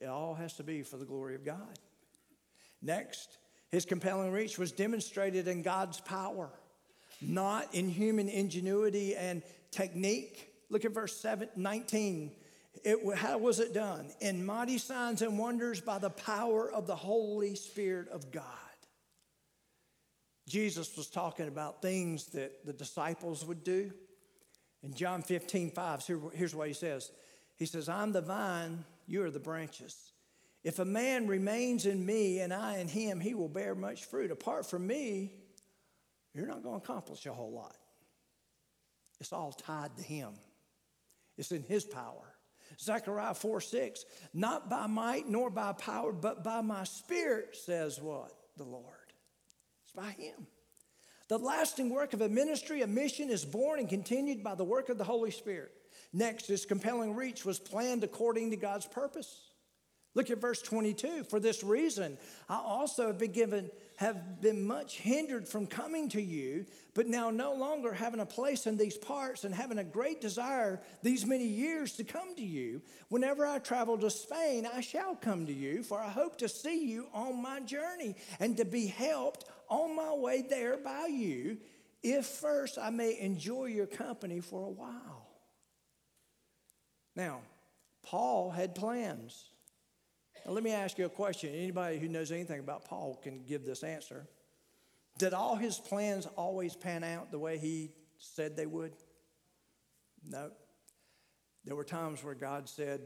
It 0.00 0.06
all 0.06 0.34
has 0.34 0.54
to 0.54 0.64
be 0.64 0.82
for 0.82 0.96
the 0.96 1.04
glory 1.04 1.36
of 1.36 1.44
God. 1.44 1.78
Next, 2.82 3.38
his 3.70 3.84
compelling 3.84 4.32
reach 4.32 4.58
was 4.58 4.72
demonstrated 4.72 5.46
in 5.46 5.62
God's 5.62 6.00
power 6.00 6.50
not 7.22 7.74
in 7.74 7.88
human 7.88 8.28
ingenuity 8.28 9.14
and 9.14 9.42
technique. 9.70 10.52
Look 10.70 10.84
at 10.84 10.92
verse 10.92 11.16
7, 11.16 11.48
19. 11.56 12.32
It, 12.84 13.16
how 13.16 13.38
was 13.38 13.60
it 13.60 13.74
done? 13.74 14.10
In 14.20 14.44
mighty 14.44 14.78
signs 14.78 15.22
and 15.22 15.38
wonders 15.38 15.80
by 15.80 15.98
the 15.98 16.10
power 16.10 16.70
of 16.70 16.86
the 16.86 16.96
Holy 16.96 17.54
Spirit 17.54 18.08
of 18.08 18.30
God. 18.32 18.44
Jesus 20.48 20.96
was 20.96 21.08
talking 21.08 21.48
about 21.48 21.82
things 21.82 22.26
that 22.26 22.66
the 22.66 22.72
disciples 22.72 23.44
would 23.44 23.62
do. 23.62 23.92
In 24.82 24.92
John 24.94 25.22
15, 25.22 25.70
5, 25.70 26.06
here's 26.34 26.54
what 26.54 26.68
he 26.68 26.74
says 26.74 27.10
He 27.56 27.66
says, 27.66 27.88
I'm 27.88 28.12
the 28.12 28.20
vine, 28.20 28.84
you 29.06 29.22
are 29.24 29.30
the 29.30 29.38
branches. 29.38 30.12
If 30.64 30.78
a 30.78 30.84
man 30.84 31.26
remains 31.26 31.86
in 31.86 32.04
me 32.04 32.40
and 32.40 32.52
I 32.52 32.78
in 32.78 32.88
him, 32.88 33.18
he 33.20 33.34
will 33.34 33.48
bear 33.48 33.74
much 33.74 34.04
fruit. 34.04 34.30
Apart 34.30 34.66
from 34.66 34.86
me, 34.86 35.32
you're 36.34 36.46
not 36.46 36.62
going 36.62 36.80
to 36.80 36.84
accomplish 36.84 37.26
a 37.26 37.32
whole 37.32 37.52
lot. 37.52 37.76
It's 39.20 39.32
all 39.32 39.52
tied 39.52 39.96
to 39.96 40.02
Him, 40.02 40.32
it's 41.38 41.52
in 41.52 41.62
His 41.62 41.84
power. 41.84 42.34
Zechariah 42.80 43.34
4 43.34 43.60
6, 43.60 44.04
not 44.32 44.70
by 44.70 44.86
might 44.86 45.28
nor 45.28 45.50
by 45.50 45.72
power, 45.72 46.10
but 46.10 46.42
by 46.42 46.62
my 46.62 46.84
spirit, 46.84 47.54
says 47.54 48.00
what? 48.00 48.32
The 48.56 48.64
Lord. 48.64 48.86
It's 49.84 49.92
by 49.92 50.10
Him. 50.10 50.46
The 51.28 51.38
lasting 51.38 51.90
work 51.90 52.14
of 52.14 52.20
a 52.20 52.28
ministry, 52.28 52.82
a 52.82 52.86
mission, 52.86 53.30
is 53.30 53.44
born 53.44 53.78
and 53.78 53.88
continued 53.88 54.42
by 54.42 54.54
the 54.54 54.64
work 54.64 54.88
of 54.88 54.98
the 54.98 55.04
Holy 55.04 55.30
Spirit. 55.30 55.72
Next, 56.12 56.46
this 56.46 56.64
compelling 56.64 57.14
reach 57.14 57.44
was 57.44 57.58
planned 57.58 58.04
according 58.04 58.50
to 58.50 58.56
God's 58.56 58.86
purpose. 58.86 59.51
Look 60.14 60.30
at 60.30 60.40
verse 60.40 60.60
22. 60.60 61.24
For 61.24 61.40
this 61.40 61.64
reason, 61.64 62.18
I 62.48 62.56
also 62.56 63.06
have 63.06 63.18
been 63.18 63.32
given, 63.32 63.70
have 63.96 64.42
been 64.42 64.66
much 64.66 64.98
hindered 64.98 65.48
from 65.48 65.66
coming 65.66 66.10
to 66.10 66.20
you, 66.20 66.66
but 66.92 67.06
now 67.06 67.30
no 67.30 67.54
longer 67.54 67.94
having 67.94 68.20
a 68.20 68.26
place 68.26 68.66
in 68.66 68.76
these 68.76 68.98
parts 68.98 69.44
and 69.44 69.54
having 69.54 69.78
a 69.78 69.84
great 69.84 70.20
desire 70.20 70.82
these 71.02 71.24
many 71.24 71.46
years 71.46 71.92
to 71.92 72.04
come 72.04 72.34
to 72.36 72.42
you. 72.42 72.82
Whenever 73.08 73.46
I 73.46 73.58
travel 73.58 73.96
to 73.98 74.10
Spain, 74.10 74.68
I 74.70 74.82
shall 74.82 75.16
come 75.16 75.46
to 75.46 75.52
you, 75.52 75.82
for 75.82 75.98
I 75.98 76.10
hope 76.10 76.36
to 76.38 76.48
see 76.48 76.86
you 76.86 77.06
on 77.14 77.40
my 77.40 77.60
journey 77.60 78.14
and 78.38 78.54
to 78.58 78.66
be 78.66 78.86
helped 78.86 79.46
on 79.70 79.96
my 79.96 80.12
way 80.12 80.42
there 80.42 80.76
by 80.76 81.06
you, 81.06 81.56
if 82.02 82.26
first 82.26 82.76
I 82.78 82.90
may 82.90 83.18
enjoy 83.18 83.66
your 83.66 83.86
company 83.86 84.40
for 84.40 84.66
a 84.66 84.70
while. 84.70 85.26
Now, 87.16 87.40
Paul 88.02 88.50
had 88.50 88.74
plans. 88.74 89.51
Now, 90.52 90.56
let 90.56 90.64
me 90.64 90.72
ask 90.72 90.98
you 90.98 91.06
a 91.06 91.08
question. 91.08 91.54
Anybody 91.54 91.98
who 91.98 92.08
knows 92.08 92.30
anything 92.30 92.60
about 92.60 92.84
Paul 92.84 93.18
can 93.22 93.42
give 93.48 93.64
this 93.64 93.82
answer. 93.82 94.26
Did 95.16 95.32
all 95.32 95.56
his 95.56 95.78
plans 95.78 96.26
always 96.36 96.76
pan 96.76 97.04
out 97.04 97.30
the 97.30 97.38
way 97.38 97.56
he 97.56 97.88
said 98.18 98.54
they 98.54 98.66
would? 98.66 98.92
No. 100.28 100.50
There 101.64 101.74
were 101.74 101.84
times 101.84 102.22
where 102.22 102.34
God 102.34 102.68
said, 102.68 103.00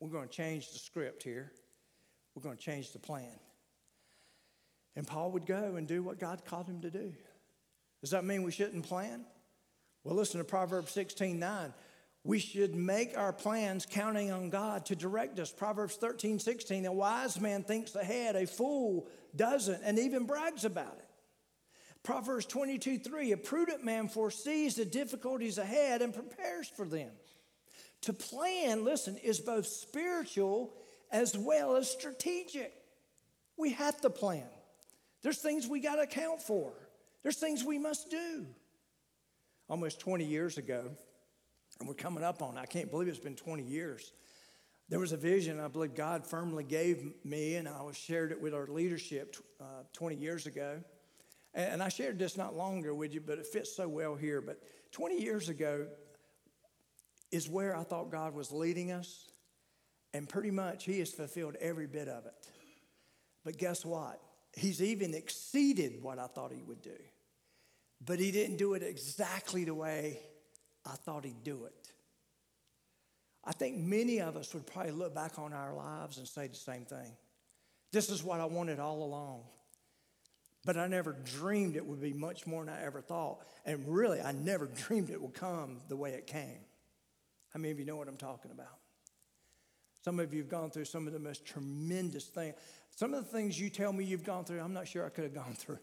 We're 0.00 0.08
going 0.08 0.28
to 0.28 0.34
change 0.34 0.72
the 0.72 0.78
script 0.78 1.22
here, 1.22 1.52
we're 2.34 2.42
going 2.42 2.56
to 2.56 2.62
change 2.62 2.92
the 2.92 2.98
plan. 2.98 3.38
And 4.96 5.06
Paul 5.06 5.30
would 5.32 5.44
go 5.44 5.76
and 5.76 5.86
do 5.86 6.02
what 6.02 6.18
God 6.18 6.42
called 6.46 6.68
him 6.68 6.80
to 6.80 6.90
do. 6.90 7.12
Does 8.00 8.12
that 8.12 8.24
mean 8.24 8.44
we 8.44 8.50
shouldn't 8.50 8.84
plan? 8.84 9.26
Well, 10.04 10.14
listen 10.14 10.38
to 10.38 10.44
Proverbs 10.44 10.90
16 10.92 11.38
9. 11.38 11.74
We 12.24 12.38
should 12.38 12.76
make 12.76 13.18
our 13.18 13.32
plans 13.32 13.84
counting 13.84 14.30
on 14.30 14.48
God 14.48 14.86
to 14.86 14.96
direct 14.96 15.40
us. 15.40 15.50
Proverbs 15.50 15.96
13, 15.96 16.38
16. 16.38 16.86
A 16.86 16.92
wise 16.92 17.40
man 17.40 17.64
thinks 17.64 17.94
ahead, 17.96 18.36
a 18.36 18.46
fool 18.46 19.08
doesn't, 19.34 19.82
and 19.84 19.98
even 19.98 20.26
brags 20.26 20.64
about 20.64 20.96
it. 20.98 21.08
Proverbs 22.04 22.46
22, 22.46 22.98
3. 22.98 23.32
A 23.32 23.36
prudent 23.36 23.84
man 23.84 24.08
foresees 24.08 24.76
the 24.76 24.84
difficulties 24.84 25.58
ahead 25.58 26.02
and 26.02 26.14
prepares 26.14 26.68
for 26.68 26.84
them. 26.84 27.10
To 28.02 28.12
plan, 28.12 28.84
listen, 28.84 29.16
is 29.16 29.40
both 29.40 29.66
spiritual 29.66 30.74
as 31.10 31.36
well 31.36 31.76
as 31.76 31.90
strategic. 31.90 32.72
We 33.56 33.72
have 33.72 34.00
to 34.00 34.10
plan. 34.10 34.46
There's 35.22 35.38
things 35.38 35.68
we 35.68 35.80
got 35.80 35.96
to 35.96 36.02
account 36.02 36.42
for, 36.42 36.72
there's 37.22 37.36
things 37.36 37.64
we 37.64 37.78
must 37.78 38.10
do. 38.10 38.46
Almost 39.68 40.00
20 40.00 40.24
years 40.24 40.58
ago, 40.58 40.90
and 41.82 41.88
we're 41.88 41.94
coming 41.94 42.22
up 42.22 42.42
on 42.42 42.56
it. 42.56 42.60
I 42.60 42.66
can't 42.66 42.92
believe 42.92 43.08
it's 43.08 43.18
been 43.18 43.34
20 43.34 43.64
years. 43.64 44.12
There 44.88 45.00
was 45.00 45.10
a 45.10 45.16
vision 45.16 45.58
I 45.58 45.66
believe 45.66 45.96
God 45.96 46.24
firmly 46.24 46.62
gave 46.62 47.12
me, 47.24 47.56
and 47.56 47.66
I 47.66 47.82
was 47.82 47.96
shared 47.96 48.30
it 48.30 48.40
with 48.40 48.54
our 48.54 48.68
leadership 48.68 49.34
uh, 49.60 49.82
20 49.92 50.14
years 50.14 50.46
ago. 50.46 50.80
And, 51.54 51.72
and 51.72 51.82
I 51.82 51.88
shared 51.88 52.20
this 52.20 52.36
not 52.36 52.54
longer 52.54 52.94
with 52.94 53.12
you, 53.12 53.20
but 53.20 53.38
it 53.38 53.46
fits 53.48 53.74
so 53.74 53.88
well 53.88 54.14
here. 54.14 54.40
But 54.40 54.60
20 54.92 55.20
years 55.20 55.48
ago 55.48 55.88
is 57.32 57.48
where 57.48 57.76
I 57.76 57.82
thought 57.82 58.12
God 58.12 58.32
was 58.32 58.52
leading 58.52 58.92
us, 58.92 59.28
and 60.14 60.28
pretty 60.28 60.52
much 60.52 60.84
He 60.84 61.00
has 61.00 61.10
fulfilled 61.10 61.56
every 61.60 61.88
bit 61.88 62.06
of 62.06 62.26
it. 62.26 62.34
But 63.44 63.58
guess 63.58 63.84
what? 63.84 64.20
He's 64.54 64.80
even 64.80 65.14
exceeded 65.14 66.00
what 66.00 66.20
I 66.20 66.28
thought 66.28 66.52
He 66.52 66.62
would 66.62 66.80
do. 66.80 67.00
But 68.06 68.20
He 68.20 68.30
didn't 68.30 68.58
do 68.58 68.74
it 68.74 68.84
exactly 68.84 69.64
the 69.64 69.74
way 69.74 70.20
I 70.86 70.94
thought 70.94 71.24
he'd 71.24 71.44
do 71.44 71.64
it. 71.64 71.92
I 73.44 73.52
think 73.52 73.78
many 73.78 74.20
of 74.20 74.36
us 74.36 74.54
would 74.54 74.66
probably 74.66 74.92
look 74.92 75.14
back 75.14 75.38
on 75.38 75.52
our 75.52 75.74
lives 75.74 76.18
and 76.18 76.26
say 76.26 76.46
the 76.46 76.54
same 76.54 76.84
thing. 76.84 77.16
This 77.90 78.08
is 78.08 78.22
what 78.22 78.40
I 78.40 78.44
wanted 78.44 78.78
all 78.78 79.02
along. 79.02 79.42
But 80.64 80.76
I 80.76 80.86
never 80.86 81.12
dreamed 81.12 81.74
it 81.74 81.84
would 81.84 82.00
be 82.00 82.12
much 82.12 82.46
more 82.46 82.64
than 82.64 82.72
I 82.72 82.84
ever 82.84 83.00
thought. 83.00 83.40
And 83.66 83.84
really, 83.88 84.20
I 84.20 84.32
never 84.32 84.66
dreamed 84.86 85.10
it 85.10 85.20
would 85.20 85.34
come 85.34 85.78
the 85.88 85.96
way 85.96 86.12
it 86.12 86.26
came. 86.26 86.60
How 87.52 87.58
many 87.58 87.72
of 87.72 87.78
you 87.78 87.84
know 87.84 87.96
what 87.96 88.08
I'm 88.08 88.16
talking 88.16 88.50
about? 88.50 88.78
Some 90.04 90.18
of 90.18 90.32
you 90.32 90.40
have 90.40 90.48
gone 90.48 90.70
through 90.70 90.86
some 90.86 91.06
of 91.06 91.12
the 91.12 91.18
most 91.18 91.44
tremendous 91.44 92.24
things. 92.24 92.54
Some 92.94 93.14
of 93.14 93.24
the 93.24 93.30
things 93.30 93.58
you 93.58 93.70
tell 93.70 93.92
me 93.92 94.04
you've 94.04 94.24
gone 94.24 94.44
through, 94.44 94.60
I'm 94.60 94.72
not 94.72 94.88
sure 94.88 95.04
I 95.04 95.10
could 95.10 95.24
have 95.24 95.34
gone 95.34 95.54
through. 95.56 95.78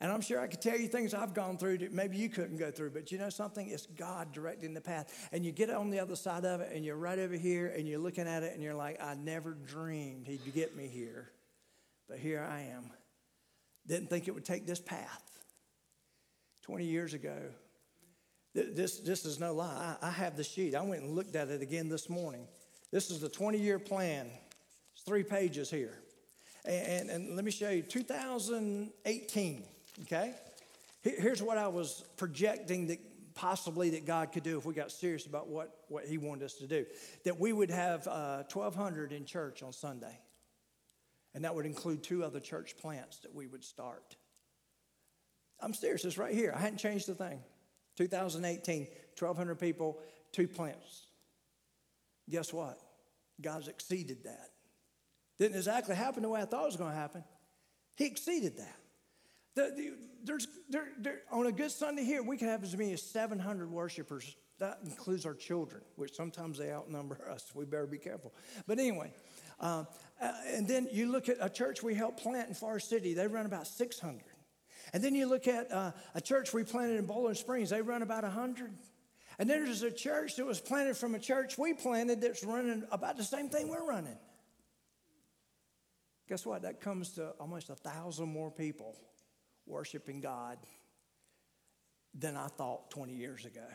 And 0.00 0.10
I'm 0.10 0.22
sure 0.22 0.40
I 0.40 0.46
could 0.46 0.62
tell 0.62 0.78
you 0.78 0.88
things 0.88 1.12
I've 1.12 1.34
gone 1.34 1.58
through 1.58 1.78
that 1.78 1.92
maybe 1.92 2.16
you 2.16 2.30
couldn't 2.30 2.56
go 2.56 2.70
through, 2.70 2.90
but 2.90 3.12
you 3.12 3.18
know 3.18 3.28
something? 3.28 3.68
It's 3.68 3.84
God 3.84 4.32
directing 4.32 4.72
the 4.72 4.80
path. 4.80 5.28
And 5.30 5.44
you 5.44 5.52
get 5.52 5.68
on 5.68 5.90
the 5.90 6.00
other 6.00 6.16
side 6.16 6.46
of 6.46 6.62
it 6.62 6.72
and 6.74 6.84
you're 6.84 6.96
right 6.96 7.18
over 7.18 7.34
here 7.34 7.66
and 7.76 7.86
you're 7.86 7.98
looking 7.98 8.26
at 8.26 8.42
it 8.42 8.54
and 8.54 8.62
you're 8.62 8.74
like, 8.74 9.00
I 9.02 9.14
never 9.14 9.52
dreamed 9.52 10.26
he'd 10.26 10.54
get 10.54 10.74
me 10.74 10.86
here. 10.86 11.30
But 12.08 12.18
here 12.18 12.46
I 12.50 12.62
am. 12.62 12.90
Didn't 13.86 14.08
think 14.08 14.26
it 14.26 14.32
would 14.32 14.44
take 14.44 14.66
this 14.66 14.80
path. 14.80 15.22
20 16.62 16.84
years 16.84 17.12
ago, 17.12 17.36
this, 18.54 19.00
this 19.00 19.26
is 19.26 19.38
no 19.38 19.52
lie. 19.52 19.96
I, 20.00 20.08
I 20.08 20.10
have 20.10 20.36
the 20.36 20.44
sheet. 20.44 20.74
I 20.74 20.82
went 20.82 21.02
and 21.02 21.14
looked 21.14 21.36
at 21.36 21.48
it 21.48 21.60
again 21.60 21.88
this 21.88 22.08
morning. 22.08 22.48
This 22.90 23.10
is 23.10 23.20
the 23.20 23.28
20 23.28 23.58
year 23.58 23.78
plan. 23.78 24.30
It's 24.94 25.02
three 25.02 25.24
pages 25.24 25.70
here. 25.70 25.98
And, 26.64 26.86
and, 26.86 27.10
and 27.10 27.36
let 27.36 27.44
me 27.44 27.50
show 27.50 27.68
you 27.68 27.82
2018 27.82 29.64
okay? 30.02 30.34
Here's 31.02 31.42
what 31.42 31.58
I 31.58 31.68
was 31.68 32.04
projecting 32.16 32.88
that 32.88 32.98
possibly 33.34 33.90
that 33.90 34.06
God 34.06 34.32
could 34.32 34.42
do 34.42 34.58
if 34.58 34.64
we 34.64 34.74
got 34.74 34.90
serious 34.90 35.26
about 35.26 35.48
what, 35.48 35.74
what 35.88 36.04
He 36.04 36.18
wanted 36.18 36.44
us 36.44 36.54
to 36.54 36.66
do. 36.66 36.84
That 37.24 37.40
we 37.40 37.52
would 37.52 37.70
have 37.70 38.06
uh, 38.06 38.42
1,200 38.52 39.12
in 39.12 39.24
church 39.24 39.62
on 39.62 39.72
Sunday. 39.72 40.18
And 41.34 41.44
that 41.44 41.54
would 41.54 41.66
include 41.66 42.02
two 42.02 42.24
other 42.24 42.40
church 42.40 42.76
plants 42.76 43.18
that 43.18 43.34
we 43.34 43.46
would 43.46 43.64
start. 43.64 44.16
I'm 45.60 45.74
serious, 45.74 46.04
it's 46.04 46.18
right 46.18 46.34
here. 46.34 46.52
I 46.54 46.60
hadn't 46.60 46.78
changed 46.78 47.06
the 47.06 47.14
thing. 47.14 47.40
2018, 47.96 48.86
1,200 49.18 49.54
people, 49.56 49.98
two 50.32 50.48
plants. 50.48 51.06
Guess 52.28 52.52
what? 52.52 52.78
God's 53.40 53.68
exceeded 53.68 54.24
that. 54.24 54.50
Didn't 55.38 55.56
exactly 55.56 55.94
happen 55.94 56.22
the 56.22 56.28
way 56.28 56.40
I 56.40 56.44
thought 56.44 56.62
it 56.62 56.66
was 56.66 56.76
going 56.76 56.90
to 56.90 56.96
happen. 56.96 57.24
He 57.96 58.06
exceeded 58.06 58.58
that. 58.58 58.79
The, 59.54 59.72
the, 59.76 59.92
there's, 60.24 60.46
there, 60.68 60.88
there, 60.98 61.22
on 61.30 61.46
a 61.46 61.52
good 61.52 61.70
Sunday 61.70 62.04
here, 62.04 62.22
we 62.22 62.36
can 62.36 62.48
have 62.48 62.62
as 62.62 62.76
many 62.76 62.92
as 62.92 63.02
700 63.02 63.70
worshipers. 63.70 64.36
That 64.58 64.78
includes 64.84 65.24
our 65.24 65.34
children, 65.34 65.82
which 65.96 66.14
sometimes 66.14 66.58
they 66.58 66.70
outnumber 66.70 67.18
us. 67.30 67.50
We 67.54 67.64
better 67.64 67.86
be 67.86 67.98
careful. 67.98 68.34
But 68.66 68.78
anyway, 68.78 69.12
uh, 69.58 69.84
uh, 70.20 70.32
and 70.48 70.68
then 70.68 70.88
you 70.92 71.10
look 71.10 71.28
at 71.28 71.38
a 71.40 71.48
church 71.48 71.82
we 71.82 71.94
helped 71.94 72.22
plant 72.22 72.48
in 72.48 72.54
Forest 72.54 72.88
City, 72.88 73.14
they 73.14 73.26
run 73.26 73.46
about 73.46 73.66
600. 73.66 74.20
And 74.92 75.02
then 75.02 75.14
you 75.14 75.26
look 75.26 75.48
at 75.48 75.70
uh, 75.72 75.92
a 76.14 76.20
church 76.20 76.52
we 76.52 76.64
planted 76.64 76.98
in 76.98 77.06
Boiling 77.06 77.34
Springs, 77.34 77.70
they 77.70 77.82
run 77.82 78.02
about 78.02 78.22
100. 78.22 78.72
And 79.38 79.48
then 79.48 79.64
there's 79.64 79.82
a 79.82 79.90
church 79.90 80.36
that 80.36 80.44
was 80.44 80.60
planted 80.60 80.96
from 80.96 81.14
a 81.14 81.18
church 81.18 81.56
we 81.56 81.72
planted 81.72 82.20
that's 82.20 82.44
running 82.44 82.84
about 82.90 83.16
the 83.16 83.24
same 83.24 83.48
thing 83.48 83.68
we're 83.68 83.86
running. 83.86 84.18
Guess 86.28 86.44
what? 86.44 86.62
That 86.62 86.80
comes 86.80 87.10
to 87.12 87.30
almost 87.40 87.70
a 87.70 87.74
thousand 87.74 88.28
more 88.28 88.50
people 88.50 88.94
worshiping 89.70 90.20
God 90.20 90.58
than 92.14 92.36
I 92.36 92.48
thought 92.48 92.90
20 92.90 93.14
years 93.14 93.44
ago. 93.44 93.66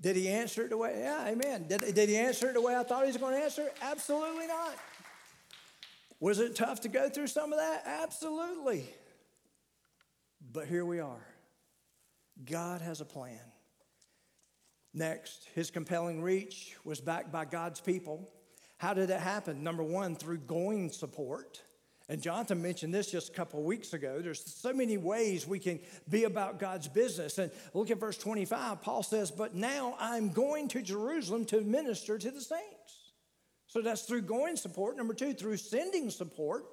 Did 0.00 0.16
he 0.16 0.28
answer 0.28 0.64
it 0.64 0.70
the 0.70 0.76
way? 0.76 0.98
Yeah, 0.98 1.28
amen. 1.28 1.66
Did, 1.68 1.94
did 1.94 2.08
he 2.08 2.16
answer 2.16 2.50
it 2.50 2.54
the 2.54 2.60
way 2.60 2.74
I 2.74 2.82
thought 2.82 3.02
he 3.02 3.08
was 3.08 3.16
going 3.16 3.34
to 3.34 3.44
answer? 3.44 3.70
Absolutely 3.80 4.48
not. 4.48 4.74
Was 6.18 6.40
it 6.40 6.56
tough 6.56 6.80
to 6.80 6.88
go 6.88 7.08
through 7.08 7.28
some 7.28 7.52
of 7.52 7.58
that? 7.58 7.82
Absolutely. 7.86 8.88
But 10.52 10.66
here 10.66 10.84
we 10.84 10.98
are. 10.98 11.24
God 12.44 12.80
has 12.80 13.00
a 13.00 13.04
plan. 13.04 13.40
Next, 14.94 15.48
his 15.54 15.70
compelling 15.70 16.22
reach 16.22 16.76
was 16.84 17.00
backed 17.00 17.32
by 17.32 17.44
God's 17.44 17.80
people. 17.80 18.28
How 18.78 18.94
did 18.94 19.10
it 19.10 19.20
happen? 19.20 19.62
Number 19.62 19.82
one, 19.82 20.16
through 20.16 20.38
going 20.38 20.90
support. 20.90 21.62
And 22.12 22.20
Jonathan 22.20 22.60
mentioned 22.60 22.92
this 22.92 23.10
just 23.10 23.30
a 23.30 23.32
couple 23.32 23.58
of 23.58 23.64
weeks 23.64 23.94
ago. 23.94 24.20
There's 24.20 24.44
so 24.44 24.74
many 24.74 24.98
ways 24.98 25.46
we 25.46 25.58
can 25.58 25.80
be 26.10 26.24
about 26.24 26.58
God's 26.58 26.86
business. 26.86 27.38
And 27.38 27.50
look 27.72 27.90
at 27.90 27.98
verse 27.98 28.18
25. 28.18 28.82
Paul 28.82 29.02
says, 29.02 29.30
But 29.30 29.54
now 29.54 29.96
I'm 29.98 30.28
going 30.28 30.68
to 30.68 30.82
Jerusalem 30.82 31.46
to 31.46 31.62
minister 31.62 32.18
to 32.18 32.30
the 32.30 32.42
saints. 32.42 33.14
So 33.66 33.80
that's 33.80 34.02
through 34.02 34.22
going 34.22 34.56
support. 34.56 34.98
Number 34.98 35.14
two, 35.14 35.32
through 35.32 35.56
sending 35.56 36.10
support. 36.10 36.66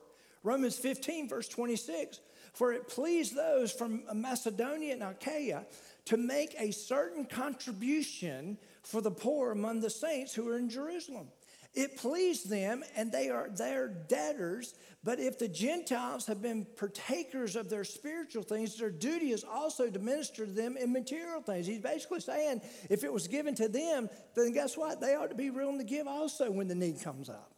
Romans 0.44 0.78
15, 0.78 1.30
verse 1.30 1.48
26. 1.48 2.20
For 2.52 2.74
it 2.74 2.90
pleased 2.90 3.34
those 3.34 3.72
from 3.72 4.04
Macedonia 4.14 4.92
and 4.92 5.04
Achaia 5.04 5.66
to 6.08 6.18
make 6.18 6.54
a 6.60 6.72
certain 6.72 7.24
contribution 7.24 8.58
for 8.84 9.00
the 9.00 9.12
poor 9.12 9.52
among 9.52 9.80
the 9.80 9.90
saints 9.90 10.36
who 10.36 10.50
are 10.50 10.58
in 10.58 10.70
Jerusalem. 10.70 11.30
It 11.74 11.98
pleased 11.98 12.50
them, 12.50 12.84
and 12.96 13.12
they 13.12 13.30
are 13.30 13.50
their 13.50 13.88
debtors. 13.88 14.74
But 15.04 15.20
if 15.20 15.38
the 15.38 15.48
Gentiles 15.48 16.26
have 16.26 16.42
been 16.42 16.66
partakers 16.76 17.56
of 17.56 17.70
their 17.70 17.84
spiritual 17.84 18.44
things, 18.44 18.78
their 18.78 18.90
duty 18.90 19.32
is 19.32 19.44
also 19.44 19.90
to 19.90 20.00
minister 20.00 20.46
to 20.46 20.52
them 20.52 20.78
in 20.78 20.92
material 20.92 21.42
things. 21.42 21.68
He's 21.68 21.80
basically 21.80 22.22
saying 22.22 22.62
if 22.90 23.04
it 23.04 23.14
was 23.14 23.28
given 23.28 23.54
to 23.56 23.68
them, 23.68 24.10
then 24.36 24.52
guess 24.52 24.76
what? 24.76 25.00
They 25.00 25.16
ought 25.16 25.30
to 25.30 25.36
be 25.36 25.52
willing 25.52 25.78
to 25.78 25.84
give 25.84 26.08
also 26.08 26.50
when 26.50 26.68
the 26.68 26.76
need 26.76 27.02
comes 27.02 27.30
up. 27.30 27.54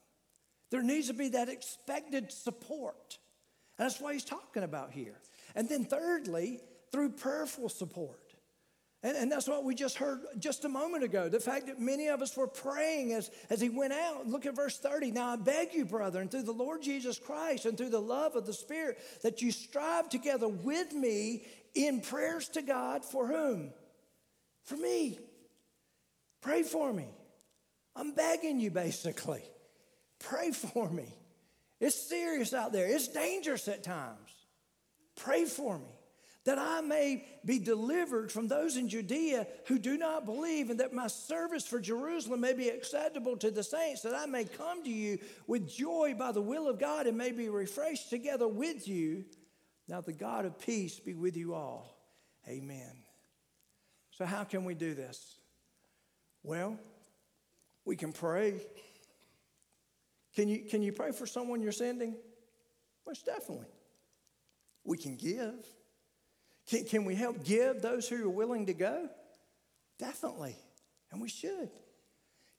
There 0.71 0.83
needs 0.83 1.07
to 1.07 1.13
be 1.13 1.29
that 1.29 1.49
expected 1.49 2.31
support. 2.31 3.17
And 3.77 3.89
that's 3.89 3.99
what 3.99 4.13
he's 4.13 4.23
talking 4.23 4.63
about 4.63 4.91
here. 4.91 5.19
And 5.55 5.67
then, 5.67 5.85
thirdly, 5.85 6.59
through 6.91 7.11
prayerful 7.11 7.69
support. 7.69 8.20
And, 9.03 9.17
and, 9.17 9.31
that's 9.31 9.47
what 9.47 9.63
we 9.63 9.73
just 9.73 9.97
heard 9.97 10.19
just 10.37 10.63
a 10.63 10.69
moment 10.69 11.03
ago. 11.03 11.27
The 11.27 11.39
fact 11.39 11.65
that 11.67 11.79
many 11.79 12.07
of 12.07 12.21
us 12.21 12.37
were 12.37 12.45
praying 12.45 13.13
as, 13.13 13.31
as 13.49 13.59
he 13.59 13.67
went 13.67 13.93
out. 13.93 14.27
Look 14.27 14.45
at 14.45 14.55
verse 14.55 14.77
30. 14.77 15.09
Now 15.11 15.29
I 15.29 15.35
beg 15.37 15.73
you, 15.73 15.85
brethren, 15.85 16.29
through 16.29 16.43
the 16.43 16.51
Lord 16.51 16.83
Jesus 16.83 17.17
Christ 17.17 17.65
and 17.65 17.75
through 17.75 17.89
the 17.89 18.01
love 18.01 18.35
of 18.35 18.45
the 18.45 18.53
Spirit, 18.53 18.99
that 19.23 19.41
you 19.41 19.51
strive 19.51 20.09
together 20.09 20.47
with 20.47 20.93
me 20.93 21.45
in 21.73 22.01
prayers 22.01 22.47
to 22.49 22.61
God 22.61 23.03
for 23.03 23.25
whom? 23.25 23.71
For 24.65 24.77
me. 24.77 25.17
Pray 26.41 26.61
for 26.61 26.93
me. 26.93 27.07
I'm 27.95 28.13
begging 28.13 28.59
you, 28.59 28.69
basically. 28.69 29.41
Pray 30.19 30.51
for 30.51 30.87
me. 30.89 31.11
It's 31.79 31.95
serious 31.95 32.53
out 32.53 32.71
there, 32.71 32.87
it's 32.87 33.07
dangerous 33.07 33.67
at 33.67 33.83
times. 33.83 34.29
Pray 35.15 35.45
for 35.45 35.79
me 35.79 35.89
that 36.43 36.57
I 36.57 36.81
may 36.81 37.23
be 37.45 37.59
delivered 37.59 38.31
from 38.31 38.47
those 38.47 38.75
in 38.75 38.89
Judea 38.89 39.45
who 39.67 39.77
do 39.77 39.97
not 39.97 40.25
believe, 40.25 40.69
and 40.69 40.79
that 40.79 40.93
my 40.93 41.07
service 41.07 41.67
for 41.67 41.79
Jerusalem 41.79 42.41
may 42.41 42.53
be 42.53 42.69
acceptable 42.69 43.37
to 43.37 43.51
the 43.51 43.63
saints, 43.63 44.01
that 44.01 44.15
I 44.15 44.25
may 44.25 44.45
come 44.45 44.83
to 44.83 44.89
you 44.89 45.19
with 45.45 45.69
joy 45.69 46.15
by 46.17 46.31
the 46.31 46.41
will 46.41 46.67
of 46.67 46.79
God 46.79 47.05
and 47.05 47.17
may 47.17 47.31
be 47.31 47.49
refreshed 47.49 48.09
together 48.09 48.47
with 48.47 48.87
you. 48.87 49.25
Now, 49.87 50.01
the 50.01 50.13
God 50.13 50.45
of 50.45 50.59
peace 50.59 50.99
be 50.99 51.13
with 51.13 51.37
you 51.37 51.53
all. 51.53 51.95
Amen. 52.47 53.03
So, 54.11 54.25
how 54.25 54.43
can 54.43 54.65
we 54.65 54.73
do 54.73 54.95
this? 54.95 55.35
Well, 56.43 56.79
we 57.85 57.95
can 57.95 58.13
pray. 58.13 58.61
Can 60.35 60.47
you, 60.47 60.59
can 60.59 60.81
you 60.81 60.91
pray 60.91 61.11
for 61.11 61.27
someone 61.27 61.61
you're 61.61 61.71
sending? 61.71 62.15
Most 63.05 63.25
definitely. 63.25 63.67
We 64.83 64.97
can 64.97 65.17
give. 65.17 65.65
Can, 66.71 66.85
can 66.85 67.03
we 67.03 67.15
help 67.15 67.43
give 67.43 67.81
those 67.81 68.07
who 68.07 68.25
are 68.25 68.29
willing 68.29 68.67
to 68.67 68.73
go? 68.73 69.09
Definitely. 69.99 70.55
And 71.11 71.21
we 71.21 71.27
should. 71.27 71.69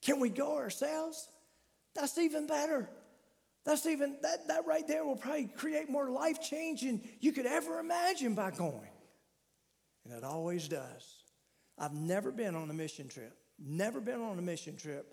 Can 0.03 0.21
we 0.21 0.29
go 0.29 0.59
ourselves? 0.59 1.27
That's 1.95 2.19
even 2.19 2.47
better. 2.47 2.91
That's 3.65 3.87
even, 3.87 4.19
that, 4.21 4.49
that 4.49 4.67
right 4.67 4.87
there 4.87 5.03
will 5.07 5.17
probably 5.17 5.47
create 5.47 5.89
more 5.89 6.11
life 6.11 6.43
change 6.43 6.83
than 6.83 7.01
you 7.21 7.33
could 7.33 7.47
ever 7.47 7.79
imagine 7.79 8.35
by 8.35 8.51
going. 8.51 8.91
And 10.05 10.13
it 10.13 10.25
always 10.25 10.69
does. 10.69 11.25
I've 11.79 11.95
never 11.95 12.31
been 12.31 12.55
on 12.55 12.69
a 12.69 12.75
mission 12.75 13.09
trip, 13.09 13.35
never 13.59 13.99
been 14.03 14.21
on 14.21 14.39
a 14.39 14.43
mission 14.43 14.77
trip 14.77 15.07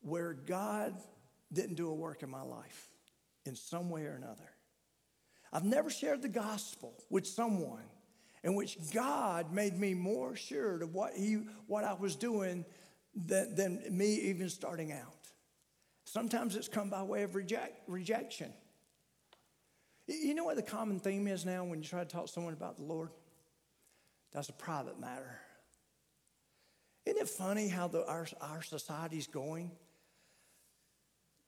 where 0.00 0.32
God 0.32 0.94
didn't 1.52 1.74
do 1.74 1.88
a 1.88 1.94
work 1.94 2.22
in 2.22 2.30
my 2.30 2.42
life 2.42 2.88
in 3.46 3.56
some 3.56 3.90
way 3.90 4.04
or 4.04 4.14
another. 4.14 4.48
I've 5.52 5.64
never 5.64 5.90
shared 5.90 6.22
the 6.22 6.28
gospel 6.28 6.94
with 7.10 7.26
someone 7.26 7.82
in 8.44 8.54
which 8.54 8.76
God 8.92 9.52
made 9.52 9.78
me 9.78 9.94
more 9.94 10.34
sure 10.34 10.82
of 10.82 10.94
what, 10.94 11.14
he, 11.14 11.42
what 11.66 11.84
I 11.84 11.94
was 11.94 12.16
doing 12.16 12.64
than, 13.14 13.54
than 13.54 13.82
me 13.90 14.14
even 14.14 14.48
starting 14.48 14.92
out. 14.92 15.14
Sometimes 16.04 16.56
it's 16.56 16.68
come 16.68 16.90
by 16.90 17.02
way 17.02 17.22
of 17.22 17.34
reject, 17.34 17.88
rejection. 17.88 18.52
You 20.08 20.34
know 20.34 20.44
what 20.44 20.56
the 20.56 20.62
common 20.62 20.98
theme 20.98 21.28
is 21.28 21.46
now 21.46 21.64
when 21.64 21.80
you 21.80 21.88
try 21.88 22.00
to 22.00 22.08
talk 22.08 22.26
to 22.26 22.32
someone 22.32 22.52
about 22.52 22.76
the 22.76 22.82
Lord? 22.82 23.10
That's 24.32 24.48
a 24.48 24.52
private 24.54 24.98
matter. 24.98 25.38
Isn't 27.06 27.20
it 27.20 27.28
funny 27.28 27.68
how 27.68 27.88
the, 27.88 28.06
our, 28.06 28.26
our 28.40 28.62
society's 28.62 29.26
going? 29.26 29.70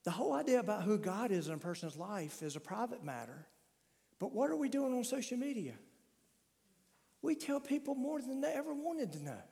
The 0.04 0.10
whole 0.10 0.34
idea 0.34 0.60
about 0.60 0.82
who 0.82 0.98
God 0.98 1.30
is 1.30 1.48
in 1.48 1.54
a 1.54 1.58
person's 1.58 1.96
life 1.96 2.42
is 2.42 2.56
a 2.56 2.60
private 2.60 3.02
matter. 3.02 3.46
But 4.18 4.32
what 4.32 4.50
are 4.50 4.56
we 4.56 4.68
doing 4.68 4.94
on 4.94 5.02
social 5.02 5.38
media? 5.38 5.74
We 7.24 7.34
tell 7.34 7.58
people 7.58 7.94
more 7.94 8.20
than 8.20 8.42
they 8.42 8.52
ever 8.52 8.74
wanted 8.74 9.12
to 9.12 9.24
know. 9.24 9.42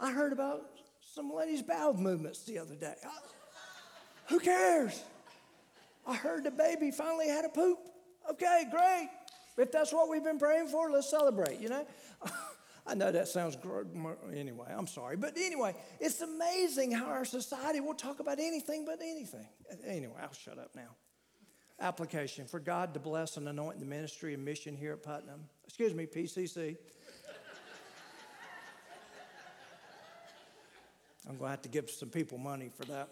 I 0.00 0.10
heard 0.10 0.32
about 0.32 0.62
some 1.14 1.32
lady's 1.32 1.62
bowel 1.62 1.94
movements 1.94 2.42
the 2.42 2.58
other 2.58 2.74
day. 2.74 2.94
I, 3.04 3.08
who 4.26 4.40
cares? 4.40 5.00
I 6.04 6.16
heard 6.16 6.42
the 6.42 6.50
baby 6.50 6.90
finally 6.90 7.28
had 7.28 7.44
a 7.44 7.48
poop. 7.48 7.78
Okay, 8.28 8.64
great. 8.68 9.10
If 9.56 9.70
that's 9.70 9.92
what 9.92 10.08
we've 10.08 10.24
been 10.24 10.40
praying 10.40 10.66
for, 10.66 10.90
let's 10.90 11.08
celebrate, 11.08 11.60
you 11.60 11.68
know? 11.68 11.86
I 12.86 12.94
know 12.94 13.12
that 13.12 13.28
sounds 13.28 13.54
gross. 13.54 13.86
anyway, 14.34 14.66
I'm 14.76 14.88
sorry. 14.88 15.16
But 15.16 15.34
anyway, 15.36 15.76
it's 16.00 16.20
amazing 16.20 16.90
how 16.90 17.06
our 17.06 17.24
society 17.24 17.78
will 17.78 17.94
talk 17.94 18.18
about 18.18 18.40
anything 18.40 18.84
but 18.84 18.98
anything. 19.00 19.46
Anyway, 19.86 20.16
I'll 20.20 20.32
shut 20.32 20.58
up 20.58 20.70
now 20.74 20.96
application 21.80 22.46
for 22.46 22.58
God 22.58 22.94
to 22.94 23.00
bless 23.00 23.36
and 23.36 23.48
anoint 23.48 23.78
the 23.80 23.86
ministry 23.86 24.34
and 24.34 24.44
mission 24.44 24.76
here 24.76 24.92
at 24.92 25.02
Putnam. 25.02 25.44
Excuse 25.64 25.94
me, 25.94 26.06
PCC. 26.06 26.76
I'm 31.28 31.36
going 31.36 31.48
to 31.48 31.50
have 31.50 31.62
to 31.62 31.68
give 31.68 31.90
some 31.90 32.08
people 32.08 32.38
money 32.38 32.70
for 32.74 32.84
that. 32.86 33.08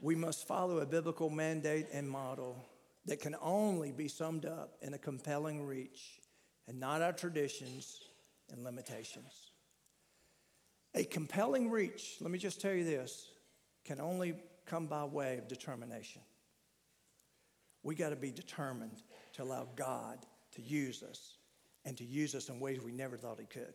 We 0.00 0.14
must 0.14 0.46
follow 0.46 0.78
a 0.78 0.86
biblical 0.86 1.28
mandate 1.28 1.88
and 1.92 2.08
model 2.08 2.64
that 3.06 3.20
can 3.20 3.34
only 3.42 3.92
be 3.92 4.08
summed 4.08 4.46
up 4.46 4.76
in 4.80 4.94
a 4.94 4.98
compelling 4.98 5.66
reach 5.66 6.20
and 6.68 6.78
not 6.78 7.02
our 7.02 7.12
traditions 7.12 8.00
and 8.52 8.62
limitations. 8.64 9.50
A 10.94 11.04
compelling 11.04 11.70
reach, 11.70 12.16
let 12.20 12.30
me 12.30 12.38
just 12.38 12.60
tell 12.60 12.72
you 12.72 12.84
this, 12.84 13.30
can 13.84 14.00
only 14.00 14.34
come 14.66 14.86
by 14.86 15.04
way 15.04 15.38
of 15.38 15.48
determination. 15.48 16.22
We 17.82 17.94
got 17.94 18.10
to 18.10 18.16
be 18.16 18.30
determined 18.30 19.02
to 19.34 19.42
allow 19.42 19.68
God 19.76 20.18
to 20.52 20.62
use 20.62 21.02
us 21.02 21.38
and 21.84 21.96
to 21.96 22.04
use 22.04 22.34
us 22.34 22.48
in 22.48 22.60
ways 22.60 22.80
we 22.80 22.92
never 22.92 23.16
thought 23.16 23.38
He 23.40 23.46
could. 23.46 23.74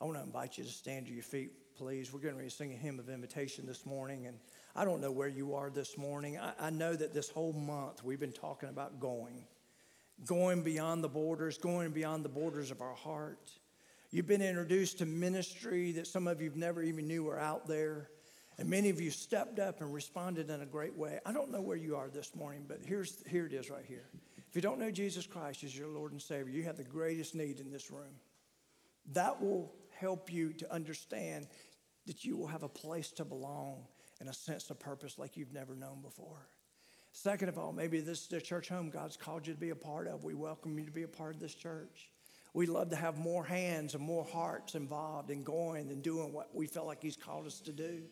I 0.00 0.06
want 0.06 0.16
to 0.16 0.22
invite 0.24 0.56
you 0.56 0.64
to 0.64 0.70
stand 0.70 1.06
to 1.06 1.12
your 1.12 1.22
feet, 1.22 1.52
please. 1.76 2.10
We're 2.10 2.20
going 2.20 2.38
to 2.38 2.50
sing 2.50 2.72
a 2.72 2.76
hymn 2.76 2.98
of 2.98 3.10
invitation 3.10 3.66
this 3.66 3.84
morning. 3.84 4.26
And 4.26 4.38
I 4.74 4.86
don't 4.86 5.02
know 5.02 5.12
where 5.12 5.28
you 5.28 5.54
are 5.54 5.68
this 5.68 5.98
morning. 5.98 6.38
I, 6.38 6.52
I 6.58 6.70
know 6.70 6.94
that 6.94 7.12
this 7.12 7.28
whole 7.28 7.52
month 7.52 8.02
we've 8.02 8.20
been 8.20 8.32
talking 8.32 8.70
about 8.70 8.98
going, 8.98 9.44
going 10.24 10.62
beyond 10.62 11.04
the 11.04 11.08
borders, 11.08 11.58
going 11.58 11.90
beyond 11.90 12.24
the 12.24 12.30
borders 12.30 12.70
of 12.70 12.80
our 12.80 12.94
heart. 12.94 13.50
You've 14.10 14.26
been 14.26 14.42
introduced 14.42 14.98
to 14.98 15.06
ministry 15.06 15.92
that 15.92 16.06
some 16.06 16.26
of 16.26 16.40
you've 16.40 16.56
never 16.56 16.82
even 16.82 17.06
knew 17.06 17.24
were 17.24 17.38
out 17.38 17.68
there. 17.68 18.08
And 18.60 18.68
many 18.68 18.90
of 18.90 19.00
you 19.00 19.10
stepped 19.10 19.58
up 19.58 19.80
and 19.80 19.90
responded 19.90 20.50
in 20.50 20.60
a 20.60 20.66
great 20.66 20.94
way. 20.94 21.18
I 21.24 21.32
don't 21.32 21.50
know 21.50 21.62
where 21.62 21.78
you 21.78 21.96
are 21.96 22.10
this 22.10 22.36
morning, 22.36 22.66
but 22.68 22.80
here's, 22.84 23.24
here 23.26 23.46
it 23.46 23.54
is 23.54 23.70
right 23.70 23.86
here. 23.88 24.10
If 24.50 24.54
you 24.54 24.60
don't 24.60 24.78
know 24.78 24.90
Jesus 24.90 25.26
Christ 25.26 25.64
as 25.64 25.74
your 25.74 25.88
Lord 25.88 26.12
and 26.12 26.20
Savior, 26.20 26.52
you 26.52 26.64
have 26.64 26.76
the 26.76 26.84
greatest 26.84 27.34
need 27.34 27.58
in 27.58 27.70
this 27.70 27.90
room. 27.90 28.20
That 29.12 29.40
will 29.40 29.72
help 29.98 30.30
you 30.30 30.52
to 30.52 30.70
understand 30.70 31.46
that 32.06 32.22
you 32.22 32.36
will 32.36 32.48
have 32.48 32.62
a 32.62 32.68
place 32.68 33.10
to 33.12 33.24
belong 33.24 33.86
and 34.20 34.28
a 34.28 34.34
sense 34.34 34.68
of 34.68 34.78
purpose 34.78 35.18
like 35.18 35.38
you've 35.38 35.54
never 35.54 35.74
known 35.74 36.02
before. 36.02 36.46
Second 37.12 37.48
of 37.48 37.56
all, 37.56 37.72
maybe 37.72 38.00
this 38.00 38.20
is 38.20 38.26
the 38.26 38.42
church 38.42 38.68
home 38.68 38.90
God's 38.90 39.16
called 39.16 39.46
you 39.46 39.54
to 39.54 39.58
be 39.60 39.70
a 39.70 39.74
part 39.74 40.06
of. 40.06 40.22
We 40.22 40.34
welcome 40.34 40.78
you 40.78 40.84
to 40.84 40.92
be 40.92 41.04
a 41.04 41.08
part 41.08 41.34
of 41.34 41.40
this 41.40 41.54
church. 41.54 42.10
We'd 42.52 42.68
love 42.68 42.90
to 42.90 42.96
have 42.96 43.16
more 43.16 43.44
hands 43.44 43.94
and 43.94 44.04
more 44.04 44.26
hearts 44.26 44.74
involved 44.74 45.30
in 45.30 45.44
going 45.44 45.90
and 45.90 46.02
doing 46.02 46.34
what 46.34 46.54
we 46.54 46.66
feel 46.66 46.84
like 46.84 47.00
He's 47.00 47.16
called 47.16 47.46
us 47.46 47.60
to 47.60 47.72
do. 47.72 48.02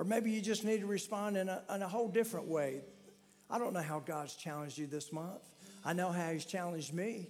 Or 0.00 0.04
maybe 0.04 0.30
you 0.30 0.40
just 0.40 0.64
need 0.64 0.80
to 0.80 0.86
respond 0.86 1.36
in 1.36 1.50
a, 1.50 1.62
in 1.74 1.82
a 1.82 1.86
whole 1.86 2.08
different 2.08 2.46
way. 2.46 2.80
I 3.50 3.58
don't 3.58 3.74
know 3.74 3.82
how 3.82 3.98
God's 3.98 4.34
challenged 4.34 4.78
you 4.78 4.86
this 4.86 5.12
month. 5.12 5.42
I 5.84 5.92
know 5.92 6.10
how 6.10 6.30
He's 6.30 6.46
challenged 6.46 6.94
me, 6.94 7.28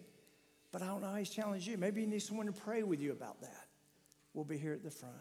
but 0.70 0.80
I 0.80 0.86
don't 0.86 1.00
know 1.00 1.08
how 1.08 1.16
He's 1.16 1.30
challenged 1.30 1.66
you. 1.66 1.76
Maybe 1.76 2.00
you 2.00 2.06
need 2.06 2.22
someone 2.22 2.46
to 2.46 2.52
pray 2.52 2.84
with 2.84 3.00
you 3.00 3.10
about 3.10 3.40
that. 3.40 3.66
We'll 4.34 4.44
be 4.44 4.56
here 4.56 4.72
at 4.72 4.84
the 4.84 4.90
front. 4.92 5.16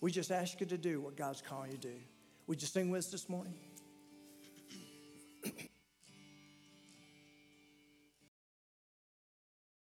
We 0.00 0.10
just 0.10 0.30
ask 0.30 0.58
you 0.60 0.66
to 0.66 0.78
do 0.78 1.02
what 1.02 1.14
God's 1.14 1.42
calling 1.42 1.72
you 1.72 1.76
to 1.76 1.88
do. 1.88 1.96
Would 2.46 2.62
you 2.62 2.68
sing 2.68 2.88
with 2.88 3.00
us 3.00 3.10
this 3.10 3.28
morning? 3.28 3.52